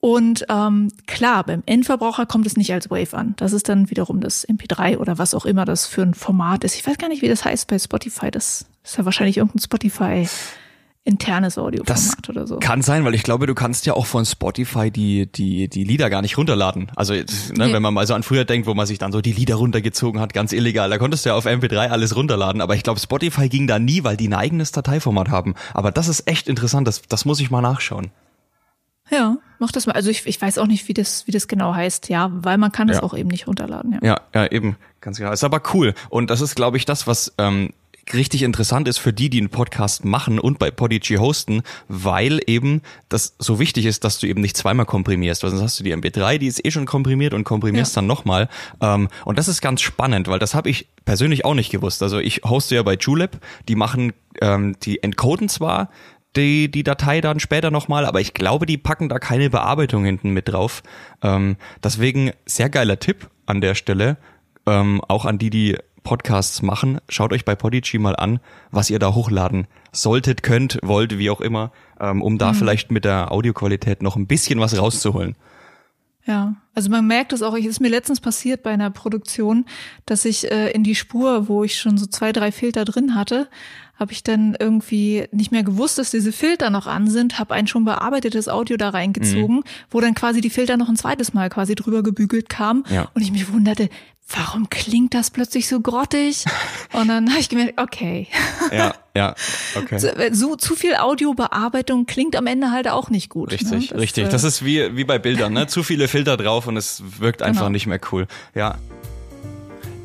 Und 0.00 0.46
ähm, 0.48 0.92
klar, 1.06 1.44
beim 1.44 1.62
Endverbraucher 1.66 2.26
kommt 2.26 2.46
es 2.46 2.56
nicht 2.56 2.72
als 2.72 2.90
Wave 2.90 3.16
an. 3.16 3.34
Das 3.36 3.52
ist 3.52 3.68
dann 3.68 3.90
wiederum 3.90 4.20
das 4.20 4.46
MP3 4.46 4.98
oder 4.98 5.18
was 5.18 5.34
auch 5.34 5.44
immer 5.44 5.64
das 5.64 5.86
für 5.86 6.02
ein 6.02 6.14
Format 6.14 6.62
ist. 6.62 6.76
Ich 6.76 6.86
weiß 6.86 6.98
gar 6.98 7.08
nicht, 7.08 7.22
wie 7.22 7.28
das 7.28 7.44
heißt 7.44 7.66
bei 7.68 7.78
Spotify. 7.78 8.30
Das 8.30 8.66
ist 8.84 8.98
ja 8.98 9.04
wahrscheinlich 9.04 9.38
irgendein 9.38 9.60
Spotify 9.60 10.26
internes 11.06 11.58
Audioformat 11.58 11.88
das 11.88 12.28
oder 12.28 12.46
so. 12.46 12.58
Kann 12.58 12.80
sein, 12.80 13.04
weil 13.04 13.14
ich 13.14 13.22
glaube, 13.22 13.46
du 13.46 13.54
kannst 13.54 13.84
ja 13.84 13.92
auch 13.92 14.06
von 14.06 14.24
Spotify 14.24 14.90
die 14.90 15.26
die 15.26 15.68
die 15.68 15.84
Lieder 15.84 16.08
gar 16.08 16.22
nicht 16.22 16.38
runterladen. 16.38 16.90
Also 16.96 17.12
ne, 17.12 17.24
nee. 17.54 17.72
wenn 17.72 17.82
man 17.82 17.92
mal 17.92 18.06
so 18.06 18.14
an 18.14 18.22
früher 18.22 18.44
denkt, 18.44 18.66
wo 18.66 18.74
man 18.74 18.86
sich 18.86 18.98
dann 18.98 19.12
so 19.12 19.20
die 19.20 19.32
Lieder 19.32 19.56
runtergezogen 19.56 20.20
hat, 20.20 20.32
ganz 20.32 20.52
illegal, 20.52 20.88
da 20.88 20.98
konntest 20.98 21.24
du 21.24 21.30
ja 21.30 21.34
auf 21.34 21.46
MP3 21.46 21.88
alles 21.88 22.16
runterladen. 22.16 22.62
Aber 22.62 22.74
ich 22.74 22.82
glaube, 22.82 23.00
Spotify 23.00 23.48
ging 23.48 23.66
da 23.66 23.78
nie, 23.78 24.02
weil 24.02 24.16
die 24.16 24.28
ein 24.28 24.34
eigenes 24.34 24.72
Dateiformat 24.72 25.28
haben. 25.28 25.54
Aber 25.74 25.90
das 25.90 26.08
ist 26.08 26.26
echt 26.26 26.48
interessant. 26.48 26.88
Das 26.88 27.02
das 27.02 27.26
muss 27.26 27.40
ich 27.40 27.50
mal 27.50 27.60
nachschauen. 27.60 28.10
Ja, 29.10 29.36
mach 29.58 29.70
das 29.70 29.86
mal. 29.86 29.92
Also 29.92 30.08
ich, 30.08 30.26
ich 30.26 30.40
weiß 30.40 30.56
auch 30.56 30.66
nicht, 30.66 30.88
wie 30.88 30.94
das, 30.94 31.26
wie 31.26 31.32
das 31.32 31.48
genau 31.48 31.74
heißt, 31.74 32.08
ja, 32.08 32.30
weil 32.32 32.56
man 32.56 32.72
kann 32.72 32.88
es 32.88 32.96
ja. 32.96 33.02
auch 33.02 33.14
eben 33.14 33.28
nicht 33.28 33.46
runterladen. 33.46 33.98
Ja. 34.00 34.00
ja, 34.02 34.20
ja, 34.34 34.46
eben, 34.50 34.76
ganz 35.02 35.18
genau. 35.18 35.30
Ist 35.30 35.44
aber 35.44 35.60
cool. 35.74 35.92
Und 36.08 36.30
das 36.30 36.40
ist, 36.40 36.54
glaube 36.54 36.78
ich, 36.78 36.86
das, 36.86 37.06
was 37.06 37.34
ähm, 37.36 37.74
richtig 38.12 38.42
interessant 38.42 38.88
ist 38.88 38.98
für 38.98 39.12
die, 39.12 39.30
die 39.30 39.38
einen 39.38 39.48
Podcast 39.48 40.04
machen 40.04 40.38
und 40.38 40.58
bei 40.58 40.70
Podigy 40.70 41.16
hosten, 41.16 41.62
weil 41.88 42.40
eben 42.46 42.82
das 43.08 43.34
so 43.38 43.58
wichtig 43.58 43.86
ist, 43.86 44.04
dass 44.04 44.18
du 44.18 44.26
eben 44.26 44.40
nicht 44.40 44.56
zweimal 44.56 44.86
komprimierst. 44.86 45.42
Weil 45.42 45.50
sonst 45.50 45.62
hast 45.62 45.80
du 45.80 45.84
die 45.84 45.94
MP3, 45.94 46.38
die 46.38 46.46
ist 46.46 46.64
eh 46.64 46.70
schon 46.70 46.86
komprimiert 46.86 47.34
und 47.34 47.44
komprimierst 47.44 47.94
ja. 47.94 48.02
dann 48.02 48.06
nochmal. 48.06 48.48
Ähm, 48.80 49.08
und 49.24 49.38
das 49.38 49.48
ist 49.48 49.60
ganz 49.60 49.80
spannend, 49.80 50.28
weil 50.28 50.38
das 50.38 50.54
habe 50.54 50.68
ich 50.70 50.88
persönlich 51.04 51.44
auch 51.44 51.54
nicht 51.54 51.70
gewusst. 51.70 52.02
Also 52.02 52.18
ich 52.18 52.42
hoste 52.44 52.74
ja 52.74 52.82
bei 52.82 52.96
Julep, 52.96 53.38
die 53.68 53.76
machen, 53.76 54.12
ähm, 54.40 54.76
die 54.82 55.02
encoden 55.02 55.48
zwar 55.48 55.88
die, 56.36 56.70
die 56.70 56.82
Datei 56.82 57.20
dann 57.20 57.40
später 57.40 57.70
nochmal, 57.70 58.04
aber 58.06 58.20
ich 58.20 58.34
glaube, 58.34 58.66
die 58.66 58.78
packen 58.78 59.08
da 59.08 59.18
keine 59.18 59.50
Bearbeitung 59.50 60.04
hinten 60.04 60.30
mit 60.30 60.48
drauf. 60.48 60.82
Ähm, 61.22 61.56
deswegen 61.82 62.32
sehr 62.44 62.68
geiler 62.68 62.98
Tipp 62.98 63.30
an 63.46 63.60
der 63.60 63.74
Stelle, 63.74 64.16
ähm, 64.66 65.00
auch 65.06 65.24
an 65.24 65.38
die, 65.38 65.50
die 65.50 65.78
Podcasts 66.04 66.62
machen. 66.62 67.00
Schaut 67.08 67.32
euch 67.32 67.44
bei 67.44 67.56
Podigy 67.56 67.98
mal 67.98 68.14
an, 68.14 68.38
was 68.70 68.90
ihr 68.90 69.00
da 69.00 69.14
hochladen 69.14 69.66
solltet, 69.90 70.44
könnt, 70.44 70.78
wollt, 70.82 71.18
wie 71.18 71.30
auch 71.30 71.40
immer, 71.40 71.72
ähm, 71.98 72.22
um 72.22 72.38
da 72.38 72.52
mhm. 72.52 72.56
vielleicht 72.56 72.92
mit 72.92 73.04
der 73.04 73.32
Audioqualität 73.32 74.02
noch 74.02 74.14
ein 74.14 74.28
bisschen 74.28 74.60
was 74.60 74.78
rauszuholen. 74.78 75.34
Ja, 76.26 76.54
also 76.74 76.88
man 76.88 77.06
merkt 77.06 77.34
es 77.34 77.42
auch, 77.42 77.56
es 77.56 77.66
ist 77.66 77.80
mir 77.80 77.88
letztens 77.88 78.20
passiert 78.20 78.62
bei 78.62 78.70
einer 78.70 78.90
Produktion, 78.90 79.66
dass 80.06 80.24
ich 80.24 80.50
äh, 80.50 80.70
in 80.70 80.82
die 80.82 80.94
Spur, 80.94 81.48
wo 81.48 81.64
ich 81.64 81.78
schon 81.78 81.98
so 81.98 82.06
zwei, 82.06 82.32
drei 82.32 82.50
Filter 82.50 82.86
drin 82.86 83.14
hatte, 83.14 83.48
habe 83.96 84.12
ich 84.12 84.22
dann 84.22 84.56
irgendwie 84.58 85.26
nicht 85.30 85.52
mehr 85.52 85.62
gewusst, 85.62 85.98
dass 85.98 86.10
diese 86.10 86.32
Filter 86.32 86.70
noch 86.70 86.86
an 86.86 87.08
sind, 87.08 87.38
habe 87.38 87.54
ein 87.54 87.66
schon 87.66 87.84
bearbeitetes 87.84 88.48
Audio 88.48 88.76
da 88.76 88.90
reingezogen, 88.90 89.56
mhm. 89.56 89.64
wo 89.90 90.00
dann 90.00 90.14
quasi 90.14 90.40
die 90.40 90.50
Filter 90.50 90.76
noch 90.76 90.88
ein 90.88 90.96
zweites 90.96 91.32
Mal 91.32 91.48
quasi 91.50 91.74
drüber 91.74 92.02
gebügelt 92.02 92.48
kamen 92.48 92.84
ja. 92.90 93.08
und 93.14 93.22
ich 93.22 93.30
mich 93.30 93.52
wunderte, 93.52 93.88
warum 94.28 94.68
klingt 94.70 95.14
das 95.14 95.30
plötzlich 95.30 95.68
so 95.68 95.80
grottig? 95.80 96.44
Und 96.92 97.08
dann 97.08 97.30
habe 97.30 97.40
ich 97.40 97.48
gemerkt, 97.48 97.80
okay. 97.80 98.28
Ja, 98.72 98.94
ja, 99.14 99.34
okay. 99.76 99.98
So 100.32 100.56
zu 100.56 100.74
viel 100.74 100.94
Audiobearbeitung 100.94 102.06
klingt 102.06 102.36
am 102.36 102.46
Ende 102.46 102.70
halt 102.70 102.88
auch 102.88 103.10
nicht 103.10 103.28
gut. 103.28 103.50
Ne? 103.50 103.54
Richtig, 103.54 103.70
ne? 103.70 103.86
das, 103.90 103.98
richtig. 103.98 104.28
Das 104.30 104.44
ist 104.44 104.64
wie, 104.64 104.96
wie 104.96 105.04
bei 105.04 105.18
Bildern, 105.18 105.52
ne? 105.52 105.66
Zu 105.66 105.82
viele 105.82 106.08
Filter 106.08 106.36
drauf 106.36 106.66
und 106.66 106.76
es 106.76 107.02
wirkt 107.18 107.42
einfach 107.42 107.62
genau. 107.62 107.70
nicht 107.70 107.86
mehr 107.86 108.00
cool. 108.12 108.26
Ja. 108.54 108.78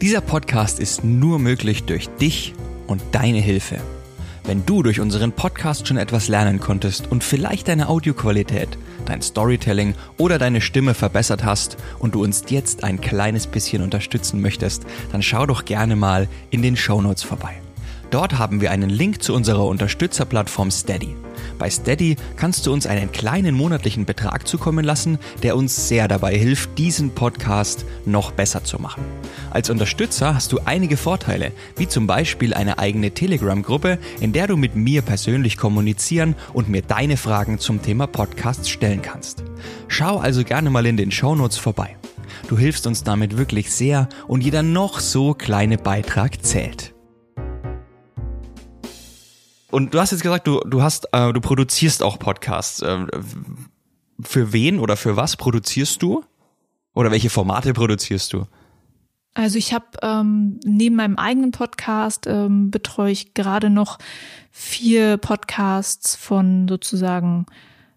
Dieser 0.02 0.21
Podcast 0.21 0.80
ist 0.80 1.04
nur 1.04 1.39
möglich 1.39 1.84
durch 1.84 2.10
dich 2.10 2.54
und 2.89 3.02
deine 3.12 3.39
Hilfe. 3.39 3.78
Wenn 4.43 4.65
du 4.65 4.82
durch 4.82 4.99
unseren 4.99 5.32
Podcast 5.32 5.88
schon 5.88 5.97
etwas 5.97 6.28
lernen 6.28 6.60
konntest 6.60 7.12
und 7.12 7.23
vielleicht 7.23 7.67
deine 7.67 7.88
Audioqualität, 7.88 8.80
dein 9.06 9.21
Storytelling 9.21 9.93
oder 10.17 10.39
deine 10.39 10.60
Stimme 10.60 10.95
verbessert 10.95 11.43
hast 11.43 11.78
und 11.99 12.15
du 12.15 12.23
uns 12.23 12.43
jetzt 12.49 12.84
ein 12.84 12.99
kleines 12.99 13.47
bisschen 13.47 13.84
unterstützen 13.84 14.41
möchtest, 14.41 14.86
dann 15.12 15.21
schau 15.21 15.45
doch 15.45 15.65
gerne 15.65 15.95
mal 15.95 16.28
in 16.49 16.63
den 16.63 16.75
Show 16.75 17.02
Notes 17.02 17.21
vorbei. 17.23 17.62
Dort 18.12 18.39
haben 18.39 18.60
wir 18.60 18.72
einen 18.72 18.89
Link 18.89 19.22
zu 19.22 19.36
unserer 19.36 19.65
Unterstützerplattform 19.65 20.72
Steady. 20.72 21.15
Bei 21.60 21.69
Steady 21.69 22.15
kannst 22.38 22.65
du 22.65 22.74
uns 22.74 22.88
einen 22.88 23.12
kleinen 23.12 23.54
monatlichen 23.54 24.06
Betrag 24.06 24.48
zukommen 24.48 24.84
lassen, 24.84 25.19
der 25.43 25.56
uns 25.56 25.88
sehr 25.88 26.08
dabei 26.08 26.36
hilft, 26.36 26.78
diesen 26.78 27.12
Podcast 27.12 27.86
noch 28.06 28.32
besser 28.32 28.63
zu 28.63 28.80
machen. 28.80 29.04
Als 29.52 29.69
Unterstützer 29.69 30.34
hast 30.34 30.52
du 30.52 30.60
einige 30.65 30.98
Vorteile, 30.98 31.52
wie 31.76 31.88
zum 31.88 32.08
Beispiel 32.08 32.54
eine 32.54 32.80
eigene 32.80 33.12
Telegram-Gruppe, 33.12 34.00
in 34.22 34.34
der 34.34 34.48
du 34.48 34.58
mit 34.58 34.76
mir 34.76 35.02
persönlich 35.02 35.58
kommunizieren 35.58 36.36
und 36.54 36.69
mir 36.69 36.82
deine 36.82 37.17
Fragen 37.17 37.60
zum 37.60 37.82
Thema 37.82 38.08
Podcasts 38.08 38.69
stellen 38.69 39.02
kannst. 39.02 39.43
Schau 39.88 40.17
also 40.17 40.43
gerne 40.43 40.69
mal 40.69 40.86
in 40.86 40.98
den 40.98 41.12
Shownotes 41.12 41.58
vorbei. 41.58 41.95
Du 42.48 42.58
hilfst 42.58 42.88
uns 42.88 43.04
damit 43.04 43.38
wirklich 43.38 43.72
sehr 43.72 44.10
und 44.28 44.43
jeder 44.43 44.63
noch 44.63 45.00
so 45.00 45.34
kleine 45.36 45.78
Beitrag 45.78 46.43
zählt. 46.43 46.93
Und 49.71 49.93
du 49.93 49.99
hast 49.99 50.12
jetzt 50.12 50.21
gesagt, 50.21 50.47
du, 50.47 50.60
du 50.62 50.82
hast, 50.82 51.08
äh, 51.12 51.32
du 51.32 51.41
produzierst 51.41 52.03
auch 52.03 52.17
Podcasts. 52.19 52.82
Ähm, 52.82 53.10
für 54.21 54.51
wen 54.51 54.79
oder 54.79 54.97
für 54.97 55.15
was 55.15 55.38
produzierst 55.38 56.01
du? 56.01 56.23
Oder 56.93 57.12
welche 57.12 57.29
Formate 57.29 57.73
produzierst 57.73 58.34
du? 58.34 58.45
Also 59.36 59.58
ich 59.58 59.73
habe 59.73 59.86
ähm, 60.01 60.60
neben 60.65 60.95
meinem 60.95 61.17
eigenen 61.17 61.51
Podcast 61.51 62.25
ähm, 62.27 62.71
betreue 62.71 63.12
ich 63.12 63.34
gerade 63.34 63.69
noch 63.69 63.99
vier 64.51 65.17
Podcasts 65.17 66.15
von 66.15 66.67
sozusagen 66.67 67.45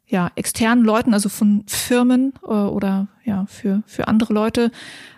ja 0.06 0.30
externen 0.36 0.84
Leuten, 0.84 1.14
also 1.14 1.30
von 1.30 1.64
Firmen 1.66 2.34
äh, 2.44 2.48
oder 2.48 3.08
ja 3.24 3.46
für 3.48 3.82
für 3.86 4.08
andere 4.08 4.34
Leute. 4.34 4.70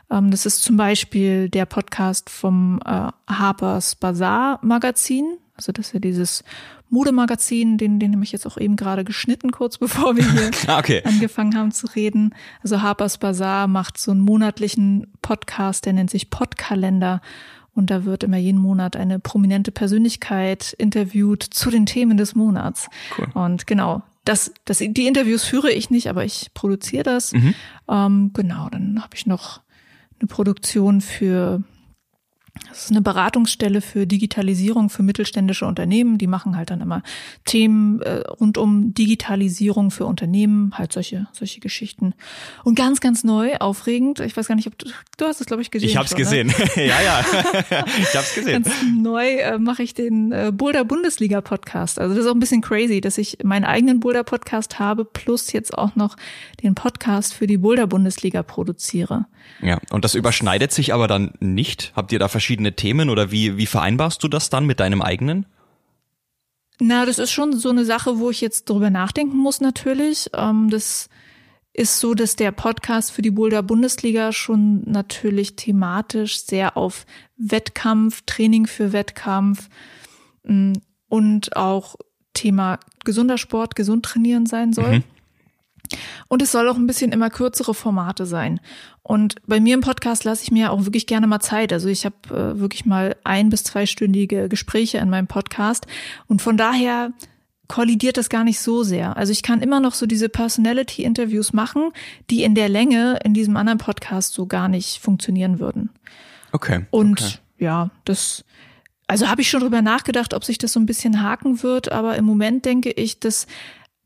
Ähm, 0.08 0.30
das 0.30 0.46
ist 0.46 0.62
zum 0.62 0.76
Beispiel 0.76 1.48
der 1.50 1.66
Podcast 1.66 2.30
vom 2.30 2.80
äh, 2.86 3.08
Harper's 3.28 3.96
Bazaar 3.96 4.60
Magazin. 4.62 5.36
Also 5.56 5.70
das 5.70 5.86
ist 5.86 5.92
ja 5.92 6.00
dieses 6.00 6.42
Modemagazin, 6.90 7.78
den, 7.78 8.00
den 8.00 8.14
habe 8.14 8.24
ich 8.24 8.32
jetzt 8.32 8.46
auch 8.46 8.56
eben 8.56 8.76
gerade 8.76 9.04
geschnitten, 9.04 9.52
kurz 9.52 9.78
bevor 9.78 10.16
wir 10.16 10.30
hier 10.30 10.50
okay. 10.78 11.02
angefangen 11.04 11.56
haben 11.56 11.72
zu 11.72 11.86
reden. 11.86 12.34
Also 12.62 12.82
Harper's 12.82 13.18
Bazaar 13.18 13.68
macht 13.68 13.98
so 13.98 14.10
einen 14.10 14.20
monatlichen 14.20 15.06
Podcast, 15.22 15.86
der 15.86 15.92
nennt 15.92 16.10
sich 16.10 16.30
Podkalender. 16.30 17.20
Und 17.74 17.90
da 17.90 18.04
wird 18.04 18.22
immer 18.22 18.36
jeden 18.36 18.60
Monat 18.60 18.96
eine 18.96 19.18
prominente 19.18 19.72
Persönlichkeit 19.72 20.74
interviewt 20.78 21.42
zu 21.42 21.70
den 21.70 21.86
Themen 21.86 22.16
des 22.16 22.36
Monats. 22.36 22.88
Cool. 23.18 23.26
Und 23.34 23.66
genau, 23.66 24.02
das, 24.24 24.52
das, 24.64 24.78
die 24.78 25.06
Interviews 25.06 25.44
führe 25.44 25.70
ich 25.70 25.90
nicht, 25.90 26.08
aber 26.08 26.24
ich 26.24 26.50
produziere 26.54 27.02
das. 27.02 27.32
Mhm. 27.32 27.54
Ähm, 27.88 28.30
genau, 28.32 28.68
dann 28.70 29.02
habe 29.02 29.14
ich 29.14 29.26
noch 29.26 29.60
eine 30.20 30.28
Produktion 30.28 31.00
für 31.00 31.62
das 32.74 32.86
ist 32.86 32.90
eine 32.90 33.02
Beratungsstelle 33.02 33.80
für 33.80 34.06
Digitalisierung 34.06 34.90
für 34.90 35.02
mittelständische 35.02 35.64
Unternehmen. 35.66 36.18
Die 36.18 36.26
machen 36.26 36.56
halt 36.56 36.70
dann 36.70 36.80
immer 36.80 37.02
Themen 37.44 38.02
äh, 38.02 38.20
rund 38.28 38.58
um 38.58 38.92
Digitalisierung 38.94 39.90
für 39.90 40.06
Unternehmen, 40.06 40.76
halt 40.76 40.92
solche 40.92 41.28
solche 41.32 41.60
Geschichten. 41.60 42.14
Und 42.64 42.74
ganz 42.74 43.00
ganz 43.00 43.24
neu, 43.24 43.56
aufregend. 43.56 44.20
Ich 44.20 44.36
weiß 44.36 44.48
gar 44.48 44.54
nicht, 44.56 44.66
ob 44.66 44.76
du, 44.78 44.86
du 45.16 45.24
hast 45.24 45.40
es 45.40 45.46
glaube 45.46 45.62
ich 45.62 45.70
gesehen. 45.70 45.88
Ich 45.88 45.96
hab's 45.96 46.10
schon, 46.10 46.18
gesehen. 46.18 46.52
ja, 46.76 47.00
ja. 47.00 47.24
ich 47.98 48.14
hab's 48.14 48.34
Ne? 48.36 48.42
gesehen. 48.42 48.62
Ganz 48.62 48.74
neu 48.96 49.26
äh, 49.26 49.58
mache 49.58 49.82
ich 49.82 49.94
den 49.94 50.32
äh, 50.32 50.52
Boulder 50.52 50.84
Bundesliga 50.84 51.40
Podcast. 51.40 51.98
Also 51.98 52.14
das 52.14 52.24
ist 52.24 52.30
auch 52.30 52.34
ein 52.34 52.40
bisschen 52.40 52.60
crazy, 52.60 53.00
dass 53.00 53.18
ich 53.18 53.38
meinen 53.42 53.64
eigenen 53.64 54.00
Boulder 54.00 54.24
Podcast 54.24 54.78
habe 54.78 55.04
plus 55.04 55.52
jetzt 55.52 55.76
auch 55.76 55.96
noch 55.96 56.16
den 56.62 56.74
Podcast 56.74 57.34
für 57.34 57.46
die 57.46 57.58
Boulder 57.58 57.86
Bundesliga 57.86 58.42
produziere. 58.42 59.26
Ja, 59.60 59.78
und 59.90 60.04
das 60.04 60.14
überschneidet 60.14 60.72
sich 60.72 60.92
aber 60.94 61.06
dann 61.06 61.32
nicht. 61.40 61.92
Habt 61.94 62.12
ihr 62.12 62.18
da 62.18 62.28
verschiedene 62.28 62.63
Themen 62.72 63.10
oder 63.10 63.30
wie, 63.30 63.56
wie 63.56 63.66
vereinbarst 63.66 64.22
du 64.22 64.28
das 64.28 64.50
dann 64.50 64.66
mit 64.66 64.80
deinem 64.80 65.02
eigenen? 65.02 65.46
Na, 66.80 67.06
das 67.06 67.18
ist 67.18 67.30
schon 67.30 67.52
so 67.52 67.70
eine 67.70 67.84
Sache, 67.84 68.18
wo 68.18 68.30
ich 68.30 68.40
jetzt 68.40 68.68
drüber 68.68 68.90
nachdenken 68.90 69.36
muss 69.36 69.60
natürlich. 69.60 70.30
Ähm, 70.34 70.70
das 70.70 71.08
ist 71.72 72.00
so, 72.00 72.14
dass 72.14 72.36
der 72.36 72.52
Podcast 72.52 73.12
für 73.12 73.22
die 73.22 73.30
Boulder 73.30 73.62
Bundesliga 73.62 74.32
schon 74.32 74.82
natürlich 74.86 75.56
thematisch 75.56 76.44
sehr 76.44 76.76
auf 76.76 77.06
Wettkampf, 77.36 78.22
Training 78.26 78.66
für 78.66 78.92
Wettkampf 78.92 79.68
mm, 80.44 80.72
und 81.08 81.56
auch 81.56 81.96
Thema 82.32 82.78
gesunder 83.04 83.38
Sport, 83.38 83.76
gesund 83.76 84.04
trainieren 84.04 84.46
sein 84.46 84.72
soll. 84.72 85.02
Und 86.28 86.42
es 86.42 86.52
soll 86.52 86.68
auch 86.68 86.76
ein 86.76 86.86
bisschen 86.86 87.12
immer 87.12 87.30
kürzere 87.30 87.74
Formate 87.74 88.26
sein. 88.26 88.60
Und 89.02 89.36
bei 89.46 89.60
mir 89.60 89.74
im 89.74 89.80
Podcast 89.80 90.24
lasse 90.24 90.42
ich 90.44 90.50
mir 90.50 90.72
auch 90.72 90.84
wirklich 90.84 91.06
gerne 91.06 91.26
mal 91.26 91.40
Zeit. 91.40 91.72
Also 91.72 91.88
ich 91.88 92.04
habe 92.04 92.16
äh, 92.30 92.58
wirklich 92.58 92.86
mal 92.86 93.16
ein- 93.24 93.50
bis 93.50 93.64
zweistündige 93.64 94.48
Gespräche 94.48 94.98
in 94.98 95.10
meinem 95.10 95.26
Podcast. 95.26 95.86
Und 96.26 96.40
von 96.42 96.56
daher 96.56 97.12
kollidiert 97.68 98.16
das 98.16 98.28
gar 98.28 98.44
nicht 98.44 98.60
so 98.60 98.82
sehr. 98.82 99.16
Also 99.16 99.32
ich 99.32 99.42
kann 99.42 99.62
immer 99.62 99.80
noch 99.80 99.94
so 99.94 100.06
diese 100.06 100.28
Personality-Interviews 100.28 101.52
machen, 101.52 101.90
die 102.30 102.42
in 102.44 102.54
der 102.54 102.68
Länge 102.68 103.18
in 103.24 103.34
diesem 103.34 103.56
anderen 103.56 103.78
Podcast 103.78 104.34
so 104.34 104.46
gar 104.46 104.68
nicht 104.68 104.98
funktionieren 104.98 105.58
würden. 105.60 105.90
Okay. 106.52 106.86
Und 106.90 107.20
okay. 107.22 107.34
ja, 107.58 107.90
das, 108.04 108.44
also 109.06 109.28
habe 109.28 109.40
ich 109.40 109.50
schon 109.50 109.60
drüber 109.60 109.82
nachgedacht, 109.82 110.34
ob 110.34 110.44
sich 110.44 110.58
das 110.58 110.72
so 110.72 110.80
ein 110.80 110.86
bisschen 110.86 111.22
haken 111.22 111.62
wird, 111.62 111.90
aber 111.90 112.16
im 112.16 112.24
Moment 112.24 112.64
denke 112.64 112.90
ich, 112.90 113.18
dass 113.18 113.46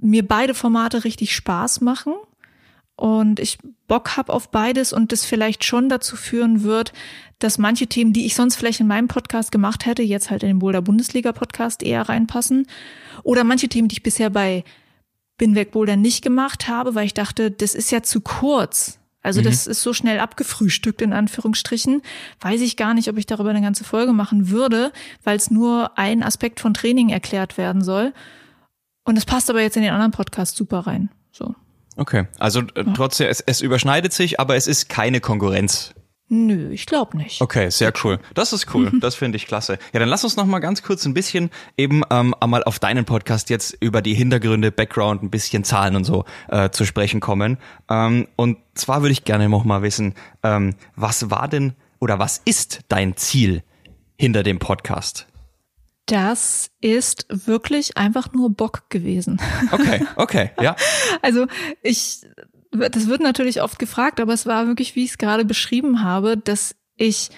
mir 0.00 0.26
beide 0.26 0.54
Formate 0.54 1.04
richtig 1.04 1.34
Spaß 1.34 1.80
machen 1.80 2.14
und 2.96 3.40
ich 3.40 3.58
Bock 3.86 4.16
hab 4.16 4.28
auf 4.28 4.50
beides 4.50 4.92
und 4.92 5.12
das 5.12 5.24
vielleicht 5.24 5.64
schon 5.64 5.88
dazu 5.88 6.16
führen 6.16 6.62
wird, 6.62 6.92
dass 7.38 7.58
manche 7.58 7.86
Themen, 7.86 8.12
die 8.12 8.26
ich 8.26 8.34
sonst 8.34 8.56
vielleicht 8.56 8.80
in 8.80 8.86
meinem 8.86 9.08
Podcast 9.08 9.52
gemacht 9.52 9.86
hätte, 9.86 10.02
jetzt 10.02 10.30
halt 10.30 10.42
in 10.42 10.48
den 10.48 10.58
Boulder 10.58 10.82
Bundesliga 10.82 11.32
Podcast 11.32 11.82
eher 11.82 12.08
reinpassen 12.08 12.66
oder 13.22 13.44
manche 13.44 13.68
Themen, 13.68 13.88
die 13.88 13.94
ich 13.94 14.02
bisher 14.02 14.30
bei 14.30 14.64
Binweg 15.36 15.70
Boulder 15.70 15.96
nicht 15.96 16.22
gemacht 16.22 16.68
habe, 16.68 16.94
weil 16.94 17.06
ich 17.06 17.14
dachte, 17.14 17.50
das 17.50 17.74
ist 17.74 17.90
ja 17.92 18.02
zu 18.02 18.20
kurz. 18.20 18.98
Also 19.22 19.42
das 19.42 19.66
ist 19.66 19.82
so 19.82 19.92
schnell 19.92 20.20
abgefrühstückt 20.20 21.02
in 21.02 21.12
Anführungsstrichen. 21.12 22.02
Weiß 22.40 22.60
ich 22.60 22.76
gar 22.76 22.94
nicht, 22.94 23.08
ob 23.08 23.18
ich 23.18 23.26
darüber 23.26 23.50
eine 23.50 23.60
ganze 23.60 23.84
Folge 23.84 24.12
machen 24.12 24.48
würde, 24.48 24.92
weil 25.22 25.36
es 25.36 25.50
nur 25.50 25.98
ein 25.98 26.22
Aspekt 26.22 26.60
von 26.60 26.72
Training 26.72 27.10
erklärt 27.10 27.58
werden 27.58 27.82
soll. 27.82 28.12
Und 29.08 29.14
das 29.14 29.24
passt 29.24 29.48
aber 29.48 29.62
jetzt 29.62 29.74
in 29.74 29.82
den 29.82 29.92
anderen 29.92 30.12
Podcast 30.12 30.54
super 30.54 30.80
rein. 30.80 31.08
So. 31.32 31.54
Okay. 31.96 32.26
Also 32.38 32.60
äh, 32.74 32.84
trotzdem, 32.94 33.28
es, 33.28 33.40
es 33.40 33.62
überschneidet 33.62 34.12
sich, 34.12 34.38
aber 34.38 34.54
es 34.54 34.66
ist 34.66 34.90
keine 34.90 35.20
Konkurrenz. 35.20 35.94
Nö, 36.28 36.70
ich 36.72 36.84
glaube 36.84 37.16
nicht. 37.16 37.40
Okay, 37.40 37.70
sehr 37.70 37.90
cool. 38.04 38.18
Das 38.34 38.52
ist 38.52 38.74
cool. 38.74 38.92
Das 39.00 39.14
finde 39.14 39.36
ich 39.36 39.46
klasse. 39.46 39.78
Ja, 39.94 40.00
dann 40.00 40.10
lass 40.10 40.24
uns 40.24 40.36
noch 40.36 40.44
mal 40.44 40.58
ganz 40.58 40.82
kurz 40.82 41.06
ein 41.06 41.14
bisschen 41.14 41.48
eben 41.78 42.02
ähm, 42.10 42.34
einmal 42.38 42.64
auf 42.64 42.80
deinen 42.80 43.06
Podcast 43.06 43.48
jetzt 43.48 43.78
über 43.80 44.02
die 44.02 44.12
Hintergründe, 44.12 44.70
Background, 44.70 45.22
ein 45.22 45.30
bisschen 45.30 45.64
Zahlen 45.64 45.96
und 45.96 46.04
so 46.04 46.26
äh, 46.48 46.68
zu 46.68 46.84
sprechen 46.84 47.20
kommen. 47.20 47.56
Ähm, 47.88 48.28
und 48.36 48.58
zwar 48.74 49.00
würde 49.00 49.12
ich 49.12 49.24
gerne 49.24 49.48
noch 49.48 49.64
mal 49.64 49.80
wissen, 49.80 50.16
ähm, 50.42 50.74
was 50.96 51.30
war 51.30 51.48
denn 51.48 51.72
oder 51.98 52.18
was 52.18 52.42
ist 52.44 52.80
dein 52.88 53.16
Ziel 53.16 53.62
hinter 54.18 54.42
dem 54.42 54.58
Podcast? 54.58 55.27
Das 56.08 56.70
ist 56.80 57.26
wirklich 57.28 57.98
einfach 57.98 58.32
nur 58.32 58.48
Bock 58.48 58.88
gewesen. 58.88 59.38
Okay, 59.70 60.06
okay, 60.16 60.50
ja. 60.58 60.74
Also 61.22 61.46
ich, 61.82 62.22
das 62.70 63.08
wird 63.08 63.20
natürlich 63.20 63.60
oft 63.60 63.78
gefragt, 63.78 64.18
aber 64.18 64.32
es 64.32 64.46
war 64.46 64.66
wirklich, 64.66 64.96
wie 64.96 65.04
ich 65.04 65.10
es 65.10 65.18
gerade 65.18 65.44
beschrieben 65.44 66.02
habe, 66.02 66.38
dass 66.38 66.74
ich 66.96 67.28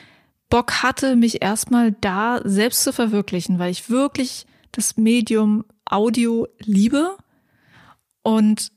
Bock 0.49 0.85
hatte, 0.85 1.17
mich 1.17 1.43
erstmal 1.43 1.93
da 2.01 2.41
selbst 2.45 2.85
zu 2.85 2.93
verwirklichen, 2.93 3.59
weil 3.59 3.73
ich 3.73 3.91
wirklich 3.91 4.47
das 4.71 4.97
Medium 4.97 5.65
Audio 5.85 6.47
liebe 6.61 7.17
und 8.23 8.71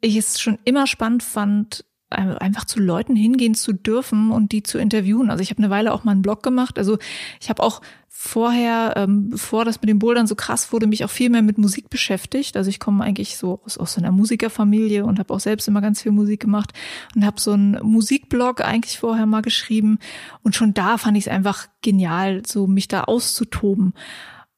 ich 0.00 0.16
es 0.16 0.40
schon 0.40 0.58
immer 0.64 0.86
spannend 0.86 1.22
fand, 1.22 1.84
einfach 2.10 2.64
zu 2.64 2.78
Leuten 2.78 3.16
hingehen 3.16 3.54
zu 3.54 3.72
dürfen 3.72 4.30
und 4.30 4.52
die 4.52 4.62
zu 4.62 4.78
interviewen. 4.78 5.28
Also 5.28 5.42
ich 5.42 5.50
habe 5.50 5.58
eine 5.58 5.70
Weile 5.70 5.92
auch 5.92 6.04
mal 6.04 6.12
einen 6.12 6.22
Blog 6.22 6.42
gemacht. 6.42 6.78
Also 6.78 6.98
ich 7.40 7.48
habe 7.48 7.62
auch 7.62 7.80
vorher, 8.08 8.94
ähm, 8.96 9.30
bevor 9.30 9.64
das 9.64 9.80
mit 9.82 9.90
dem 9.90 9.98
Bouldern 9.98 10.28
so 10.28 10.36
krass 10.36 10.72
wurde, 10.72 10.86
mich 10.86 11.04
auch 11.04 11.10
viel 11.10 11.30
mehr 11.30 11.42
mit 11.42 11.58
Musik 11.58 11.90
beschäftigt. 11.90 12.56
Also 12.56 12.70
ich 12.70 12.78
komme 12.78 13.04
eigentlich 13.04 13.36
so 13.36 13.60
aus, 13.64 13.76
aus 13.76 13.94
so 13.94 14.00
einer 14.00 14.12
Musikerfamilie 14.12 15.04
und 15.04 15.18
habe 15.18 15.34
auch 15.34 15.40
selbst 15.40 15.66
immer 15.66 15.80
ganz 15.80 16.02
viel 16.02 16.12
Musik 16.12 16.40
gemacht 16.40 16.72
und 17.16 17.26
habe 17.26 17.40
so 17.40 17.52
einen 17.52 17.78
Musikblog 17.82 18.60
eigentlich 18.60 18.98
vorher 18.98 19.26
mal 19.26 19.42
geschrieben. 19.42 19.98
Und 20.42 20.54
schon 20.54 20.74
da 20.74 20.98
fand 20.98 21.18
ich 21.18 21.26
es 21.26 21.32
einfach 21.32 21.66
genial, 21.82 22.42
so 22.46 22.68
mich 22.68 22.86
da 22.86 23.04
auszutoben. 23.04 23.94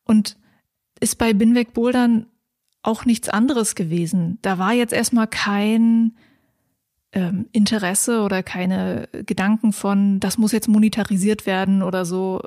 Und 0.04 0.36
ist 1.00 1.16
bei 1.16 1.32
Binweg 1.32 1.72
Bouldern 1.72 2.26
auch 2.82 3.04
nichts 3.04 3.28
anderes 3.28 3.74
gewesen. 3.74 4.38
Da 4.42 4.58
war 4.58 4.72
jetzt 4.72 4.92
erstmal 4.92 5.26
kein 5.26 6.12
ähm, 7.12 7.48
Interesse 7.52 8.20
oder 8.20 8.42
keine 8.42 9.08
Gedanken 9.12 9.72
von, 9.72 10.20
das 10.20 10.38
muss 10.38 10.52
jetzt 10.52 10.68
monetarisiert 10.68 11.46
werden 11.46 11.82
oder 11.82 12.04
so. 12.04 12.42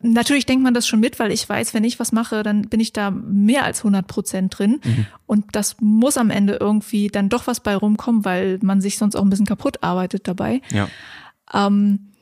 Natürlich 0.00 0.44
denkt 0.44 0.62
man 0.62 0.74
das 0.74 0.86
schon 0.86 1.00
mit, 1.00 1.18
weil 1.18 1.32
ich 1.32 1.48
weiß, 1.48 1.72
wenn 1.72 1.84
ich 1.84 1.98
was 1.98 2.12
mache, 2.12 2.42
dann 2.42 2.68
bin 2.68 2.80
ich 2.80 2.92
da 2.92 3.10
mehr 3.10 3.64
als 3.64 3.80
100 3.80 4.06
Prozent 4.06 4.58
drin. 4.58 4.80
Mhm. 4.84 5.06
Und 5.26 5.44
das 5.52 5.76
muss 5.80 6.18
am 6.18 6.30
Ende 6.30 6.58
irgendwie 6.60 7.08
dann 7.08 7.30
doch 7.30 7.46
was 7.46 7.60
bei 7.60 7.74
rumkommen, 7.74 8.24
weil 8.24 8.58
man 8.62 8.80
sich 8.80 8.98
sonst 8.98 9.16
auch 9.16 9.22
ein 9.22 9.30
bisschen 9.30 9.46
kaputt 9.46 9.82
arbeitet 9.82 10.28
dabei. 10.28 10.60
Ja. 10.70 10.88
Ähm, 11.52 12.12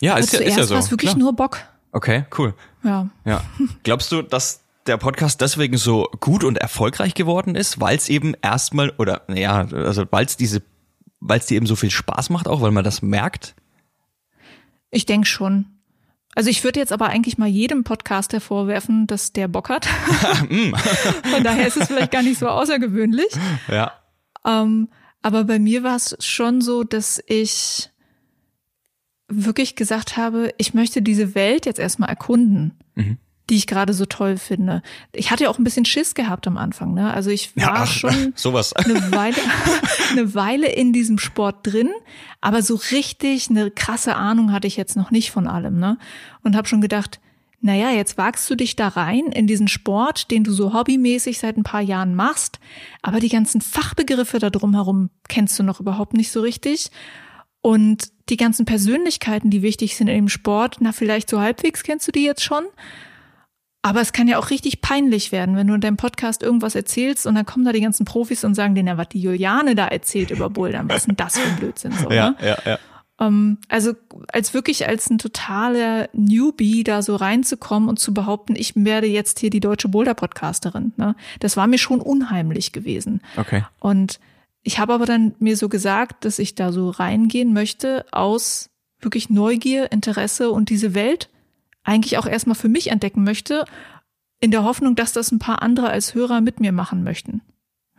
ja, 0.00 0.16
ist 0.16 0.32
ja, 0.32 0.40
ist 0.40 0.56
ja 0.56 0.64
so. 0.64 0.74
war 0.74 0.80
es 0.80 0.90
wirklich 0.90 1.12
klar. 1.12 1.18
nur 1.20 1.34
Bock. 1.34 1.58
Okay, 1.92 2.24
cool. 2.36 2.54
Ja. 2.82 3.08
Ja. 3.24 3.44
Glaubst 3.84 4.10
du, 4.10 4.22
dass 4.22 4.63
der 4.86 4.96
Podcast 4.98 5.40
deswegen 5.40 5.76
so 5.76 6.08
gut 6.20 6.44
und 6.44 6.58
erfolgreich 6.58 7.14
geworden 7.14 7.54
ist, 7.54 7.80
weil 7.80 7.96
es 7.96 8.08
eben 8.08 8.34
erstmal 8.42 8.90
oder 8.98 9.22
naja, 9.28 9.66
also 9.72 10.04
weil 10.10 10.26
es 10.26 10.36
diese, 10.36 10.62
weil 11.20 11.38
es 11.38 11.46
dir 11.46 11.56
eben 11.56 11.66
so 11.66 11.76
viel 11.76 11.90
Spaß 11.90 12.30
macht, 12.30 12.48
auch 12.48 12.60
weil 12.60 12.70
man 12.70 12.84
das 12.84 13.02
merkt? 13.02 13.54
Ich 14.90 15.06
denke 15.06 15.26
schon. 15.26 15.66
Also 16.34 16.50
ich 16.50 16.64
würde 16.64 16.80
jetzt 16.80 16.92
aber 16.92 17.08
eigentlich 17.08 17.38
mal 17.38 17.48
jedem 17.48 17.84
Podcaster 17.84 18.40
vorwerfen, 18.40 19.06
dass 19.06 19.32
der 19.32 19.48
Bock 19.48 19.68
hat. 19.68 19.86
Von 21.30 21.44
daher 21.44 21.66
ist 21.66 21.76
es 21.76 21.86
vielleicht 21.86 22.10
gar 22.10 22.22
nicht 22.22 22.38
so 22.38 22.48
außergewöhnlich. 22.48 23.32
Ja. 23.68 23.92
Ähm, 24.44 24.88
aber 25.22 25.44
bei 25.44 25.58
mir 25.58 25.82
war 25.82 25.96
es 25.96 26.16
schon 26.20 26.60
so, 26.60 26.84
dass 26.84 27.22
ich 27.26 27.90
wirklich 29.28 29.74
gesagt 29.74 30.16
habe, 30.16 30.52
ich 30.58 30.74
möchte 30.74 31.00
diese 31.02 31.34
Welt 31.34 31.66
jetzt 31.66 31.78
erstmal 31.80 32.10
erkunden, 32.10 32.78
Mhm. 32.96 33.18
Die 33.50 33.56
ich 33.56 33.66
gerade 33.66 33.92
so 33.92 34.06
toll 34.06 34.38
finde. 34.38 34.82
Ich 35.12 35.30
hatte 35.30 35.44
ja 35.44 35.50
auch 35.50 35.58
ein 35.58 35.64
bisschen 35.64 35.84
Schiss 35.84 36.14
gehabt 36.14 36.46
am 36.46 36.56
Anfang, 36.56 36.94
ne? 36.94 37.12
Also 37.12 37.30
ich 37.30 37.54
war 37.56 37.82
ach, 37.82 37.86
schon 37.86 38.32
sowas. 38.36 38.72
eine 38.72 39.12
Weile, 39.12 39.36
eine 40.10 40.34
Weile 40.34 40.68
in 40.68 40.92
diesem 40.92 41.18
Sport 41.18 41.58
drin, 41.62 41.90
aber 42.40 42.62
so 42.62 42.76
richtig 42.90 43.50
eine 43.50 43.70
krasse 43.70 44.16
Ahnung 44.16 44.52
hatte 44.52 44.66
ich 44.66 44.76
jetzt 44.76 44.96
noch 44.96 45.10
nicht 45.10 45.30
von 45.30 45.46
allem, 45.46 45.78
ne? 45.78 45.98
Und 46.42 46.56
habe 46.56 46.68
schon 46.68 46.80
gedacht, 46.80 47.20
naja, 47.60 47.90
jetzt 47.90 48.18
wagst 48.18 48.48
du 48.50 48.56
dich 48.56 48.76
da 48.76 48.88
rein 48.88 49.32
in 49.32 49.46
diesen 49.46 49.68
Sport, 49.68 50.30
den 50.30 50.44
du 50.44 50.52
so 50.52 50.74
hobbymäßig 50.74 51.38
seit 51.38 51.56
ein 51.56 51.62
paar 51.62 51.80
Jahren 51.80 52.14
machst, 52.14 52.60
aber 53.00 53.20
die 53.20 53.30
ganzen 53.30 53.62
Fachbegriffe 53.62 54.38
da 54.38 54.50
drumherum 54.50 55.08
kennst 55.28 55.58
du 55.58 55.62
noch 55.62 55.80
überhaupt 55.80 56.12
nicht 56.12 56.30
so 56.30 56.42
richtig. 56.42 56.90
Und 57.62 58.10
die 58.28 58.36
ganzen 58.36 58.66
Persönlichkeiten, 58.66 59.48
die 59.48 59.62
wichtig 59.62 59.96
sind 59.96 60.08
in 60.08 60.14
dem 60.14 60.28
Sport, 60.28 60.76
na, 60.80 60.92
vielleicht 60.92 61.30
so 61.30 61.40
halbwegs 61.40 61.82
kennst 61.82 62.06
du 62.06 62.12
die 62.12 62.24
jetzt 62.24 62.42
schon. 62.42 62.64
Aber 63.84 64.00
es 64.00 64.14
kann 64.14 64.28
ja 64.28 64.38
auch 64.38 64.48
richtig 64.48 64.80
peinlich 64.80 65.30
werden, 65.30 65.56
wenn 65.56 65.66
du 65.66 65.74
in 65.74 65.82
deinem 65.82 65.98
Podcast 65.98 66.42
irgendwas 66.42 66.74
erzählst 66.74 67.26
und 67.26 67.34
dann 67.34 67.44
kommen 67.44 67.66
da 67.66 67.72
die 67.72 67.82
ganzen 67.82 68.06
Profis 68.06 68.42
und 68.42 68.54
sagen 68.54 68.74
dir, 68.74 68.82
na, 68.82 68.96
was 68.96 69.10
die 69.10 69.20
Juliane 69.20 69.74
da 69.74 69.86
erzählt 69.86 70.30
über 70.30 70.48
Bouldern, 70.48 70.88
was 70.88 71.04
denn 71.04 71.16
das 71.16 71.36
für 71.38 71.46
ein 71.46 71.56
Blödsinn? 71.56 71.92
So, 71.92 72.10
Ja, 72.10 72.30
ne? 72.30 72.36
ja, 72.40 72.56
ja. 72.64 72.78
Ähm, 73.20 73.58
also 73.68 73.92
als 74.32 74.54
wirklich 74.54 74.88
als 74.88 75.10
ein 75.10 75.18
totaler 75.18 76.08
Newbie 76.14 76.82
da 76.82 77.02
so 77.02 77.14
reinzukommen 77.14 77.90
und 77.90 77.98
zu 77.98 78.14
behaupten, 78.14 78.56
ich 78.56 78.72
werde 78.74 79.06
jetzt 79.06 79.38
hier 79.38 79.50
die 79.50 79.60
deutsche 79.60 79.90
Boulder-Podcasterin, 79.90 80.94
ne? 80.96 81.14
das 81.40 81.58
war 81.58 81.66
mir 81.66 81.76
schon 81.76 82.00
unheimlich 82.00 82.72
gewesen. 82.72 83.20
Okay. 83.36 83.64
Und 83.80 84.18
ich 84.62 84.78
habe 84.78 84.94
aber 84.94 85.04
dann 85.04 85.34
mir 85.40 85.58
so 85.58 85.68
gesagt, 85.68 86.24
dass 86.24 86.38
ich 86.38 86.54
da 86.54 86.72
so 86.72 86.88
reingehen 86.88 87.52
möchte 87.52 88.06
aus 88.12 88.70
wirklich 88.98 89.28
Neugier, 89.28 89.92
Interesse 89.92 90.50
und 90.50 90.70
diese 90.70 90.94
Welt 90.94 91.28
eigentlich 91.84 92.18
auch 92.18 92.26
erstmal 92.26 92.56
für 92.56 92.68
mich 92.68 92.90
entdecken 92.90 93.24
möchte, 93.24 93.64
in 94.40 94.50
der 94.50 94.64
Hoffnung, 94.64 94.96
dass 94.96 95.12
das 95.12 95.30
ein 95.32 95.38
paar 95.38 95.62
andere 95.62 95.88
als 95.88 96.14
Hörer 96.14 96.40
mit 96.40 96.60
mir 96.60 96.72
machen 96.72 97.02
möchten. 97.04 97.40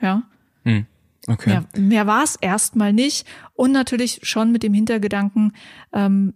Ja. 0.02 0.24
Hm. 0.63 0.86
Okay. 1.28 1.50
Mehr, 1.50 1.65
mehr 1.78 2.08
war 2.08 2.24
es 2.24 2.36
erstmal 2.36 2.93
nicht. 2.93 3.26
Und 3.54 3.71
natürlich 3.71 4.19
schon 4.24 4.52
mit 4.52 4.62
dem 4.62 4.74
Hintergedanken, 4.74 5.54
ähm, 5.91 6.34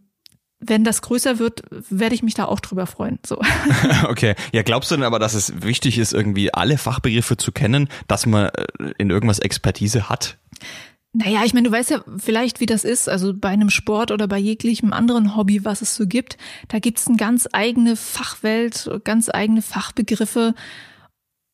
wenn 0.59 0.83
das 0.83 1.01
größer 1.01 1.39
wird, 1.39 1.63
werde 1.89 2.15
ich 2.15 2.23
mich 2.23 2.33
da 2.33 2.45
auch 2.45 2.59
drüber 2.59 2.85
freuen. 2.85 3.19
So. 3.25 3.39
Okay. 4.03 4.35
Ja, 4.51 4.63
glaubst 4.63 4.91
du 4.91 4.95
denn 4.95 5.03
aber, 5.03 5.19
dass 5.19 5.33
es 5.33 5.62
wichtig 5.62 5.97
ist, 5.97 6.13
irgendwie 6.13 6.53
alle 6.53 6.77
Fachbegriffe 6.77 7.38
zu 7.38 7.51
kennen, 7.51 7.88
dass 8.07 8.25
man 8.25 8.47
äh, 8.47 8.65
in 8.97 9.09
irgendwas 9.09 9.39
Expertise 9.39 10.09
hat? 10.09 10.38
Naja, 11.11 11.41
ich 11.43 11.53
meine, 11.55 11.67
du 11.67 11.73
weißt 11.73 11.89
ja 11.89 12.03
vielleicht, 12.17 12.59
wie 12.59 12.67
das 12.67 12.83
ist. 12.83 13.09
Also 13.09 13.33
bei 13.33 13.49
einem 13.49 13.71
Sport 13.71 14.11
oder 14.11 14.27
bei 14.27 14.37
jeglichem 14.37 14.93
anderen 14.93 15.35
Hobby, 15.35 15.65
was 15.65 15.81
es 15.81 15.95
so 15.95 16.05
gibt, 16.05 16.37
da 16.67 16.77
gibt's 16.79 17.07
eine 17.07 17.17
ganz 17.17 17.47
eigene 17.51 17.95
Fachwelt, 17.95 18.89
ganz 19.03 19.27
eigene 19.33 19.63
Fachbegriffe. 19.63 20.53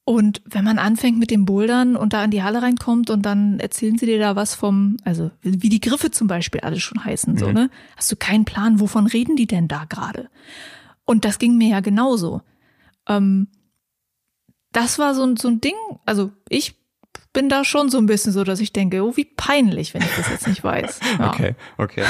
Und 0.04 0.42
wenn 0.46 0.66
man 0.66 0.78
anfängt 0.78 1.18
mit 1.18 1.32
dem 1.32 1.46
Bouldern 1.46 1.96
und 1.96 2.14
da 2.14 2.24
in 2.26 2.32
die 2.32 2.44
Halle 2.44 2.62
reinkommt 2.62 3.10
und 3.10 3.24
dann 3.24 3.60
erzählen 3.60 3.98
sie 3.98 4.06
dir 4.06 4.20
da 4.20 4.36
was 4.36 4.54
vom, 4.54 4.98
also 5.04 5.32
wie 5.42 5.70
die 5.70 5.80
Griffe 5.80 6.12
zum 6.12 6.28
Beispiel 6.28 6.62
alle 6.62 6.80
schon 6.80 7.04
heißen, 7.04 7.38
so, 7.38 7.48
ne? 7.54 7.70
Hast 7.96 8.12
du 8.12 8.16
keinen 8.18 8.46
Plan, 8.46 8.80
wovon 8.82 9.08
reden 9.08 9.36
die 9.36 9.48
denn 9.48 9.68
da 9.68 9.86
gerade? 9.86 10.30
Und 11.06 11.26
das 11.26 11.40
ging 11.40 11.58
mir 11.58 11.70
ja 11.70 11.80
genauso. 11.80 12.42
Ähm, 13.08 13.48
das 14.74 15.00
war 15.00 15.16
so, 15.16 15.24
ein- 15.24 15.38
so 15.38 15.48
ein 15.48 15.62
Ding, 15.62 15.76
also 16.06 16.32
ich 16.50 16.76
bin 17.36 17.50
da 17.50 17.64
schon 17.64 17.90
so 17.92 18.00
ein 18.00 18.08
bisschen 18.08 18.32
so, 18.34 18.44
dass 18.44 18.60
ich 18.60 18.74
denke, 18.74 19.04
oh, 19.06 19.16
wie 19.16 19.26
peinlich, 19.26 19.94
wenn 19.94 20.02
ich 20.02 20.16
das 20.18 20.30
jetzt 20.30 20.48
nicht 20.48 20.64
weiß. 20.64 21.00
Ja. 21.20 21.30
Okay, 21.30 21.56
okay. 21.78 22.04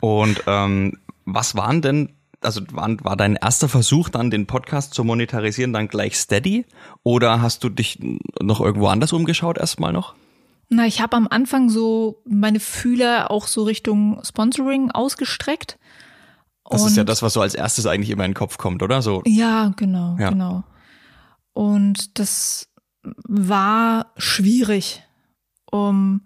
Und 0.00 0.42
ähm, 0.48 0.98
was 1.26 1.54
waren 1.54 1.80
denn, 1.82 2.14
also 2.40 2.60
waren, 2.72 2.98
war 3.04 3.16
dein 3.16 3.36
erster 3.36 3.68
Versuch 3.68 4.08
dann, 4.08 4.30
den 4.30 4.46
Podcast 4.46 4.94
zu 4.94 5.04
monetarisieren, 5.04 5.72
dann 5.72 5.86
gleich 5.88 6.16
steady? 6.18 6.64
Oder 7.04 7.40
hast 7.42 7.62
du 7.62 7.68
dich 7.68 7.98
noch 8.42 8.60
irgendwo 8.60 8.88
anders 8.88 9.12
umgeschaut 9.12 9.58
erstmal 9.58 9.92
noch? 9.92 10.14
Na, 10.70 10.86
ich 10.86 11.00
habe 11.00 11.16
am 11.16 11.28
Anfang 11.28 11.68
so 11.68 12.22
meine 12.24 12.60
Fühler 12.60 13.30
auch 13.30 13.46
so 13.46 13.64
Richtung 13.64 14.20
Sponsoring 14.24 14.90
ausgestreckt. 14.90 15.78
Das 16.70 16.82
Und- 16.82 16.88
ist 16.88 16.96
ja 16.96 17.04
das, 17.04 17.22
was 17.22 17.32
so 17.34 17.40
als 17.40 17.54
erstes 17.54 17.86
eigentlich 17.86 18.10
immer 18.10 18.24
in 18.24 18.30
den 18.30 18.36
Kopf 18.36 18.56
kommt, 18.56 18.82
oder? 18.82 19.02
So. 19.02 19.22
Ja, 19.26 19.72
genau, 19.76 20.16
Ja. 20.18 20.30
genau. 20.30 20.64
Und 21.52 22.18
das 22.18 22.68
war 23.02 24.12
schwierig. 24.16 25.02
Um, 25.70 26.22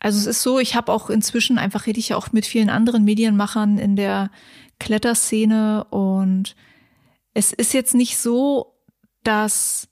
also 0.00 0.18
es 0.18 0.26
ist 0.26 0.42
so, 0.42 0.58
ich 0.58 0.74
habe 0.74 0.92
auch 0.92 1.10
inzwischen 1.10 1.58
einfach 1.58 1.86
rede 1.86 1.98
ich 1.98 2.10
ja 2.10 2.16
auch 2.16 2.32
mit 2.32 2.46
vielen 2.46 2.70
anderen 2.70 3.04
Medienmachern 3.04 3.78
in 3.78 3.96
der 3.96 4.30
Kletterszene 4.78 5.84
und 5.84 6.54
es 7.34 7.52
ist 7.52 7.72
jetzt 7.72 7.94
nicht 7.94 8.18
so, 8.18 8.74
dass 9.22 9.88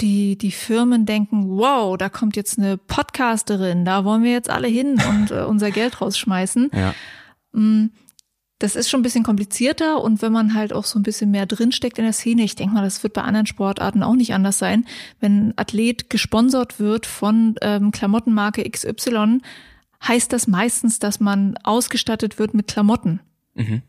die, 0.00 0.36
die 0.36 0.50
Firmen 0.50 1.06
denken, 1.06 1.56
wow, 1.56 1.96
da 1.96 2.08
kommt 2.08 2.36
jetzt 2.36 2.58
eine 2.58 2.76
Podcasterin, 2.76 3.84
da 3.84 4.04
wollen 4.04 4.22
wir 4.22 4.32
jetzt 4.32 4.50
alle 4.50 4.68
hin 4.68 5.00
und 5.08 5.30
äh, 5.30 5.44
unser 5.44 5.70
Geld 5.70 6.00
rausschmeißen. 6.00 6.70
Ja. 6.74 6.94
Mm, 7.52 7.90
Das 8.64 8.76
ist 8.76 8.88
schon 8.88 9.00
ein 9.00 9.02
bisschen 9.02 9.24
komplizierter 9.24 10.02
und 10.02 10.22
wenn 10.22 10.32
man 10.32 10.54
halt 10.54 10.72
auch 10.72 10.86
so 10.86 10.98
ein 10.98 11.02
bisschen 11.02 11.30
mehr 11.30 11.44
drinsteckt 11.44 11.98
in 11.98 12.04
der 12.04 12.14
Szene, 12.14 12.44
ich 12.44 12.56
denke 12.56 12.72
mal, 12.72 12.82
das 12.82 13.02
wird 13.02 13.12
bei 13.12 13.20
anderen 13.20 13.44
Sportarten 13.44 14.02
auch 14.02 14.14
nicht 14.14 14.32
anders 14.32 14.58
sein, 14.58 14.86
wenn 15.20 15.48
ein 15.48 15.54
Athlet 15.56 16.08
gesponsert 16.08 16.80
wird 16.80 17.04
von 17.04 17.56
ähm, 17.60 17.90
Klamottenmarke 17.90 18.64
XY, 18.66 19.40
heißt 20.02 20.32
das 20.32 20.46
meistens, 20.46 20.98
dass 20.98 21.20
man 21.20 21.58
ausgestattet 21.62 22.38
wird 22.38 22.54
mit 22.54 22.66
Klamotten. 22.66 23.20
Mhm. 23.52 23.82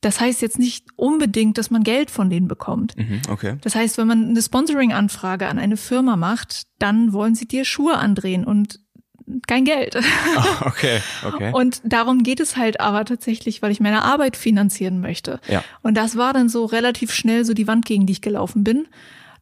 Das 0.00 0.18
heißt 0.18 0.40
jetzt 0.40 0.58
nicht 0.58 0.86
unbedingt, 0.96 1.58
dass 1.58 1.70
man 1.70 1.82
Geld 1.82 2.10
von 2.10 2.30
denen 2.30 2.48
bekommt. 2.48 2.96
Mhm. 2.96 3.20
Okay. 3.28 3.58
Das 3.60 3.74
heißt, 3.74 3.98
wenn 3.98 4.06
man 4.06 4.30
eine 4.30 4.40
Sponsoring-Anfrage 4.40 5.46
an 5.46 5.58
eine 5.58 5.76
Firma 5.76 6.16
macht, 6.16 6.62
dann 6.78 7.12
wollen 7.12 7.34
sie 7.34 7.46
dir 7.46 7.66
Schuhe 7.66 7.98
andrehen 7.98 8.46
und 8.46 8.80
kein 9.46 9.64
Geld. 9.64 9.96
Ah, 10.36 10.66
okay, 10.66 11.00
okay. 11.24 11.50
Und 11.54 11.80
darum 11.84 12.22
geht 12.22 12.40
es 12.40 12.56
halt 12.56 12.80
aber 12.80 13.04
tatsächlich, 13.04 13.62
weil 13.62 13.70
ich 13.70 13.80
meine 13.80 14.02
Arbeit 14.02 14.36
finanzieren 14.36 15.00
möchte. 15.00 15.40
Ja. 15.48 15.64
Und 15.82 15.96
das 15.96 16.16
war 16.16 16.32
dann 16.32 16.48
so 16.48 16.64
relativ 16.64 17.12
schnell 17.12 17.44
so 17.44 17.54
die 17.54 17.66
Wand, 17.66 17.84
gegen 17.84 18.06
die 18.06 18.12
ich 18.12 18.22
gelaufen 18.22 18.64
bin, 18.64 18.88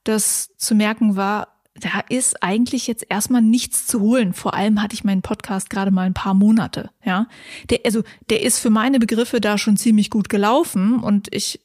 dass 0.04 0.56
zu 0.56 0.74
merken 0.74 1.16
war, 1.16 1.48
da 1.74 2.00
ist 2.08 2.42
eigentlich 2.42 2.86
jetzt 2.86 3.06
erstmal 3.08 3.42
nichts 3.42 3.86
zu 3.86 4.00
holen. 4.00 4.32
Vor 4.34 4.54
allem 4.54 4.82
hatte 4.82 4.94
ich 4.94 5.04
meinen 5.04 5.22
Podcast 5.22 5.70
gerade 5.70 5.90
mal 5.90 6.06
ein 6.06 6.14
paar 6.14 6.34
Monate, 6.34 6.90
ja. 7.04 7.26
Der, 7.70 7.80
also, 7.84 8.02
der 8.28 8.42
ist 8.42 8.58
für 8.58 8.70
meine 8.70 8.98
Begriffe 8.98 9.40
da 9.40 9.56
schon 9.56 9.76
ziemlich 9.76 10.10
gut 10.10 10.28
gelaufen 10.28 10.98
und 11.00 11.32
ich 11.32 11.60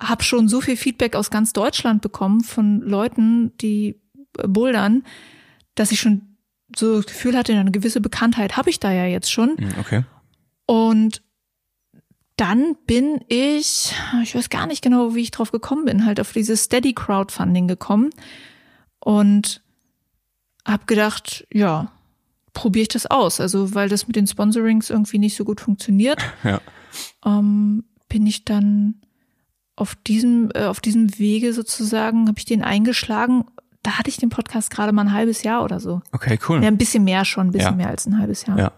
habe 0.00 0.22
schon 0.22 0.48
so 0.48 0.60
viel 0.60 0.76
Feedback 0.76 1.16
aus 1.16 1.30
ganz 1.30 1.52
Deutschland 1.52 2.02
bekommen 2.02 2.42
von 2.42 2.80
Leuten, 2.82 3.56
die 3.58 4.00
bouldern, 4.32 5.02
dass 5.74 5.90
ich 5.90 6.00
schon 6.00 6.27
so 6.76 6.96
das 6.96 7.06
Gefühl 7.06 7.36
hatte, 7.36 7.52
eine 7.54 7.70
gewisse 7.70 8.00
Bekanntheit 8.00 8.56
habe 8.56 8.70
ich 8.70 8.80
da 8.80 8.92
ja 8.92 9.04
jetzt 9.06 9.30
schon. 9.32 9.56
Mhm, 9.58 9.74
Okay. 9.80 10.04
Und 10.66 11.22
dann 12.36 12.76
bin 12.86 13.20
ich, 13.28 13.94
ich 14.22 14.34
weiß 14.34 14.48
gar 14.50 14.66
nicht 14.66 14.82
genau, 14.82 15.14
wie 15.14 15.22
ich 15.22 15.30
drauf 15.30 15.50
gekommen 15.50 15.86
bin, 15.86 16.04
halt 16.04 16.20
auf 16.20 16.32
dieses 16.32 16.64
Steady 16.64 16.92
Crowdfunding 16.92 17.66
gekommen 17.66 18.10
und 19.00 19.62
habe 20.66 20.84
gedacht, 20.86 21.46
ja, 21.52 21.90
probiere 22.52 22.82
ich 22.82 22.88
das 22.88 23.06
aus. 23.06 23.40
Also 23.40 23.74
weil 23.74 23.88
das 23.88 24.06
mit 24.06 24.14
den 24.16 24.26
Sponsorings 24.26 24.90
irgendwie 24.90 25.18
nicht 25.18 25.36
so 25.36 25.44
gut 25.44 25.60
funktioniert, 25.60 26.20
Ja. 26.44 26.60
ähm, 27.24 27.84
bin 28.08 28.26
ich 28.26 28.44
dann 28.44 29.00
auf 29.74 29.94
diesem 29.96 30.50
äh, 30.54 30.64
auf 30.64 30.80
diesem 30.80 31.18
Wege 31.18 31.52
sozusagen, 31.52 32.28
habe 32.28 32.38
ich 32.38 32.44
den 32.44 32.62
eingeschlagen. 32.62 33.44
Da 33.82 33.92
hatte 33.98 34.10
ich 34.10 34.16
den 34.16 34.28
Podcast 34.28 34.70
gerade 34.70 34.92
mal 34.92 35.02
ein 35.02 35.12
halbes 35.12 35.42
Jahr 35.42 35.62
oder 35.64 35.80
so. 35.80 36.02
Okay, 36.12 36.38
cool. 36.48 36.62
Ja, 36.62 36.68
ein 36.68 36.78
bisschen 36.78 37.04
mehr 37.04 37.24
schon, 37.24 37.48
ein 37.48 37.52
bisschen 37.52 37.70
Ja. 37.70 37.76
mehr 37.76 37.88
als 37.88 38.06
ein 38.06 38.18
halbes 38.18 38.44
Jahr. 38.46 38.58
Ja. 38.58 38.72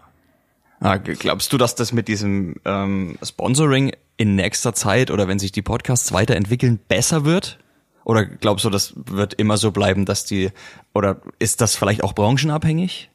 Ah, 0.79 0.97
glaubst 0.97 1.51
du, 1.53 1.57
dass 1.57 1.75
das 1.75 1.91
mit 1.93 2.07
diesem 2.07 2.55
ähm, 2.65 3.17
Sponsoring 3.23 3.91
in 4.17 4.35
nächster 4.35 4.73
Zeit 4.73 5.11
oder 5.11 5.27
wenn 5.27 5.37
sich 5.39 5.51
die 5.51 5.61
Podcasts 5.61 6.11
weiterentwickeln, 6.11 6.79
besser 6.87 7.23
wird? 7.25 7.59
Oder 8.03 8.25
glaubst 8.25 8.65
du, 8.65 8.69
das 8.71 8.93
wird 8.95 9.35
immer 9.35 9.57
so 9.57 9.71
bleiben, 9.71 10.05
dass 10.05 10.25
die, 10.25 10.49
oder 10.93 11.21
ist 11.37 11.61
das 11.61 11.75
vielleicht 11.75 12.03
auch 12.03 12.13
branchenabhängig? 12.13 13.11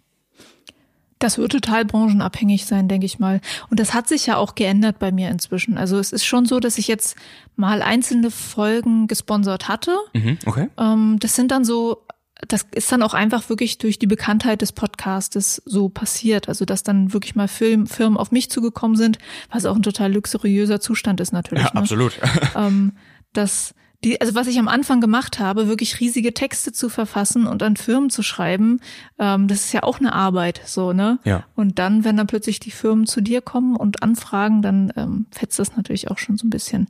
Das 1.18 1.38
wird 1.38 1.52
total 1.52 1.84
branchenabhängig 1.84 2.66
sein, 2.66 2.88
denke 2.88 3.06
ich 3.06 3.18
mal. 3.18 3.40
Und 3.70 3.80
das 3.80 3.94
hat 3.94 4.06
sich 4.06 4.26
ja 4.26 4.36
auch 4.36 4.54
geändert 4.54 4.98
bei 4.98 5.12
mir 5.12 5.30
inzwischen. 5.30 5.78
Also 5.78 5.98
es 5.98 6.12
ist 6.12 6.26
schon 6.26 6.44
so, 6.44 6.60
dass 6.60 6.76
ich 6.76 6.88
jetzt 6.88 7.16
mal 7.56 7.80
einzelne 7.80 8.30
Folgen 8.30 9.06
gesponsert 9.06 9.68
hatte. 9.68 9.96
Mhm, 10.12 10.38
okay. 10.44 10.68
Ähm, 10.76 11.16
das 11.18 11.34
sind 11.34 11.50
dann 11.50 11.64
so, 11.64 12.02
das 12.46 12.66
ist 12.74 12.92
dann 12.92 13.02
auch 13.02 13.14
einfach 13.14 13.48
wirklich 13.48 13.78
durch 13.78 13.98
die 13.98 14.06
Bekanntheit 14.06 14.60
des 14.60 14.72
Podcastes 14.72 15.62
so 15.64 15.88
passiert. 15.88 16.48
Also 16.50 16.66
dass 16.66 16.82
dann 16.82 17.14
wirklich 17.14 17.34
mal 17.34 17.48
Film, 17.48 17.86
Firmen 17.86 18.18
auf 18.18 18.30
mich 18.30 18.50
zugekommen 18.50 18.96
sind, 18.96 19.18
was 19.50 19.64
auch 19.64 19.76
ein 19.76 19.82
total 19.82 20.12
luxuriöser 20.12 20.80
Zustand 20.80 21.20
ist 21.20 21.32
natürlich. 21.32 21.64
Ja, 21.64 21.70
ne? 21.74 21.80
absolut. 21.80 22.12
ähm, 22.54 22.92
dass 23.32 23.74
die, 24.06 24.20
also 24.20 24.36
was 24.36 24.46
ich 24.46 24.58
am 24.60 24.68
Anfang 24.68 25.00
gemacht 25.00 25.40
habe, 25.40 25.66
wirklich 25.66 25.98
riesige 25.98 26.32
Texte 26.32 26.72
zu 26.72 26.88
verfassen 26.88 27.46
und 27.46 27.60
an 27.64 27.76
Firmen 27.76 28.08
zu 28.08 28.22
schreiben, 28.22 28.80
ähm, 29.18 29.48
das 29.48 29.64
ist 29.64 29.72
ja 29.72 29.82
auch 29.82 29.98
eine 29.98 30.12
Arbeit, 30.12 30.60
so, 30.64 30.92
ne? 30.92 31.18
Ja. 31.24 31.44
Und 31.56 31.80
dann, 31.80 32.04
wenn 32.04 32.16
dann 32.16 32.28
plötzlich 32.28 32.60
die 32.60 32.70
Firmen 32.70 33.06
zu 33.06 33.20
dir 33.20 33.40
kommen 33.40 33.74
und 33.74 34.04
anfragen, 34.04 34.62
dann 34.62 34.92
ähm, 34.96 35.26
fetzt 35.32 35.58
das 35.58 35.76
natürlich 35.76 36.08
auch 36.08 36.18
schon 36.18 36.36
so 36.36 36.46
ein 36.46 36.50
bisschen. 36.50 36.86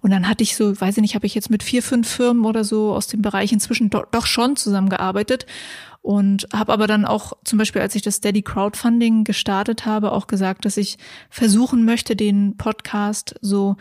Und 0.00 0.10
dann 0.10 0.28
hatte 0.28 0.42
ich 0.42 0.54
so, 0.54 0.78
weiß 0.78 0.98
ich 0.98 1.00
nicht, 1.00 1.14
habe 1.14 1.26
ich 1.26 1.34
jetzt 1.34 1.48
mit 1.48 1.62
vier, 1.62 1.82
fünf 1.82 2.06
Firmen 2.06 2.44
oder 2.44 2.62
so 2.62 2.92
aus 2.92 3.06
dem 3.06 3.22
Bereich 3.22 3.52
inzwischen 3.52 3.88
do, 3.88 4.02
doch 4.10 4.26
schon 4.26 4.54
zusammengearbeitet 4.56 5.46
und 6.02 6.46
habe 6.52 6.74
aber 6.74 6.86
dann 6.86 7.06
auch 7.06 7.32
zum 7.44 7.58
Beispiel, 7.58 7.80
als 7.80 7.94
ich 7.94 8.02
das 8.02 8.16
Steady 8.16 8.42
Crowdfunding 8.42 9.24
gestartet 9.24 9.86
habe, 9.86 10.12
auch 10.12 10.26
gesagt, 10.26 10.66
dass 10.66 10.76
ich 10.76 10.98
versuchen 11.30 11.86
möchte, 11.86 12.16
den 12.16 12.56
Podcast 12.58 13.34
so 13.40 13.76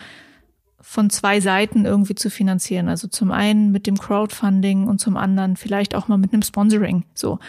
von 0.81 1.09
zwei 1.09 1.39
Seiten 1.39 1.85
irgendwie 1.85 2.15
zu 2.15 2.29
finanzieren. 2.29 2.87
Also 2.89 3.07
zum 3.07 3.31
einen 3.31 3.71
mit 3.71 3.85
dem 3.87 3.97
Crowdfunding 3.97 4.87
und 4.87 4.99
zum 4.99 5.17
anderen 5.17 5.57
vielleicht 5.57 5.95
auch 5.95 6.07
mal 6.07 6.17
mit 6.17 6.33
einem 6.33 6.41
Sponsoring. 6.41 7.03
So, 7.13 7.39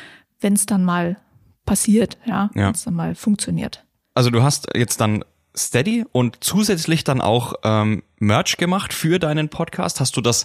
wenn 0.40 0.54
es 0.54 0.66
dann 0.66 0.84
mal 0.84 1.16
passiert, 1.66 2.18
ja, 2.26 2.50
Ja. 2.54 2.66
wenn 2.66 2.74
es 2.74 2.84
dann 2.84 2.94
mal 2.94 3.14
funktioniert. 3.14 3.84
Also 4.14 4.30
du 4.30 4.42
hast 4.42 4.68
jetzt 4.74 5.00
dann 5.00 5.24
Steady 5.56 6.04
und 6.12 6.38
zusätzlich 6.42 7.04
dann 7.04 7.20
auch 7.20 7.54
ähm, 7.64 8.02
Merch 8.18 8.56
gemacht 8.56 8.92
für 8.92 9.18
deinen 9.18 9.48
Podcast. 9.48 10.00
Hast 10.00 10.16
du 10.16 10.20
das 10.20 10.44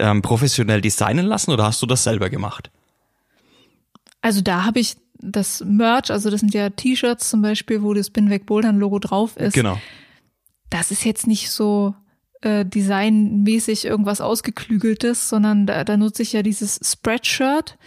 ähm, 0.00 0.22
professionell 0.22 0.80
designen 0.80 1.26
lassen 1.26 1.50
oder 1.52 1.64
hast 1.64 1.80
du 1.82 1.86
das 1.86 2.04
selber 2.04 2.28
gemacht? 2.30 2.70
Also 4.20 4.40
da 4.40 4.64
habe 4.64 4.80
ich 4.80 4.96
das 5.20 5.62
Merch, 5.64 6.10
also 6.10 6.30
das 6.30 6.40
sind 6.40 6.54
ja 6.54 6.70
T-Shirts 6.70 7.30
zum 7.30 7.42
Beispiel, 7.42 7.82
wo 7.82 7.94
das 7.94 8.10
Bin 8.10 8.30
weg 8.30 8.46
Bouldern 8.46 8.78
Logo 8.78 8.98
drauf 8.98 9.36
ist. 9.36 9.54
Genau. 9.54 9.80
Das 10.70 10.90
ist 10.90 11.04
jetzt 11.04 11.26
nicht 11.26 11.50
so 11.50 11.94
äh, 12.40 12.64
designmäßig 12.64 13.84
irgendwas 13.84 14.20
ausgeklügeltes, 14.20 15.28
sondern 15.28 15.66
da, 15.66 15.84
da 15.84 15.96
nutze 15.96 16.22
ich 16.22 16.32
ja 16.32 16.42
dieses 16.42 16.80
Spreadshirt. 16.82 17.78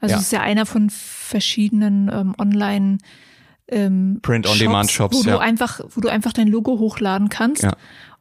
Also 0.00 0.14
Ja. 0.14 0.18
es 0.18 0.26
ist 0.26 0.32
ja 0.32 0.40
einer 0.40 0.66
von 0.66 0.90
verschiedenen 0.90 2.10
ähm, 2.12 2.34
Online 2.38 2.98
ähm, 3.68 4.18
Print-on-Demand-Shops, 4.22 5.16
wo 5.16 5.28
ja. 5.28 5.34
du 5.34 5.38
einfach, 5.38 5.80
wo 5.90 6.00
du 6.00 6.08
einfach 6.08 6.32
dein 6.32 6.48
Logo 6.48 6.78
hochladen 6.78 7.28
kannst. 7.28 7.62
Ja. 7.62 7.72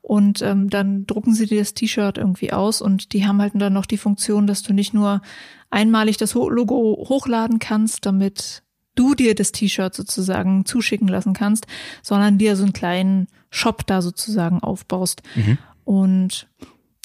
Und 0.01 0.41
ähm, 0.41 0.69
dann 0.69 1.05
drucken 1.05 1.33
sie 1.33 1.45
dir 1.45 1.59
das 1.59 1.73
T-Shirt 1.73 2.17
irgendwie 2.17 2.53
aus 2.53 2.81
und 2.81 3.13
die 3.13 3.25
haben 3.25 3.41
halt 3.41 3.53
dann 3.55 3.73
noch 3.73 3.85
die 3.85 3.97
Funktion, 3.97 4.47
dass 4.47 4.63
du 4.63 4.73
nicht 4.73 4.93
nur 4.93 5.21
einmalig 5.69 6.17
das 6.17 6.33
Logo 6.33 7.05
hochladen 7.09 7.59
kannst, 7.59 8.05
damit 8.05 8.63
du 8.99 9.15
dir 9.15 9.33
das 9.33 9.53
T-Shirt 9.53 9.95
sozusagen 9.95 10.65
zuschicken 10.65 11.07
lassen 11.07 11.33
kannst, 11.33 11.65
sondern 12.01 12.37
dir 12.37 12.55
so 12.55 12.63
einen 12.63 12.73
kleinen 12.73 13.27
Shop 13.49 13.87
da 13.87 14.01
sozusagen 14.01 14.59
aufbaust. 14.59 15.23
Mhm. 15.35 15.57
Und 15.85 16.47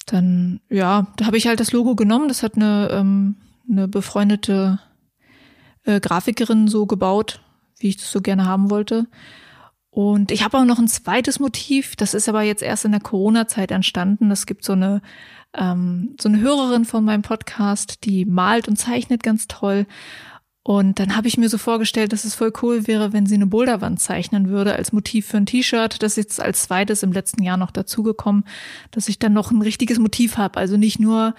dann, 0.05 0.59
ja, 0.69 1.07
da 1.15 1.25
habe 1.25 1.37
ich 1.37 1.47
halt 1.47 1.59
das 1.59 1.71
Logo 1.71 1.95
genommen. 1.95 2.27
Das 2.27 2.43
hat 2.43 2.55
eine, 2.55 2.89
ähm, 2.91 3.37
eine 3.69 3.87
befreundete 3.87 4.79
äh, 5.85 5.99
Grafikerin 5.99 6.67
so 6.67 6.85
gebaut, 6.85 7.41
wie 7.79 7.89
ich 7.89 7.97
das 7.97 8.11
so 8.11 8.21
gerne 8.21 8.45
haben 8.45 8.69
wollte. 8.69 9.07
Und 9.89 10.29
ich 10.31 10.43
habe 10.43 10.57
auch 10.57 10.65
noch 10.65 10.77
ein 10.77 10.89
zweites 10.89 11.39
Motiv, 11.39 11.95
das 11.95 12.13
ist 12.13 12.27
aber 12.27 12.41
jetzt 12.41 12.61
erst 12.61 12.83
in 12.83 12.91
der 12.91 12.99
Corona-Zeit 12.99 13.71
entstanden. 13.71 14.29
Es 14.29 14.45
gibt 14.45 14.65
so 14.65 14.73
eine, 14.73 15.01
ähm, 15.53 16.17
so 16.19 16.27
eine 16.27 16.41
Hörerin 16.41 16.83
von 16.83 17.05
meinem 17.05 17.21
Podcast, 17.21 18.03
die 18.03 18.25
malt 18.25 18.67
und 18.67 18.75
zeichnet 18.75 19.23
ganz 19.23 19.47
toll. 19.47 19.87
Und 20.67 20.97
dann 20.97 21.15
habe 21.15 21.27
ich 21.27 21.37
mir 21.37 21.47
so 21.47 21.59
vorgestellt, 21.59 22.11
dass 22.11 22.25
es 22.25 22.33
voll 22.33 22.51
cool 22.63 22.87
wäre, 22.87 23.13
wenn 23.13 23.27
sie 23.27 23.35
eine 23.35 23.45
Boulderwand 23.45 23.99
zeichnen 23.99 24.49
würde 24.49 24.75
als 24.75 24.91
Motiv 24.91 25.27
für 25.27 25.37
ein 25.37 25.45
T-Shirt. 25.45 26.01
Das 26.01 26.13
ist 26.13 26.17
jetzt 26.17 26.41
als 26.41 26.63
zweites 26.63 27.03
im 27.03 27.11
letzten 27.11 27.43
Jahr 27.43 27.55
noch 27.55 27.69
dazugekommen, 27.69 28.45
dass 28.89 29.07
ich 29.07 29.19
dann 29.19 29.31
noch 29.31 29.51
ein 29.51 29.61
richtiges 29.61 29.99
Motiv 29.99 30.37
habe. 30.37 30.57
Also 30.57 30.75
nicht 30.75 30.99
nur 30.99 31.35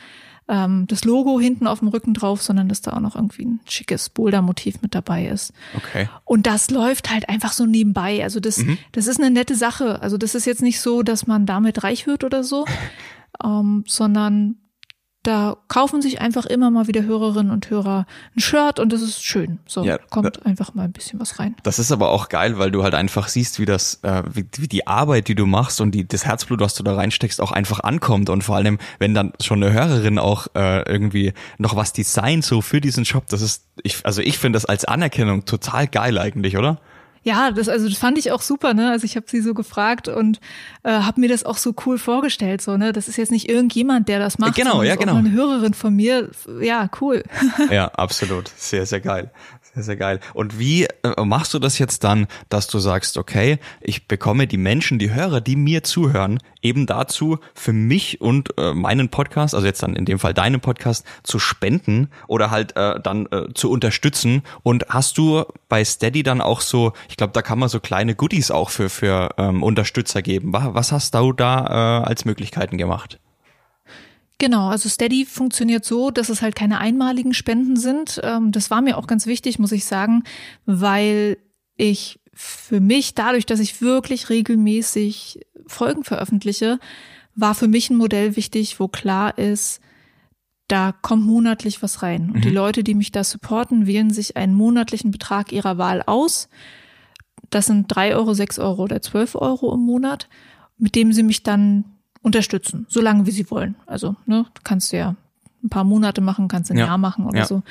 ähm, 0.46 0.86
das 0.86 1.04
Logo 1.04 1.40
hinten 1.40 1.66
auf 1.66 1.80
dem 1.80 1.88
Rücken 1.88 2.14
drauf, 2.14 2.40
sondern 2.40 2.68
dass 2.68 2.82
da 2.82 2.92
auch 2.92 3.00
noch 3.00 3.16
irgendwie 3.16 3.46
ein 3.46 3.60
schickes 3.68 4.10
Boulder-Motiv 4.10 4.80
mit 4.80 4.94
dabei 4.94 5.26
ist. 5.26 5.52
Okay. 5.74 6.08
Und 6.24 6.46
das 6.46 6.70
läuft 6.70 7.10
halt 7.10 7.28
einfach 7.28 7.52
so 7.52 7.66
nebenbei. 7.66 8.22
Also 8.22 8.38
das, 8.38 8.64
das 8.92 9.08
ist 9.08 9.20
eine 9.20 9.32
nette 9.32 9.56
Sache. 9.56 10.02
Also 10.02 10.18
das 10.18 10.36
ist 10.36 10.46
jetzt 10.46 10.62
nicht 10.62 10.80
so, 10.80 11.02
dass 11.02 11.26
man 11.26 11.46
damit 11.46 11.82
reich 11.82 12.06
wird 12.06 12.22
oder 12.22 12.44
so, 12.44 12.64
ähm, 13.44 13.82
sondern 13.88 14.54
da 15.26 15.56
kaufen 15.66 16.02
sich 16.02 16.20
einfach 16.20 16.46
immer 16.46 16.70
mal 16.70 16.86
wieder 16.86 17.02
Hörerinnen 17.02 17.50
und 17.50 17.68
Hörer 17.68 18.06
ein 18.36 18.40
Shirt 18.40 18.78
und 18.78 18.92
das 18.92 19.02
ist 19.02 19.24
schön. 19.24 19.58
So 19.66 19.82
Ja, 19.82 19.98
kommt 19.98 20.46
einfach 20.46 20.74
mal 20.74 20.84
ein 20.84 20.92
bisschen 20.92 21.18
was 21.18 21.40
rein. 21.40 21.56
Das 21.64 21.80
ist 21.80 21.90
aber 21.90 22.10
auch 22.10 22.28
geil, 22.28 22.58
weil 22.58 22.70
du 22.70 22.84
halt 22.84 22.94
einfach 22.94 23.26
siehst, 23.26 23.58
wie 23.58 23.64
das, 23.64 24.00
äh, 24.02 24.22
wie, 24.32 24.46
wie 24.58 24.68
die 24.68 24.86
Arbeit, 24.86 25.26
die 25.26 25.34
du 25.34 25.46
machst 25.46 25.80
und 25.80 25.92
die, 25.92 26.06
das 26.06 26.24
Herzblut, 26.24 26.60
was 26.60 26.74
du 26.74 26.84
da 26.84 26.94
reinsteckst, 26.94 27.40
auch 27.40 27.50
einfach 27.50 27.80
ankommt. 27.80 28.30
Und 28.30 28.44
vor 28.44 28.56
allem, 28.56 28.78
wenn 28.98 29.14
dann 29.14 29.32
schon 29.40 29.62
eine 29.62 29.72
Hörerin 29.72 30.18
auch 30.20 30.46
äh, 30.54 30.88
irgendwie 30.88 31.32
noch 31.58 31.74
was 31.74 31.92
designt 31.92 32.44
so 32.44 32.60
für 32.60 32.80
diesen 32.80 33.04
Shop, 33.04 33.26
das 33.26 33.42
ist, 33.42 33.64
ich, 33.82 34.04
also 34.04 34.22
ich 34.22 34.38
finde 34.38 34.56
das 34.56 34.64
als 34.64 34.84
Anerkennung 34.84 35.44
total 35.44 35.88
geil 35.88 36.18
eigentlich, 36.18 36.56
oder? 36.56 36.78
Ja, 37.26 37.50
das 37.50 37.68
also 37.68 37.88
das 37.88 37.98
fand 37.98 38.18
ich 38.18 38.30
auch 38.30 38.40
super, 38.40 38.72
ne? 38.72 38.88
Also 38.92 39.04
ich 39.04 39.16
habe 39.16 39.26
sie 39.28 39.40
so 39.40 39.52
gefragt 39.52 40.06
und 40.06 40.38
äh, 40.84 40.92
habe 40.92 41.20
mir 41.20 41.28
das 41.28 41.44
auch 41.44 41.56
so 41.56 41.74
cool 41.84 41.98
vorgestellt, 41.98 42.62
so 42.62 42.76
ne? 42.76 42.92
Das 42.92 43.08
ist 43.08 43.16
jetzt 43.16 43.32
nicht 43.32 43.48
irgendjemand, 43.48 44.08
der 44.08 44.20
das 44.20 44.38
macht, 44.38 44.54
Genau, 44.54 44.84
ja, 44.84 44.94
genau. 44.94 45.14
Auch 45.14 45.16
eine 45.16 45.32
Hörerin 45.32 45.74
von 45.74 45.92
mir, 45.92 46.30
ja, 46.60 46.88
cool. 47.00 47.24
Ja, 47.68 47.88
absolut. 47.88 48.48
Sehr, 48.56 48.86
sehr 48.86 49.00
geil. 49.00 49.32
Sehr, 49.76 49.84
sehr 49.84 49.96
geil. 49.96 50.20
Und 50.32 50.58
wie 50.58 50.84
äh, 50.84 51.22
machst 51.22 51.52
du 51.52 51.58
das 51.58 51.78
jetzt 51.78 52.02
dann, 52.02 52.28
dass 52.48 52.66
du 52.66 52.78
sagst, 52.78 53.18
okay, 53.18 53.58
ich 53.82 54.08
bekomme 54.08 54.46
die 54.46 54.56
Menschen, 54.56 54.98
die 54.98 55.12
Hörer, 55.12 55.42
die 55.42 55.54
mir 55.54 55.82
zuhören, 55.82 56.38
eben 56.62 56.86
dazu, 56.86 57.40
für 57.52 57.74
mich 57.74 58.22
und 58.22 58.56
äh, 58.56 58.72
meinen 58.72 59.10
Podcast, 59.10 59.54
also 59.54 59.66
jetzt 59.66 59.82
dann 59.82 59.94
in 59.94 60.06
dem 60.06 60.18
Fall 60.18 60.32
deinen 60.32 60.60
Podcast, 60.60 61.04
zu 61.24 61.38
spenden 61.38 62.08
oder 62.26 62.50
halt 62.50 62.74
äh, 62.74 62.98
dann 63.02 63.26
äh, 63.26 63.52
zu 63.52 63.70
unterstützen. 63.70 64.44
Und 64.62 64.86
hast 64.88 65.18
du 65.18 65.44
bei 65.68 65.84
Steady 65.84 66.22
dann 66.22 66.40
auch 66.40 66.62
so, 66.62 66.94
ich 67.10 67.18
glaube, 67.18 67.34
da 67.34 67.42
kann 67.42 67.58
man 67.58 67.68
so 67.68 67.78
kleine 67.78 68.14
Goodies 68.14 68.50
auch 68.50 68.70
für, 68.70 68.88
für 68.88 69.34
ähm, 69.36 69.62
Unterstützer 69.62 70.22
geben. 70.22 70.54
Wa- 70.54 70.70
Was 70.72 70.90
hast 70.90 71.14
du 71.14 71.34
da 71.34 72.00
äh, 72.00 72.06
als 72.06 72.24
Möglichkeiten 72.24 72.78
gemacht? 72.78 73.20
Genau, 74.38 74.68
also 74.68 74.88
Steady 74.88 75.24
funktioniert 75.24 75.84
so, 75.84 76.10
dass 76.10 76.28
es 76.28 76.42
halt 76.42 76.54
keine 76.54 76.78
einmaligen 76.78 77.32
Spenden 77.32 77.76
sind. 77.76 78.20
Ähm, 78.22 78.52
Das 78.52 78.70
war 78.70 78.82
mir 78.82 78.98
auch 78.98 79.06
ganz 79.06 79.26
wichtig, 79.26 79.58
muss 79.58 79.72
ich 79.72 79.86
sagen, 79.86 80.24
weil 80.66 81.38
ich 81.76 82.20
für 82.34 82.80
mich, 82.80 83.14
dadurch, 83.14 83.46
dass 83.46 83.60
ich 83.60 83.80
wirklich 83.80 84.28
regelmäßig 84.28 85.40
Folgen 85.66 86.04
veröffentliche, 86.04 86.78
war 87.34 87.54
für 87.54 87.66
mich 87.66 87.88
ein 87.88 87.96
Modell 87.96 88.36
wichtig, 88.36 88.78
wo 88.78 88.88
klar 88.88 89.38
ist, 89.38 89.80
da 90.68 90.92
kommt 90.92 91.24
monatlich 91.24 91.82
was 91.82 92.02
rein. 92.02 92.30
Und 92.34 92.44
die 92.44 92.50
Leute, 92.50 92.84
die 92.84 92.94
mich 92.94 93.12
da 93.12 93.24
supporten, 93.24 93.86
wählen 93.86 94.10
sich 94.10 94.36
einen 94.36 94.54
monatlichen 94.54 95.12
Betrag 95.12 95.52
ihrer 95.52 95.78
Wahl 95.78 96.02
aus. 96.04 96.48
Das 97.50 97.66
sind 97.66 97.86
drei 97.88 98.14
Euro, 98.14 98.34
sechs 98.34 98.58
Euro 98.58 98.82
oder 98.82 99.00
zwölf 99.00 99.34
Euro 99.34 99.72
im 99.72 99.80
Monat, 99.80 100.28
mit 100.76 100.94
dem 100.94 101.12
sie 101.12 101.22
mich 101.22 101.42
dann 101.42 101.84
unterstützen, 102.26 102.86
solange 102.88 103.24
wie 103.26 103.30
sie 103.30 103.48
wollen. 103.52 103.76
Also, 103.86 104.16
ne, 104.26 104.46
kannst 104.64 104.92
du 104.92 104.96
ja 104.98 105.14
ein 105.62 105.68
paar 105.70 105.84
Monate 105.84 106.20
machen, 106.20 106.48
kannst 106.48 106.70
ein 106.72 106.76
Ja. 106.76 106.86
Jahr 106.86 106.98
machen 106.98 107.24
oder 107.26 107.38
Ja. 107.38 107.44
so. 107.46 107.62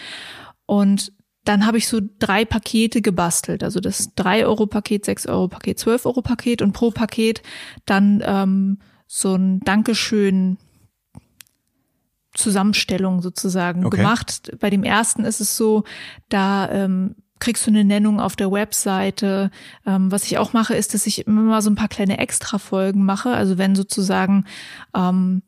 Und 0.66 1.12
dann 1.44 1.66
habe 1.66 1.78
ich 1.78 1.88
so 1.90 2.00
drei 2.20 2.46
Pakete 2.46 3.02
gebastelt. 3.02 3.64
Also 3.64 3.80
das 3.82 4.16
3-Euro-Paket, 4.16 5.06
6-Euro-Paket, 5.06 5.78
12-Euro-Paket 5.78 6.62
und 6.62 6.72
pro 6.72 6.90
Paket 6.90 7.44
dann 7.86 8.24
ähm, 8.26 8.80
so 9.08 9.36
ein 9.36 9.60
Dankeschön 9.60 10.58
Zusammenstellung 12.34 13.22
sozusagen 13.22 13.86
Okay. 13.86 13.98
gemacht. 13.98 14.52
Bei 14.60 14.70
dem 14.70 14.84
ersten 14.84 15.24
ist 15.26 15.40
es 15.40 15.56
so, 15.56 15.84
da 16.30 16.70
ähm, 16.72 17.16
kriegst 17.40 17.66
du 17.66 17.72
eine 17.72 17.84
Nennung 17.84 18.20
auf 18.20 18.36
der 18.36 18.52
Webseite. 18.52 19.52
Ähm, 19.86 20.12
was 20.12 20.24
ich 20.24 20.38
auch 20.38 20.54
mache, 20.54 20.76
ist, 20.76 20.94
dass 20.94 21.08
ich 21.08 21.28
immer 21.28 21.42
mal 21.42 21.62
so 21.62 21.70
ein 21.70 21.76
paar 21.76 21.88
kleine 21.88 22.18
Extra-Folgen 22.18 23.04
mache. 23.04 23.32
Also 23.32 23.58
wenn 23.58 23.76
sozusagen 23.76 24.46
ähm, 24.96 25.42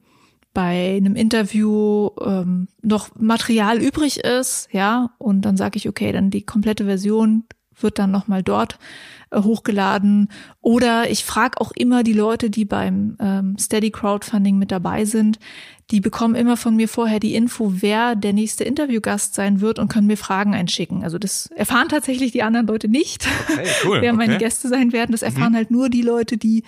bei 0.53 0.95
einem 0.97 1.15
Interview 1.15 2.09
ähm, 2.19 2.67
noch 2.81 3.09
Material 3.15 3.81
übrig 3.81 4.19
ist, 4.21 4.69
ja, 4.71 5.11
und 5.17 5.41
dann 5.41 5.55
sage 5.55 5.77
ich, 5.77 5.87
okay, 5.87 6.11
dann 6.11 6.29
die 6.31 6.41
komplette 6.41 6.85
Version 6.85 7.43
wird 7.79 7.99
dann 7.99 8.11
nochmal 8.11 8.43
dort 8.43 8.79
hochgeladen. 9.33 10.29
Oder 10.61 11.09
ich 11.09 11.25
frage 11.25 11.59
auch 11.61 11.71
immer 11.71 12.03
die 12.03 12.13
Leute, 12.13 12.49
die 12.49 12.65
beim 12.65 13.17
ähm, 13.19 13.57
Steady 13.57 13.91
Crowdfunding 13.91 14.57
mit 14.57 14.71
dabei 14.71 15.05
sind, 15.05 15.39
die 15.89 16.01
bekommen 16.01 16.35
immer 16.35 16.57
von 16.57 16.75
mir 16.75 16.89
vorher 16.89 17.21
die 17.21 17.33
Info, 17.33 17.71
wer 17.77 18.15
der 18.15 18.33
nächste 18.33 18.65
Interviewgast 18.65 19.35
sein 19.35 19.61
wird 19.61 19.79
und 19.79 19.87
können 19.87 20.07
mir 20.07 20.17
Fragen 20.17 20.53
einschicken. 20.53 21.03
Also 21.03 21.17
das 21.17 21.47
erfahren 21.55 21.87
tatsächlich 21.87 22.33
die 22.33 22.43
anderen 22.43 22.67
Leute 22.67 22.89
nicht, 22.89 23.25
okay, 23.49 23.67
cool, 23.85 24.01
wer 24.01 24.11
meine 24.11 24.33
okay. 24.33 24.43
Gäste 24.43 24.67
sein 24.67 24.91
werden. 24.91 25.13
Das 25.13 25.21
erfahren 25.21 25.53
mhm. 25.53 25.57
halt 25.57 25.71
nur 25.71 25.89
die 25.89 26.01
Leute, 26.01 26.37
die 26.37 26.63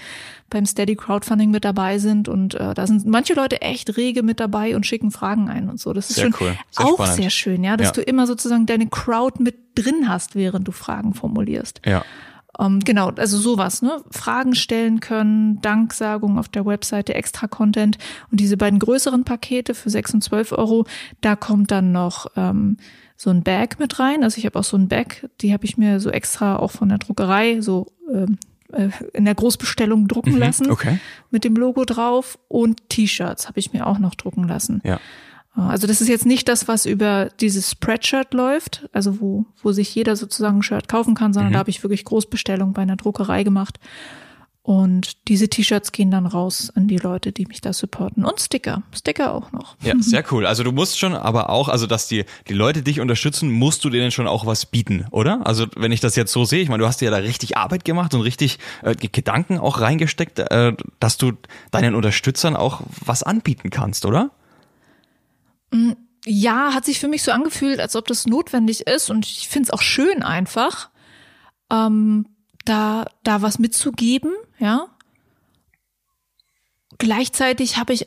beim 0.50 0.66
Steady 0.66 0.96
Crowdfunding 0.96 1.52
mit 1.52 1.66
dabei 1.66 2.00
sind. 2.00 2.30
Und 2.30 2.56
äh, 2.56 2.74
da 2.74 2.88
sind 2.88 3.06
manche 3.06 3.34
Leute 3.34 3.62
echt 3.62 3.98
rege 3.98 4.24
mit 4.24 4.40
dabei 4.40 4.78
und 4.78 4.86
schicken 4.86 5.12
Fragen 5.12 5.50
ein 5.50 5.70
und 5.70 5.82
so. 5.82 5.92
Das 5.92 6.10
ist 6.10 6.16
sehr 6.16 6.32
schon 6.32 6.36
cool. 6.40 6.56
sehr 6.72 6.86
auch 6.86 6.94
spannend. 6.94 7.16
sehr 7.16 7.30
schön, 7.30 7.64
ja, 7.66 7.76
dass 7.76 7.88
Ja. 7.88 7.94
du 7.94 8.02
immer 8.04 8.26
sozusagen 8.26 8.68
deine 8.68 8.88
Crowd 8.88 9.44
mit 9.44 9.58
drin 9.76 10.08
hast, 10.08 10.36
während 10.36 10.66
du 10.66 10.72
Fragen 10.72 11.14
formulierst. 11.14 11.82
Ja. 11.86 12.06
Ähm, 12.60 12.80
genau, 12.82 13.10
also 13.12 13.38
sowas, 13.38 13.82
ne? 13.82 14.02
Fragen 14.12 14.54
stellen 14.56 15.00
können, 15.00 15.62
Danksagung 15.62 16.38
auf 16.38 16.50
der 16.50 16.66
Webseite, 16.66 17.14
extra 17.14 17.48
Content 17.48 17.98
und 18.32 18.40
diese 18.40 18.58
beiden 18.58 18.80
größeren 18.80 19.24
Pakete 19.24 19.74
für 19.74 19.90
6 19.90 20.16
und 20.16 20.24
12 20.24 20.52
Euro, 20.52 20.86
da 21.22 21.36
kommt 21.36 21.72
dann 21.72 21.92
noch 21.92 22.28
ähm, 22.36 22.78
so 23.16 23.30
ein 23.30 23.44
Bag 23.44 23.80
mit 23.80 24.00
rein. 24.00 24.24
Also 24.24 24.38
ich 24.38 24.46
habe 24.46 24.60
auch 24.60 24.64
so 24.64 24.78
ein 24.78 24.88
Bag, 24.88 25.30
die 25.42 25.54
habe 25.54 25.66
ich 25.66 25.78
mir 25.78 26.00
so 26.00 26.10
extra 26.10 26.58
auch 26.58 26.72
von 26.72 26.90
der 26.90 26.98
Druckerei 26.98 27.62
so 27.62 27.88
ähm, 28.14 28.38
äh, 28.74 28.90
in 29.14 29.26
der 29.26 29.36
Großbestellung 29.36 30.08
drucken 30.08 30.38
lassen 30.38 30.66
Mhm. 30.68 30.72
Okay. 30.72 31.00
mit 31.32 31.44
dem 31.44 31.56
Logo 31.56 31.86
drauf 31.86 32.38
und 32.48 32.88
T-Shirts 32.90 33.48
habe 33.48 33.60
ich 33.60 33.74
mir 33.74 33.88
auch 33.88 34.00
noch 34.00 34.16
drucken 34.16 34.48
lassen. 34.48 34.82
Ja. 34.84 35.00
Also 35.56 35.88
das 35.88 36.00
ist 36.00 36.08
jetzt 36.08 36.26
nicht 36.26 36.48
das, 36.48 36.68
was 36.68 36.86
über 36.86 37.30
dieses 37.42 37.72
Spreadshirt 37.72 38.34
läuft, 38.34 38.88
also 38.94 39.20
wo, 39.20 39.46
wo 39.62 39.72
sich 39.72 39.94
jeder 39.94 40.16
sozusagen 40.16 40.60
ein 40.60 40.64
Shirt 40.64 40.88
kaufen 40.88 41.16
kann, 41.16 41.34
sondern 41.34 41.50
Mhm. 41.50 41.54
da 41.54 41.60
habe 41.60 41.70
ich 41.70 41.84
wirklich 41.84 42.06
Großbestellung 42.06 42.74
bei 42.74 42.84
einer 42.84 42.96
Druckerei 42.96 43.44
gemacht. 43.44 43.80
Und 44.62 45.28
diese 45.30 45.48
T-Shirts 45.50 45.92
gehen 45.94 46.12
dann 46.12 46.28
raus 46.28 46.72
an 46.76 46.88
die 46.88 46.98
Leute, 46.98 47.32
die 47.32 47.48
mich 47.48 47.60
da 47.60 47.74
supporten. 47.74 48.24
Und 48.24 48.40
Sticker. 48.40 48.84
Sticker 48.96 49.34
auch 49.34 49.52
noch. 49.52 49.76
Ja, 49.82 49.96
sehr 50.00 50.24
cool. 50.32 50.46
Also 50.46 50.64
du 50.64 50.72
musst 50.72 51.00
schon, 51.00 51.14
aber 51.16 51.50
auch, 51.50 51.70
also 51.70 51.88
dass 51.88 52.08
die, 52.08 52.26
die 52.48 52.54
Leute 52.54 52.84
dich 52.84 53.00
unterstützen, 53.00 53.50
musst 53.52 53.84
du 53.84 53.90
denen 53.90 54.12
schon 54.12 54.28
auch 54.28 54.46
was 54.46 54.68
bieten, 54.68 55.08
oder? 55.10 55.48
Also 55.48 55.66
wenn 55.76 55.92
ich 55.92 56.02
das 56.02 56.16
jetzt 56.16 56.32
so 56.32 56.46
sehe, 56.46 56.62
ich 56.62 56.70
meine, 56.70 56.84
du 56.84 56.88
hast 56.88 57.02
dir 57.02 57.06
ja 57.06 57.12
da 57.12 57.18
richtig 57.18 57.58
Arbeit 57.58 57.84
gemacht 57.84 58.14
und 58.14 58.22
richtig 58.22 58.60
äh, 58.84 58.94
Gedanken 58.96 59.58
auch 59.58 59.82
reingesteckt, 59.82 60.38
äh, 60.38 60.74
dass 61.00 61.18
du 61.18 61.32
deinen 61.72 61.96
Unterstützern 61.96 62.56
auch 62.56 62.82
was 63.04 63.24
anbieten 63.24 63.72
kannst, 63.72 64.06
oder? 64.06 64.30
Ja, 66.26 66.74
hat 66.74 66.86
sich 66.86 67.00
für 67.00 67.08
mich 67.08 67.24
so 67.24 67.32
angefühlt, 67.32 67.80
als 67.80 67.96
ob 67.96 68.08
das 68.08 68.26
notwendig 68.26 68.88
ist. 68.88 69.10
Und 69.10 69.26
ich 69.26 69.48
finde 69.48 69.68
es 69.68 69.72
auch 69.72 69.82
schön 69.82 70.24
einfach, 70.24 70.90
ähm, 71.72 72.26
da, 72.66 73.06
da 73.24 73.42
was 73.42 73.60
mitzugeben, 73.60 74.34
ja. 74.60 74.88
Gleichzeitig 76.98 77.78
habe 77.78 77.94
ich 77.94 78.06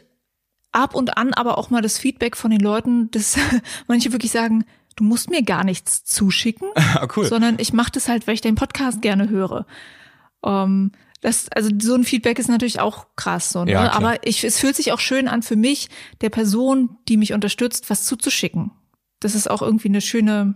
ab 0.72 0.94
und 0.94 1.16
an 1.16 1.32
aber 1.34 1.58
auch 1.58 1.70
mal 1.70 1.82
das 1.82 1.98
Feedback 1.98 2.36
von 2.36 2.50
den 2.50 2.60
Leuten, 2.60 3.10
dass 3.10 3.36
manche 3.88 4.12
wirklich 4.12 4.32
sagen, 4.32 4.64
du 4.96 5.04
musst 5.04 5.30
mir 5.30 5.42
gar 5.42 5.64
nichts 5.64 6.04
zuschicken, 6.04 6.68
Ah, 6.74 7.06
cool. 7.16 7.26
sondern 7.26 7.58
ich 7.58 7.72
mache 7.72 7.92
das 7.92 8.08
halt, 8.08 8.26
weil 8.26 8.34
ich 8.34 8.40
deinen 8.40 8.56
Podcast 8.56 9.00
gerne 9.00 9.28
höre. 9.28 9.66
Ähm, 10.44 10.92
das, 11.22 11.48
also 11.50 11.70
so 11.80 11.94
ein 11.94 12.04
Feedback 12.04 12.38
ist 12.38 12.48
natürlich 12.48 12.80
auch 12.80 13.06
krass, 13.16 13.50
so, 13.50 13.64
ne? 13.64 13.72
Ja, 13.72 13.92
aber 13.92 14.26
ich, 14.26 14.44
es 14.44 14.58
fühlt 14.58 14.76
sich 14.76 14.92
auch 14.92 15.00
schön 15.00 15.28
an 15.28 15.42
für 15.42 15.56
mich, 15.56 15.88
der 16.20 16.28
Person, 16.30 16.98
die 17.08 17.16
mich 17.16 17.32
unterstützt, 17.32 17.88
was 17.88 18.04
zuzuschicken. 18.04 18.72
Das 19.20 19.34
ist 19.34 19.48
auch 19.50 19.62
irgendwie 19.62 19.88
eine 19.88 20.00
schöne, 20.00 20.54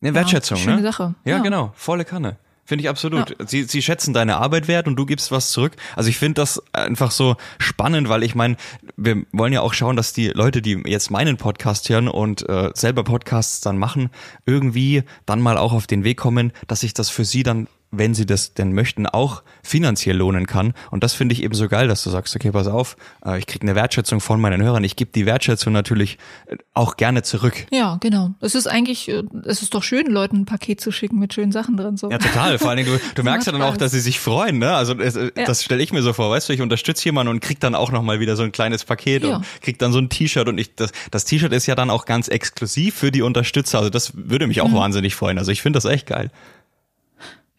Eine 0.00 0.14
Wertschätzung, 0.14 0.58
schöne 0.58 0.76
ne? 0.76 0.82
Sache. 0.82 1.14
Ja, 1.24 1.36
Ja. 1.38 1.42
genau, 1.42 1.72
volle 1.74 2.04
Kanne. 2.04 2.36
Finde 2.64 2.82
ich 2.82 2.90
absolut. 2.90 3.34
Sie, 3.48 3.62
sie 3.62 3.80
schätzen 3.80 4.12
deine 4.12 4.36
Arbeit 4.36 4.68
wert 4.68 4.86
und 4.86 4.96
du 4.96 5.06
gibst 5.06 5.32
was 5.32 5.52
zurück. 5.52 5.72
Also 5.96 6.10
ich 6.10 6.18
finde 6.18 6.34
das 6.42 6.62
einfach 6.74 7.10
so 7.10 7.36
spannend, 7.58 8.10
weil 8.10 8.22
ich 8.22 8.34
meine, 8.34 8.56
wir 8.98 9.24
wollen 9.32 9.54
ja 9.54 9.62
auch 9.62 9.72
schauen, 9.72 9.96
dass 9.96 10.12
die 10.12 10.28
Leute, 10.28 10.60
die 10.60 10.82
jetzt 10.84 11.10
meinen 11.10 11.38
Podcast 11.38 11.88
hören 11.88 12.08
und 12.08 12.46
äh, 12.46 12.70
selber 12.74 13.04
Podcasts 13.04 13.62
dann 13.62 13.78
machen, 13.78 14.10
irgendwie 14.44 15.02
dann 15.24 15.40
mal 15.40 15.56
auch 15.56 15.72
auf 15.72 15.86
den 15.86 16.04
Weg 16.04 16.18
kommen, 16.18 16.52
dass 16.66 16.80
sich 16.80 16.92
das 16.92 17.08
für 17.08 17.24
sie 17.24 17.42
dann 17.42 17.68
wenn 17.90 18.14
sie 18.14 18.26
das 18.26 18.52
denn 18.54 18.72
möchten, 18.72 19.06
auch 19.06 19.42
finanziell 19.62 20.16
lohnen 20.16 20.46
kann. 20.46 20.74
Und 20.90 21.02
das 21.04 21.14
finde 21.14 21.32
ich 21.34 21.42
eben 21.42 21.54
so 21.54 21.68
geil, 21.68 21.88
dass 21.88 22.02
du 22.04 22.10
sagst, 22.10 22.36
okay, 22.36 22.50
pass 22.50 22.66
auf, 22.66 22.96
äh, 23.24 23.38
ich 23.38 23.46
kriege 23.46 23.62
eine 23.62 23.74
Wertschätzung 23.74 24.20
von 24.20 24.40
meinen 24.40 24.62
Hörern. 24.62 24.84
Ich 24.84 24.96
gebe 24.96 25.10
die 25.14 25.24
Wertschätzung 25.26 25.72
natürlich 25.72 26.18
äh, 26.46 26.56
auch 26.74 26.96
gerne 26.96 27.22
zurück. 27.22 27.66
Ja, 27.72 27.96
genau. 28.00 28.34
Es 28.40 28.54
ist 28.54 28.66
eigentlich, 28.66 29.08
äh, 29.08 29.22
es 29.44 29.62
ist 29.62 29.74
doch 29.74 29.82
schön, 29.82 30.06
Leuten 30.08 30.38
ein 30.40 30.44
Paket 30.44 30.80
zu 30.80 30.92
schicken 30.92 31.18
mit 31.18 31.32
schönen 31.32 31.52
Sachen 31.52 31.76
drin. 31.76 31.96
So. 31.96 32.10
Ja, 32.10 32.18
total. 32.18 32.58
Vor 32.58 32.68
allen 32.70 32.78
Dingen, 32.84 32.90
du, 32.90 33.00
du 33.14 33.22
merkst 33.24 33.46
ja 33.46 33.52
dann 33.52 33.62
auch, 33.62 33.76
dass 33.76 33.92
sie 33.92 34.00
sich 34.00 34.20
freuen, 34.20 34.58
ne? 34.58 34.74
Also 34.74 34.94
es, 34.98 35.14
Ja. 35.14 35.44
das 35.46 35.64
stelle 35.64 35.82
ich 35.82 35.92
mir 35.92 36.02
so 36.02 36.12
vor, 36.12 36.30
weißt 36.30 36.48
du, 36.48 36.52
ich 36.52 36.60
unterstütze 36.60 37.04
jemanden 37.06 37.30
und 37.30 37.40
krieg 37.40 37.60
dann 37.60 37.74
auch 37.74 37.90
nochmal 37.90 38.20
wieder 38.20 38.36
so 38.36 38.42
ein 38.42 38.52
kleines 38.52 38.84
Paket 38.84 39.24
Ja. 39.24 39.36
und 39.36 39.46
krieg 39.62 39.78
dann 39.78 39.92
so 39.92 39.98
ein 39.98 40.08
T-Shirt 40.10 40.48
und 40.48 40.58
ich 40.58 40.74
das, 40.74 40.90
das 41.10 41.24
T-Shirt 41.24 41.52
ist 41.52 41.66
ja 41.66 41.74
dann 41.74 41.88
auch 41.90 42.04
ganz 42.04 42.28
exklusiv 42.28 42.94
für 42.96 43.10
die 43.10 43.22
Unterstützer. 43.22 43.78
Also 43.78 43.90
das 43.90 44.12
würde 44.14 44.46
mich 44.46 44.58
Mhm. 44.58 44.62
auch 44.64 44.72
wahnsinnig 44.74 45.14
freuen. 45.14 45.38
Also 45.38 45.50
ich 45.52 45.62
finde 45.62 45.78
das 45.78 45.84
echt 45.86 46.06
geil. 46.06 46.30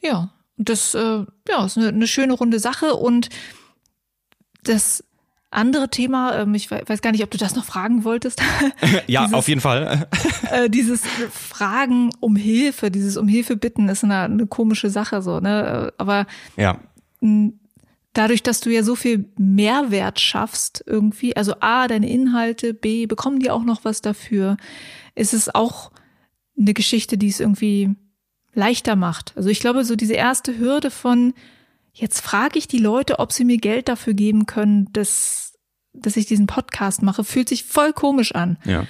Ja, 0.02 0.30
das 0.58 0.94
äh, 0.96 1.26
ja, 1.48 1.66
ist 1.66 1.78
eine, 1.78 1.88
eine 1.90 2.08
schöne 2.08 2.34
runde 2.34 2.60
Sache. 2.60 2.96
Und 2.96 3.30
das 4.64 5.04
andere 5.52 5.90
Thema, 5.90 6.36
ähm, 6.42 6.54
ich 6.54 6.70
we- 6.70 6.84
weiß 6.86 7.02
gar 7.02 7.12
nicht, 7.12 7.24
ob 7.24 7.32
du 7.32 7.38
das 7.38 7.56
noch 7.56 7.66
fragen 7.66 8.04
wolltest, 8.04 8.42
Ja, 9.08 9.22
Dieses- 9.24 9.34
auf 9.34 9.48
jeden 9.48 9.62
Fall. 9.62 10.08
äh, 10.52 10.70
dieses 10.70 11.02
Fragen 11.32 12.12
um 12.20 12.36
Hilfe, 12.36 12.92
dieses 12.92 13.18
um 13.18 13.28
Hilfe 13.28 13.56
bitten 13.58 13.90
ist 13.90 14.04
eine, 14.04 14.20
eine 14.22 14.48
komische 14.48 14.90
Sache 14.90 15.22
so, 15.22 15.40
ne? 15.40 15.92
Aber 15.98 16.28
Ja. 16.56 16.80
dadurch, 18.14 18.44
dass 18.44 18.60
du 18.60 18.70
ja 18.70 18.84
so 18.84 18.96
viel 18.96 19.26
Mehrwert 19.38 20.20
schaffst 20.20 20.84
irgendwie, 20.86 21.36
also 21.36 21.56
A, 21.62 21.88
deine 21.88 22.10
Inhalte, 22.10 22.74
B, 22.76 23.08
bekommen 23.08 23.40
die 23.40 23.50
auch 23.50 23.64
noch 23.64 23.84
was 23.86 24.02
dafür, 24.02 24.58
ist 25.16 25.34
es 25.34 25.54
auch 25.54 25.92
eine 26.60 26.74
Geschichte, 26.74 27.18
die 27.18 27.30
es 27.30 27.40
irgendwie 27.40 27.96
leichter 28.60 28.96
macht. 28.96 29.34
Also 29.36 29.50
ich 29.50 29.60
glaube, 29.60 29.84
so 29.84 29.96
diese 29.96 30.14
erste 30.14 30.60
Hürde 30.60 30.92
von, 30.92 31.34
jetzt 31.94 32.22
frage 32.22 32.60
ich 32.60 32.68
die 32.68 32.78
Leute, 32.78 33.18
ob 33.20 33.32
sie 33.32 33.46
mir 33.46 33.58
Geld 33.58 33.88
dafür 33.90 34.14
geben 34.14 34.46
können, 34.46 34.92
dass, 34.94 35.58
dass 35.94 36.18
ich 36.18 36.28
diesen 36.28 36.46
Podcast 36.46 37.02
mache, 37.02 37.24
fühlt 37.24 37.50
sich 37.50 37.64
voll 37.64 37.94
komisch 37.94 38.36
an. 38.36 38.58
Ja. 38.66 38.86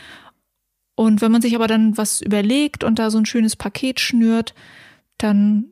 Und 0.95 1.21
wenn 1.21 1.31
man 1.31 1.41
sich 1.41 1.55
aber 1.55 1.67
dann 1.67 1.95
was 1.97 2.19
überlegt 2.19 2.83
und 2.83 2.99
da 2.99 3.09
so 3.09 3.17
ein 3.17 3.25
schönes 3.25 3.55
Paket 3.55 4.01
schnürt, 4.01 4.53
dann 5.17 5.65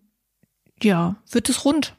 ja, 0.82 1.16
wird 1.32 1.50
es 1.50 1.66
rund 1.66 1.96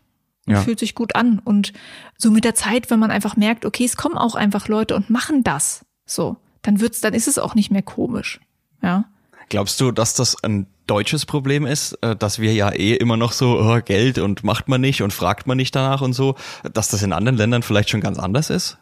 und 0.47 0.55
Ja. 0.55 0.61
fühlt 0.63 0.79
sich 0.79 0.95
gut 0.95 1.15
an. 1.15 1.39
Und 1.41 1.73
so 2.17 2.31
mit 2.31 2.45
der 2.45 2.55
Zeit, 2.55 2.91
wenn 2.91 3.01
man 3.01 3.11
einfach 3.11 3.37
merkt, 3.37 3.67
okay, 3.67 3.85
es 3.85 3.97
kommen 3.97 4.17
auch 4.17 4.35
einfach 4.35 4.69
Leute 4.69 4.95
und 4.97 5.11
machen 5.11 5.45
das, 5.45 5.85
so, 6.07 6.37
dann 6.63 6.81
wird's, 6.81 7.01
dann 7.01 7.13
ist 7.13 7.29
es 7.29 7.39
auch 7.39 7.55
nicht 7.55 7.71
mehr 7.71 7.83
komisch. 7.83 8.41
Ja. 8.83 9.05
Glaubst 9.51 9.81
du, 9.81 9.91
dass 9.93 10.15
das 10.15 10.43
ein 10.43 10.67
deutsches 10.89 11.25
Problem 11.27 11.65
ist, 11.67 11.93
äh, 12.03 12.17
dass 12.17 12.41
wir 12.41 12.53
ja 12.53 12.71
eh 12.71 12.95
immer 12.95 13.17
noch 13.17 13.33
so 13.33 13.61
oh, 13.61 13.81
Geld 13.85 14.19
und 14.19 14.43
macht 14.43 14.69
man 14.69 14.81
nicht 14.81 15.03
und 15.03 15.13
fragt 15.13 15.47
man 15.47 15.57
nicht 15.57 15.75
danach 15.77 16.01
und 16.01 16.13
so, 16.15 16.35
dass 16.73 16.89
das 16.89 17.03
in 17.03 17.13
anderen 17.13 17.37
Ländern 17.39 17.63
vielleicht 17.63 17.91
schon 17.91 18.01
ganz 18.01 18.19
anders 18.19 18.51
ist? 18.51 18.79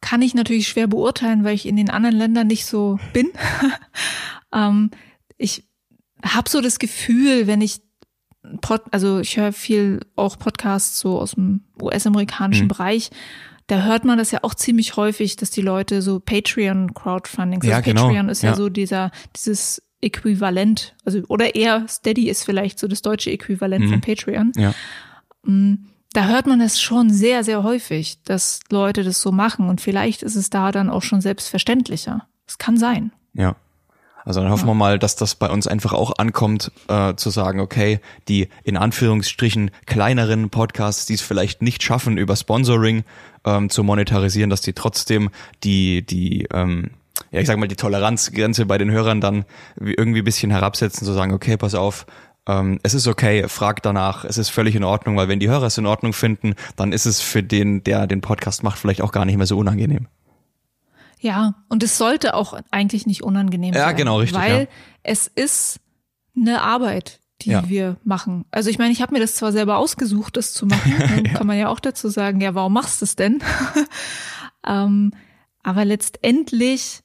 Kann 0.00 0.22
ich 0.22 0.34
natürlich 0.34 0.68
schwer 0.68 0.86
beurteilen, 0.88 1.44
weil 1.44 1.54
ich 1.54 1.66
in 1.66 1.76
den 1.76 1.90
anderen 1.90 2.16
Ländern 2.16 2.46
nicht 2.48 2.66
so 2.66 2.98
bin. 3.12 3.28
ähm, 4.52 4.90
ich 5.38 5.64
habe 6.24 6.48
so 6.48 6.60
das 6.60 6.78
Gefühl, 6.78 7.46
wenn 7.46 7.60
ich 7.60 7.80
Pod, 8.60 8.82
also 8.92 9.18
ich 9.18 9.36
höre 9.36 9.52
viel 9.52 10.00
auch 10.14 10.38
Podcasts 10.38 11.00
so 11.00 11.20
aus 11.20 11.32
dem 11.32 11.64
US-amerikanischen 11.82 12.64
Mhm. 12.66 12.68
Bereich. 12.68 13.10
Da 13.66 13.82
hört 13.82 14.04
man 14.04 14.18
das 14.18 14.30
ja 14.30 14.38
auch 14.42 14.54
ziemlich 14.54 14.96
häufig, 14.96 15.34
dass 15.34 15.50
die 15.50 15.62
Leute 15.62 16.00
so 16.00 16.20
Patreon-Crowdfunding, 16.20 17.60
Ja, 17.64 17.78
also 17.78 17.90
genau. 17.90 18.04
Patreon 18.06 18.28
ist 18.28 18.42
ja, 18.44 18.50
Ja. 18.50 18.54
so 18.54 18.68
dieser, 18.68 19.10
dieses 19.34 19.82
Äquivalent, 20.00 20.94
also 21.04 21.20
oder 21.28 21.54
eher 21.54 21.86
Steady 21.88 22.28
ist 22.28 22.44
vielleicht 22.44 22.78
so 22.78 22.86
das 22.88 23.02
deutsche 23.02 23.30
Äquivalent 23.30 23.86
Mhm. 23.86 23.90
von 23.90 24.00
Patreon. 24.00 24.52
Ja. 24.56 24.74
Da 26.12 26.26
hört 26.28 26.46
man 26.46 26.60
es 26.60 26.80
schon 26.80 27.10
sehr, 27.10 27.44
sehr 27.44 27.62
häufig, 27.62 28.22
dass 28.24 28.60
Leute 28.70 29.04
das 29.04 29.20
so 29.20 29.32
machen 29.32 29.68
und 29.68 29.80
vielleicht 29.80 30.22
ist 30.22 30.34
es 30.34 30.50
da 30.50 30.72
dann 30.72 30.90
auch 30.90 31.02
schon 31.02 31.20
selbstverständlicher. 31.20 32.26
Es 32.46 32.58
kann 32.58 32.76
sein. 32.78 33.12
Ja. 33.34 33.56
Also 34.24 34.40
dann 34.40 34.50
hoffen 34.50 34.66
wir 34.66 34.74
mal, 34.74 34.98
dass 34.98 35.14
das 35.14 35.36
bei 35.36 35.48
uns 35.48 35.68
einfach 35.68 35.92
auch 35.92 36.18
ankommt, 36.18 36.72
äh, 36.88 37.14
zu 37.14 37.30
sagen, 37.30 37.60
okay, 37.60 38.00
die 38.26 38.48
in 38.64 38.76
Anführungsstrichen 38.76 39.70
kleineren 39.86 40.50
Podcasts, 40.50 41.06
die 41.06 41.14
es 41.14 41.20
vielleicht 41.22 41.62
nicht 41.62 41.84
schaffen, 41.84 42.18
über 42.18 42.34
Sponsoring 42.34 43.04
ähm, 43.44 43.70
zu 43.70 43.84
monetarisieren, 43.84 44.50
dass 44.50 44.62
die 44.62 44.72
trotzdem 44.72 45.30
die, 45.62 46.04
die, 46.04 46.48
ähm, 46.52 46.90
ja, 47.30 47.40
ich 47.40 47.46
sag 47.46 47.58
mal, 47.58 47.68
die 47.68 47.76
Toleranzgrenze 47.76 48.66
bei 48.66 48.78
den 48.78 48.90
Hörern 48.90 49.20
dann 49.20 49.44
wie- 49.76 49.94
irgendwie 49.94 50.20
ein 50.20 50.24
bisschen 50.24 50.50
herabsetzen, 50.50 51.04
zu 51.06 51.12
sagen, 51.12 51.32
okay, 51.32 51.56
pass 51.56 51.74
auf, 51.74 52.06
ähm, 52.48 52.78
es 52.82 52.94
ist 52.94 53.06
okay, 53.08 53.48
frag 53.48 53.82
danach, 53.82 54.24
es 54.24 54.38
ist 54.38 54.50
völlig 54.50 54.76
in 54.76 54.84
Ordnung, 54.84 55.16
weil 55.16 55.28
wenn 55.28 55.40
die 55.40 55.48
Hörer 55.48 55.66
es 55.66 55.78
in 55.78 55.86
Ordnung 55.86 56.12
finden, 56.12 56.54
dann 56.76 56.92
ist 56.92 57.06
es 57.06 57.20
für 57.20 57.42
den, 57.42 57.82
der 57.84 58.06
den 58.06 58.20
Podcast 58.20 58.62
macht, 58.62 58.78
vielleicht 58.78 59.02
auch 59.02 59.12
gar 59.12 59.24
nicht 59.24 59.36
mehr 59.36 59.46
so 59.46 59.56
unangenehm. 59.58 60.06
Ja, 61.18 61.54
und 61.68 61.82
es 61.82 61.96
sollte 61.98 62.34
auch 62.34 62.56
eigentlich 62.70 63.06
nicht 63.06 63.22
unangenehm 63.22 63.74
Ja, 63.74 63.86
sein. 63.86 63.96
genau, 63.96 64.18
richtig, 64.18 64.38
Weil 64.38 64.60
ja. 64.62 64.66
es 65.02 65.26
ist 65.26 65.80
eine 66.36 66.62
Arbeit. 66.62 67.20
die 67.42 67.50
Ja. 67.50 67.68
wir 67.68 67.96
machen. 68.02 68.46
Also 68.50 68.70
ich 68.70 68.78
meine, 68.78 68.92
ich 68.92 69.02
habe 69.02 69.12
mir 69.12 69.20
das 69.20 69.34
zwar 69.34 69.52
selber 69.52 69.76
ausgesucht, 69.76 70.38
das 70.38 70.54
zu 70.54 70.64
machen, 70.66 70.94
Ja. 71.26 71.32
kann 71.34 71.46
man 71.46 71.58
ja 71.58 71.68
auch 71.68 71.80
dazu 71.80 72.08
sagen, 72.08 72.40
ja, 72.40 72.54
warum 72.54 72.72
machst 72.72 73.02
du 73.02 73.04
es 73.04 73.14
denn? 73.14 73.42
ähm, 74.66 75.12
aber 75.62 75.84
letztendlich 75.84 77.00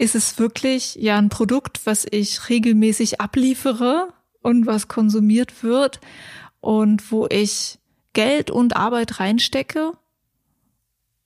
ist 0.00 0.14
es 0.14 0.38
wirklich 0.38 0.96
ja 0.96 1.18
ein 1.18 1.28
Produkt, 1.28 1.82
was 1.84 2.06
ich 2.10 2.48
regelmäßig 2.48 3.20
abliefere 3.20 4.08
und 4.40 4.66
was 4.66 4.88
konsumiert 4.88 5.62
wird 5.62 6.00
und 6.60 7.12
wo 7.12 7.26
ich 7.30 7.78
Geld 8.14 8.50
und 8.50 8.76
Arbeit 8.76 9.20
reinstecke. 9.20 9.92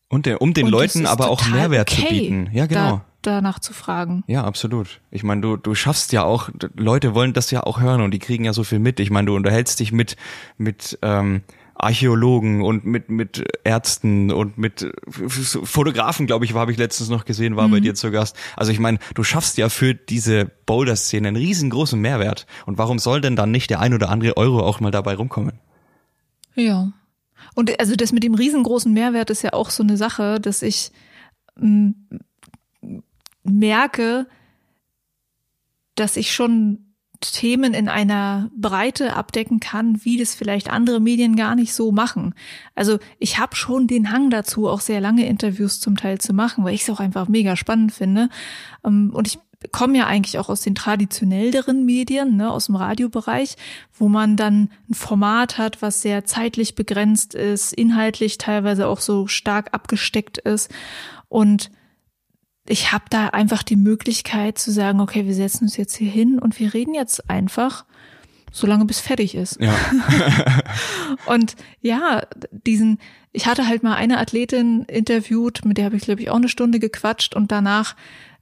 Und 0.08 0.26
der, 0.26 0.42
um 0.42 0.54
den 0.54 0.66
Und 0.66 0.72
Leuten 0.72 1.06
aber 1.06 1.30
auch 1.30 1.46
Mehrwert 1.46 1.90
zu 1.90 2.02
okay, 2.02 2.20
bieten. 2.20 2.50
Ja, 2.52 2.66
genau. 2.66 2.96
Da, 2.96 3.04
danach 3.22 3.60
zu 3.60 3.72
fragen. 3.72 4.24
Ja, 4.26 4.42
absolut. 4.42 5.00
Ich 5.12 5.22
meine, 5.22 5.40
du, 5.40 5.56
du 5.56 5.76
schaffst 5.76 6.12
ja 6.12 6.24
auch, 6.24 6.50
Leute 6.74 7.14
wollen 7.14 7.32
das 7.32 7.52
ja 7.52 7.62
auch 7.62 7.80
hören 7.80 8.00
und 8.00 8.10
die 8.10 8.18
kriegen 8.18 8.44
ja 8.44 8.52
so 8.52 8.64
viel 8.64 8.80
mit. 8.80 8.98
Ich 8.98 9.10
meine, 9.10 9.26
du 9.26 9.36
unterhältst 9.36 9.78
dich 9.78 9.92
mit, 9.92 10.16
mit 10.58 10.98
ähm, 11.02 11.42
Archäologen 11.74 12.62
und 12.62 12.84
mit, 12.84 13.10
mit 13.10 13.44
Ärzten 13.64 14.30
und 14.32 14.58
mit 14.58 14.92
Fotografen, 15.08 16.26
glaube 16.26 16.44
ich, 16.44 16.54
habe 16.54 16.72
ich 16.72 16.78
letztens 16.78 17.08
noch 17.08 17.24
gesehen, 17.24 17.56
war 17.56 17.68
bei 17.68 17.80
dir 17.80 17.94
zu 17.94 18.10
Gast. 18.10 18.36
Also 18.56 18.70
ich 18.70 18.78
meine, 18.78 18.98
du 19.14 19.24
schaffst 19.24 19.58
ja 19.58 19.68
für 19.68 19.94
diese 19.94 20.50
Boulder-Szene 20.66 21.28
einen 21.28 21.36
riesengroßen 21.36 22.00
Mehrwert. 22.00 22.46
Und 22.66 22.78
warum 22.78 22.98
soll 22.98 23.20
denn 23.20 23.36
dann 23.36 23.50
nicht 23.50 23.70
der 23.70 23.80
ein 23.80 23.92
oder 23.92 24.08
andere 24.08 24.36
Euro 24.36 24.60
auch 24.60 24.80
mal 24.80 24.92
dabei 24.92 25.14
rumkommen? 25.14 25.58
Ja. 26.54 26.92
Und 27.54 27.78
also 27.80 27.96
das 27.96 28.12
mit 28.12 28.22
dem 28.22 28.34
riesengroßen 28.34 28.92
Mehrwert 28.92 29.30
ist 29.30 29.42
ja 29.42 29.52
auch 29.52 29.70
so 29.70 29.82
eine 29.82 29.96
Sache, 29.96 30.40
dass 30.40 30.62
ich 30.62 30.92
mm, 31.56 31.90
merke, 33.42 34.26
dass 35.94 36.16
ich 36.16 36.32
schon 36.32 36.83
Themen 37.32 37.74
in 37.74 37.88
einer 37.88 38.50
Breite 38.56 39.16
abdecken 39.16 39.60
kann, 39.60 40.04
wie 40.04 40.18
das 40.18 40.34
vielleicht 40.34 40.70
andere 40.70 41.00
Medien 41.00 41.36
gar 41.36 41.54
nicht 41.54 41.74
so 41.74 41.92
machen. 41.92 42.34
Also 42.74 42.98
ich 43.18 43.38
habe 43.38 43.56
schon 43.56 43.86
den 43.86 44.10
Hang 44.10 44.30
dazu, 44.30 44.68
auch 44.68 44.80
sehr 44.80 45.00
lange 45.00 45.26
Interviews 45.26 45.80
zum 45.80 45.96
Teil 45.96 46.18
zu 46.18 46.32
machen, 46.32 46.64
weil 46.64 46.74
ich 46.74 46.82
es 46.82 46.90
auch 46.90 47.00
einfach 47.00 47.28
mega 47.28 47.56
spannend 47.56 47.92
finde. 47.92 48.28
Ähm, 48.84 49.10
Und 49.14 49.26
ich 49.26 49.38
komme 49.72 49.98
ja 49.98 50.06
eigentlich 50.06 50.38
auch 50.38 50.48
aus 50.48 50.60
den 50.60 50.74
traditionelleren 50.74 51.84
Medien, 51.84 52.36
ne, 52.36 52.50
aus 52.50 52.66
dem 52.66 52.76
Radiobereich, 52.76 53.56
wo 53.98 54.08
man 54.08 54.36
dann 54.36 54.70
ein 54.90 54.94
Format 54.94 55.58
hat, 55.58 55.82
was 55.82 56.02
sehr 56.02 56.24
zeitlich 56.24 56.74
begrenzt 56.74 57.34
ist, 57.34 57.72
inhaltlich 57.72 58.38
teilweise 58.38 58.86
auch 58.86 59.00
so 59.00 59.26
stark 59.26 59.72
abgesteckt 59.72 60.38
ist. 60.38 60.70
Und 61.28 61.70
ich 62.66 62.92
habe 62.92 63.04
da 63.10 63.28
einfach 63.28 63.62
die 63.62 63.76
Möglichkeit 63.76 64.58
zu 64.58 64.70
sagen, 64.72 65.00
okay, 65.00 65.26
wir 65.26 65.34
setzen 65.34 65.64
uns 65.64 65.76
jetzt 65.76 65.96
hier 65.96 66.10
hin 66.10 66.38
und 66.38 66.58
wir 66.58 66.72
reden 66.74 66.94
jetzt 66.94 67.28
einfach, 67.28 67.84
solange 68.52 68.84
bis 68.86 69.00
fertig 69.00 69.34
ist. 69.34 69.60
Ja, 69.60 69.74
Und 71.26 71.56
ja, 71.80 72.22
diesen, 72.50 72.98
ich 73.32 73.46
hatte 73.46 73.66
halt 73.66 73.82
mal 73.82 73.94
eine 73.94 74.18
Athletin 74.18 74.84
interviewt, 74.84 75.64
mit 75.64 75.78
der 75.78 75.86
habe 75.86 75.96
ich, 75.96 76.02
glaube 76.02 76.22
ich, 76.22 76.30
auch 76.30 76.36
eine 76.36 76.48
Stunde 76.48 76.78
gequatscht 76.78 77.34
und 77.34 77.52
danach 77.52 77.96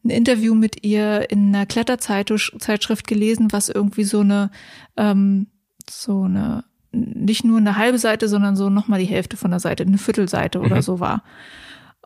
ein 0.05 0.11
Interview 0.11 0.55
mit 0.55 0.85
ihr 0.85 1.31
in 1.31 1.55
einer 1.55 1.67
Kletterzeitschrift 1.67 3.07
gelesen, 3.07 3.53
was 3.53 3.69
irgendwie 3.69 4.05
so 4.05 4.21
eine, 4.21 4.51
ähm, 4.97 5.47
so 5.89 6.25
eine, 6.25 6.65
nicht 6.91 7.45
nur 7.45 7.59
eine 7.59 7.77
halbe 7.77 7.99
Seite, 7.99 8.29
sondern 8.29 8.57
so 8.57 8.69
nochmal 8.69 8.99
die 9.01 9.07
Hälfte 9.07 9.37
von 9.37 9.51
der 9.51 9.61
Seite, 9.61 9.85
eine 9.85 9.99
Viertelseite 9.99 10.61
oder 10.61 10.77
Mhm. 10.77 10.83
so 10.83 11.01
war. 11.01 11.23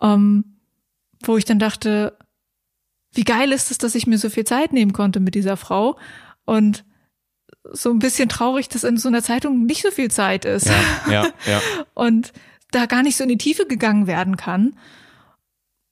Ähm, 0.00 0.55
wo 1.22 1.36
ich 1.36 1.44
dann 1.44 1.58
dachte, 1.58 2.16
wie 3.14 3.24
geil 3.24 3.52
ist 3.52 3.70
es, 3.70 3.78
dass 3.78 3.94
ich 3.94 4.06
mir 4.06 4.18
so 4.18 4.28
viel 4.30 4.44
Zeit 4.44 4.72
nehmen 4.72 4.92
konnte 4.92 5.20
mit 5.20 5.34
dieser 5.34 5.56
Frau 5.56 5.98
und 6.44 6.84
so 7.72 7.90
ein 7.90 7.98
bisschen 7.98 8.28
traurig, 8.28 8.68
dass 8.68 8.84
in 8.84 8.96
so 8.96 9.08
einer 9.08 9.22
Zeitung 9.22 9.64
nicht 9.66 9.82
so 9.82 9.90
viel 9.90 10.10
Zeit 10.10 10.44
ist 10.44 10.66
ja, 10.66 10.80
ja, 11.10 11.26
ja. 11.46 11.60
und 11.94 12.32
da 12.70 12.86
gar 12.86 13.02
nicht 13.02 13.16
so 13.16 13.22
in 13.24 13.28
die 13.28 13.38
Tiefe 13.38 13.66
gegangen 13.66 14.06
werden 14.06 14.36
kann. 14.36 14.76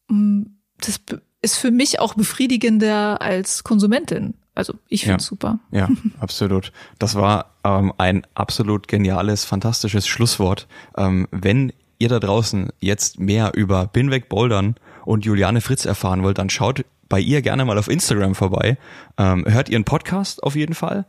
Mm, 0.08 0.42
Das 0.80 1.00
ist 1.42 1.56
für 1.56 1.70
mich 1.70 2.00
auch 2.00 2.14
befriedigender 2.14 3.20
als 3.22 3.64
Konsumentin. 3.64 4.34
Also 4.54 4.74
ich 4.88 5.02
finde 5.02 5.16
es 5.16 5.24
Ja. 5.24 5.28
super. 5.28 5.58
Ja, 5.70 5.88
absolut. 6.20 6.72
Das 6.98 7.14
war 7.16 7.54
ähm, 7.64 7.92
ein 7.98 8.26
absolut 8.34 8.86
geniales, 8.88 9.44
fantastisches 9.44 10.06
Schlusswort. 10.06 10.68
Ähm, 10.96 11.26
wenn 11.30 11.72
ihr 11.98 12.08
da 12.08 12.20
draußen 12.20 12.70
jetzt 12.80 13.18
mehr 13.18 13.52
über 13.54 13.86
Binweg 13.86 14.28
Bouldern 14.28 14.76
und 15.04 15.24
Juliane 15.24 15.60
Fritz 15.60 15.84
erfahren 15.84 16.22
wollt, 16.22 16.38
dann 16.38 16.50
schaut 16.50 16.84
bei 17.08 17.20
ihr 17.20 17.42
gerne 17.42 17.64
mal 17.64 17.78
auf 17.78 17.88
Instagram 17.88 18.34
vorbei. 18.34 18.78
Ähm, 19.18 19.44
hört 19.46 19.68
ihren 19.68 19.84
Podcast 19.84 20.42
auf 20.42 20.56
jeden 20.56 20.74
Fall. 20.74 21.04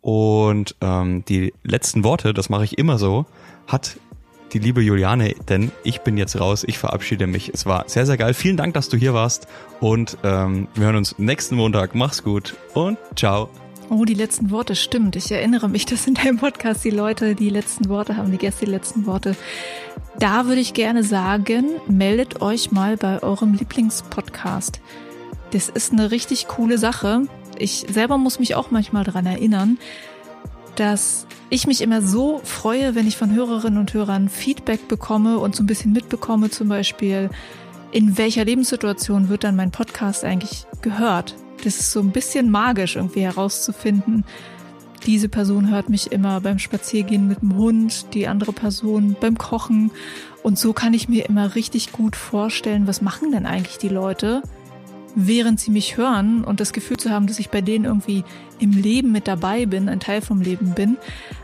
Und 0.00 0.76
ähm, 0.80 1.24
die 1.26 1.52
letzten 1.62 2.04
Worte, 2.04 2.32
das 2.32 2.48
mache 2.48 2.64
ich 2.64 2.78
immer 2.78 2.98
so, 2.98 3.26
hat 3.66 3.96
die 4.52 4.58
liebe 4.58 4.80
Juliane, 4.80 5.34
denn 5.48 5.70
ich 5.84 6.00
bin 6.00 6.16
jetzt 6.16 6.40
raus, 6.40 6.64
ich 6.66 6.78
verabschiede 6.78 7.26
mich. 7.26 7.50
Es 7.52 7.66
war 7.66 7.84
sehr, 7.88 8.06
sehr 8.06 8.16
geil. 8.16 8.34
Vielen 8.34 8.56
Dank, 8.56 8.74
dass 8.74 8.88
du 8.88 8.96
hier 8.96 9.14
warst 9.14 9.46
und 9.80 10.18
ähm, 10.24 10.68
wir 10.74 10.86
hören 10.86 10.96
uns 10.96 11.18
nächsten 11.18 11.56
Montag. 11.56 11.94
Mach's 11.94 12.24
gut 12.24 12.56
und 12.74 12.98
ciao. 13.16 13.69
Oh, 13.92 14.04
die 14.04 14.14
letzten 14.14 14.52
Worte, 14.52 14.76
stimmt. 14.76 15.16
Ich 15.16 15.32
erinnere 15.32 15.68
mich, 15.68 15.84
dass 15.84 16.06
in 16.06 16.14
deinem 16.14 16.38
Podcast 16.38 16.84
die 16.84 16.90
Leute 16.90 17.34
die 17.34 17.50
letzten 17.50 17.88
Worte 17.88 18.16
haben, 18.16 18.30
die 18.30 18.38
Gäste 18.38 18.64
die 18.64 18.70
letzten 18.70 19.04
Worte. 19.04 19.34
Da 20.20 20.46
würde 20.46 20.60
ich 20.60 20.74
gerne 20.74 21.02
sagen, 21.02 21.64
meldet 21.88 22.40
euch 22.40 22.70
mal 22.70 22.96
bei 22.96 23.20
eurem 23.20 23.52
Lieblingspodcast. 23.54 24.80
Das 25.50 25.68
ist 25.68 25.92
eine 25.92 26.12
richtig 26.12 26.46
coole 26.46 26.78
Sache. 26.78 27.22
Ich 27.58 27.84
selber 27.90 28.16
muss 28.16 28.38
mich 28.38 28.54
auch 28.54 28.70
manchmal 28.70 29.02
dran 29.02 29.26
erinnern, 29.26 29.76
dass 30.76 31.26
ich 31.48 31.66
mich 31.66 31.80
immer 31.80 32.00
so 32.00 32.40
freue, 32.44 32.94
wenn 32.94 33.08
ich 33.08 33.16
von 33.16 33.34
Hörerinnen 33.34 33.80
und 33.80 33.92
Hörern 33.92 34.28
Feedback 34.28 34.86
bekomme 34.86 35.40
und 35.40 35.56
so 35.56 35.64
ein 35.64 35.66
bisschen 35.66 35.92
mitbekomme, 35.92 36.50
zum 36.50 36.68
Beispiel, 36.68 37.28
in 37.90 38.16
welcher 38.16 38.44
Lebenssituation 38.44 39.28
wird 39.28 39.42
dann 39.42 39.56
mein 39.56 39.72
Podcast 39.72 40.24
eigentlich 40.24 40.66
gehört. 40.80 41.34
Das 41.64 41.78
ist 41.78 41.92
so 41.92 42.00
ein 42.00 42.10
bisschen 42.10 42.50
magisch, 42.50 42.96
irgendwie 42.96 43.22
herauszufinden. 43.22 44.24
Diese 45.06 45.28
Person 45.28 45.70
hört 45.70 45.88
mich 45.88 46.12
immer 46.12 46.40
beim 46.40 46.58
Spaziergehen 46.58 47.26
mit 47.26 47.40
dem 47.40 47.56
Hund, 47.56 48.14
die 48.14 48.28
andere 48.28 48.52
Person 48.52 49.16
beim 49.18 49.38
Kochen. 49.38 49.90
Und 50.42 50.58
so 50.58 50.72
kann 50.72 50.94
ich 50.94 51.08
mir 51.08 51.26
immer 51.26 51.54
richtig 51.54 51.92
gut 51.92 52.16
vorstellen, 52.16 52.86
was 52.86 53.02
machen 53.02 53.32
denn 53.32 53.46
eigentlich 53.46 53.78
die 53.78 53.88
Leute, 53.88 54.42
während 55.14 55.58
sie 55.58 55.70
mich 55.70 55.96
hören 55.96 56.44
und 56.44 56.60
das 56.60 56.72
Gefühl 56.72 56.98
zu 56.98 57.10
haben, 57.10 57.26
dass 57.26 57.38
ich 57.38 57.50
bei 57.50 57.60
denen 57.60 57.84
irgendwie 57.84 58.24
im 58.58 58.72
Leben 58.72 59.12
mit 59.12 59.26
dabei 59.26 59.66
bin, 59.66 59.88
ein 59.88 60.00
Teil 60.00 60.20
vom 60.20 60.40
Leben 60.40 60.74
bin. 60.74 60.98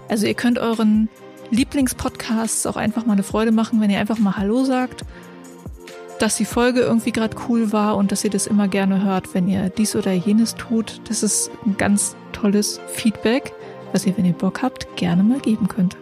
Also 0.09 0.27
ihr 0.27 0.35
könnt 0.35 0.59
euren 0.59 1.09
Lieblingspodcasts 1.51 2.67
auch 2.67 2.77
einfach 2.77 3.07
mal 3.07 3.14
eine 3.14 3.23
Freude 3.23 3.53
machen, 3.53 3.81
wenn 3.81 3.91
ihr 3.91 4.01
einfach 4.01 4.19
mal 4.19 4.37
Hallo 4.37 4.64
sagt, 4.64 5.05
dass 6.19 6.37
die 6.37 6.45
Folge 6.45 6.81
irgendwie 6.81 7.12
gerade 7.12 7.37
cool 7.49 7.73
war 7.73 7.97
und 7.97 8.12
dass 8.12 8.25
ihr 8.25 8.31
das 8.31 8.47
immer 8.47 8.69
gerne 8.69 9.05
hört, 9.05 9.35
wenn 9.35 9.49
ihr 9.49 9.69
dies 9.69 9.97
oder 9.97 10.12
jenes 10.12 10.55
tut. 10.55 11.01
Das 11.09 11.23
ist 11.23 11.51
ein 11.64 11.77
ganz 11.77 12.17
tolles 12.33 12.81
Feedback, 12.89 13.53
was 13.93 14.07
ihr, 14.07 14.17
wenn 14.17 14.25
ihr 14.25 14.33
Bock 14.33 14.62
habt, 14.62 14.97
gerne 14.97 15.23
mal 15.23 15.41
geben 15.41 15.69
könnt. 15.69 15.97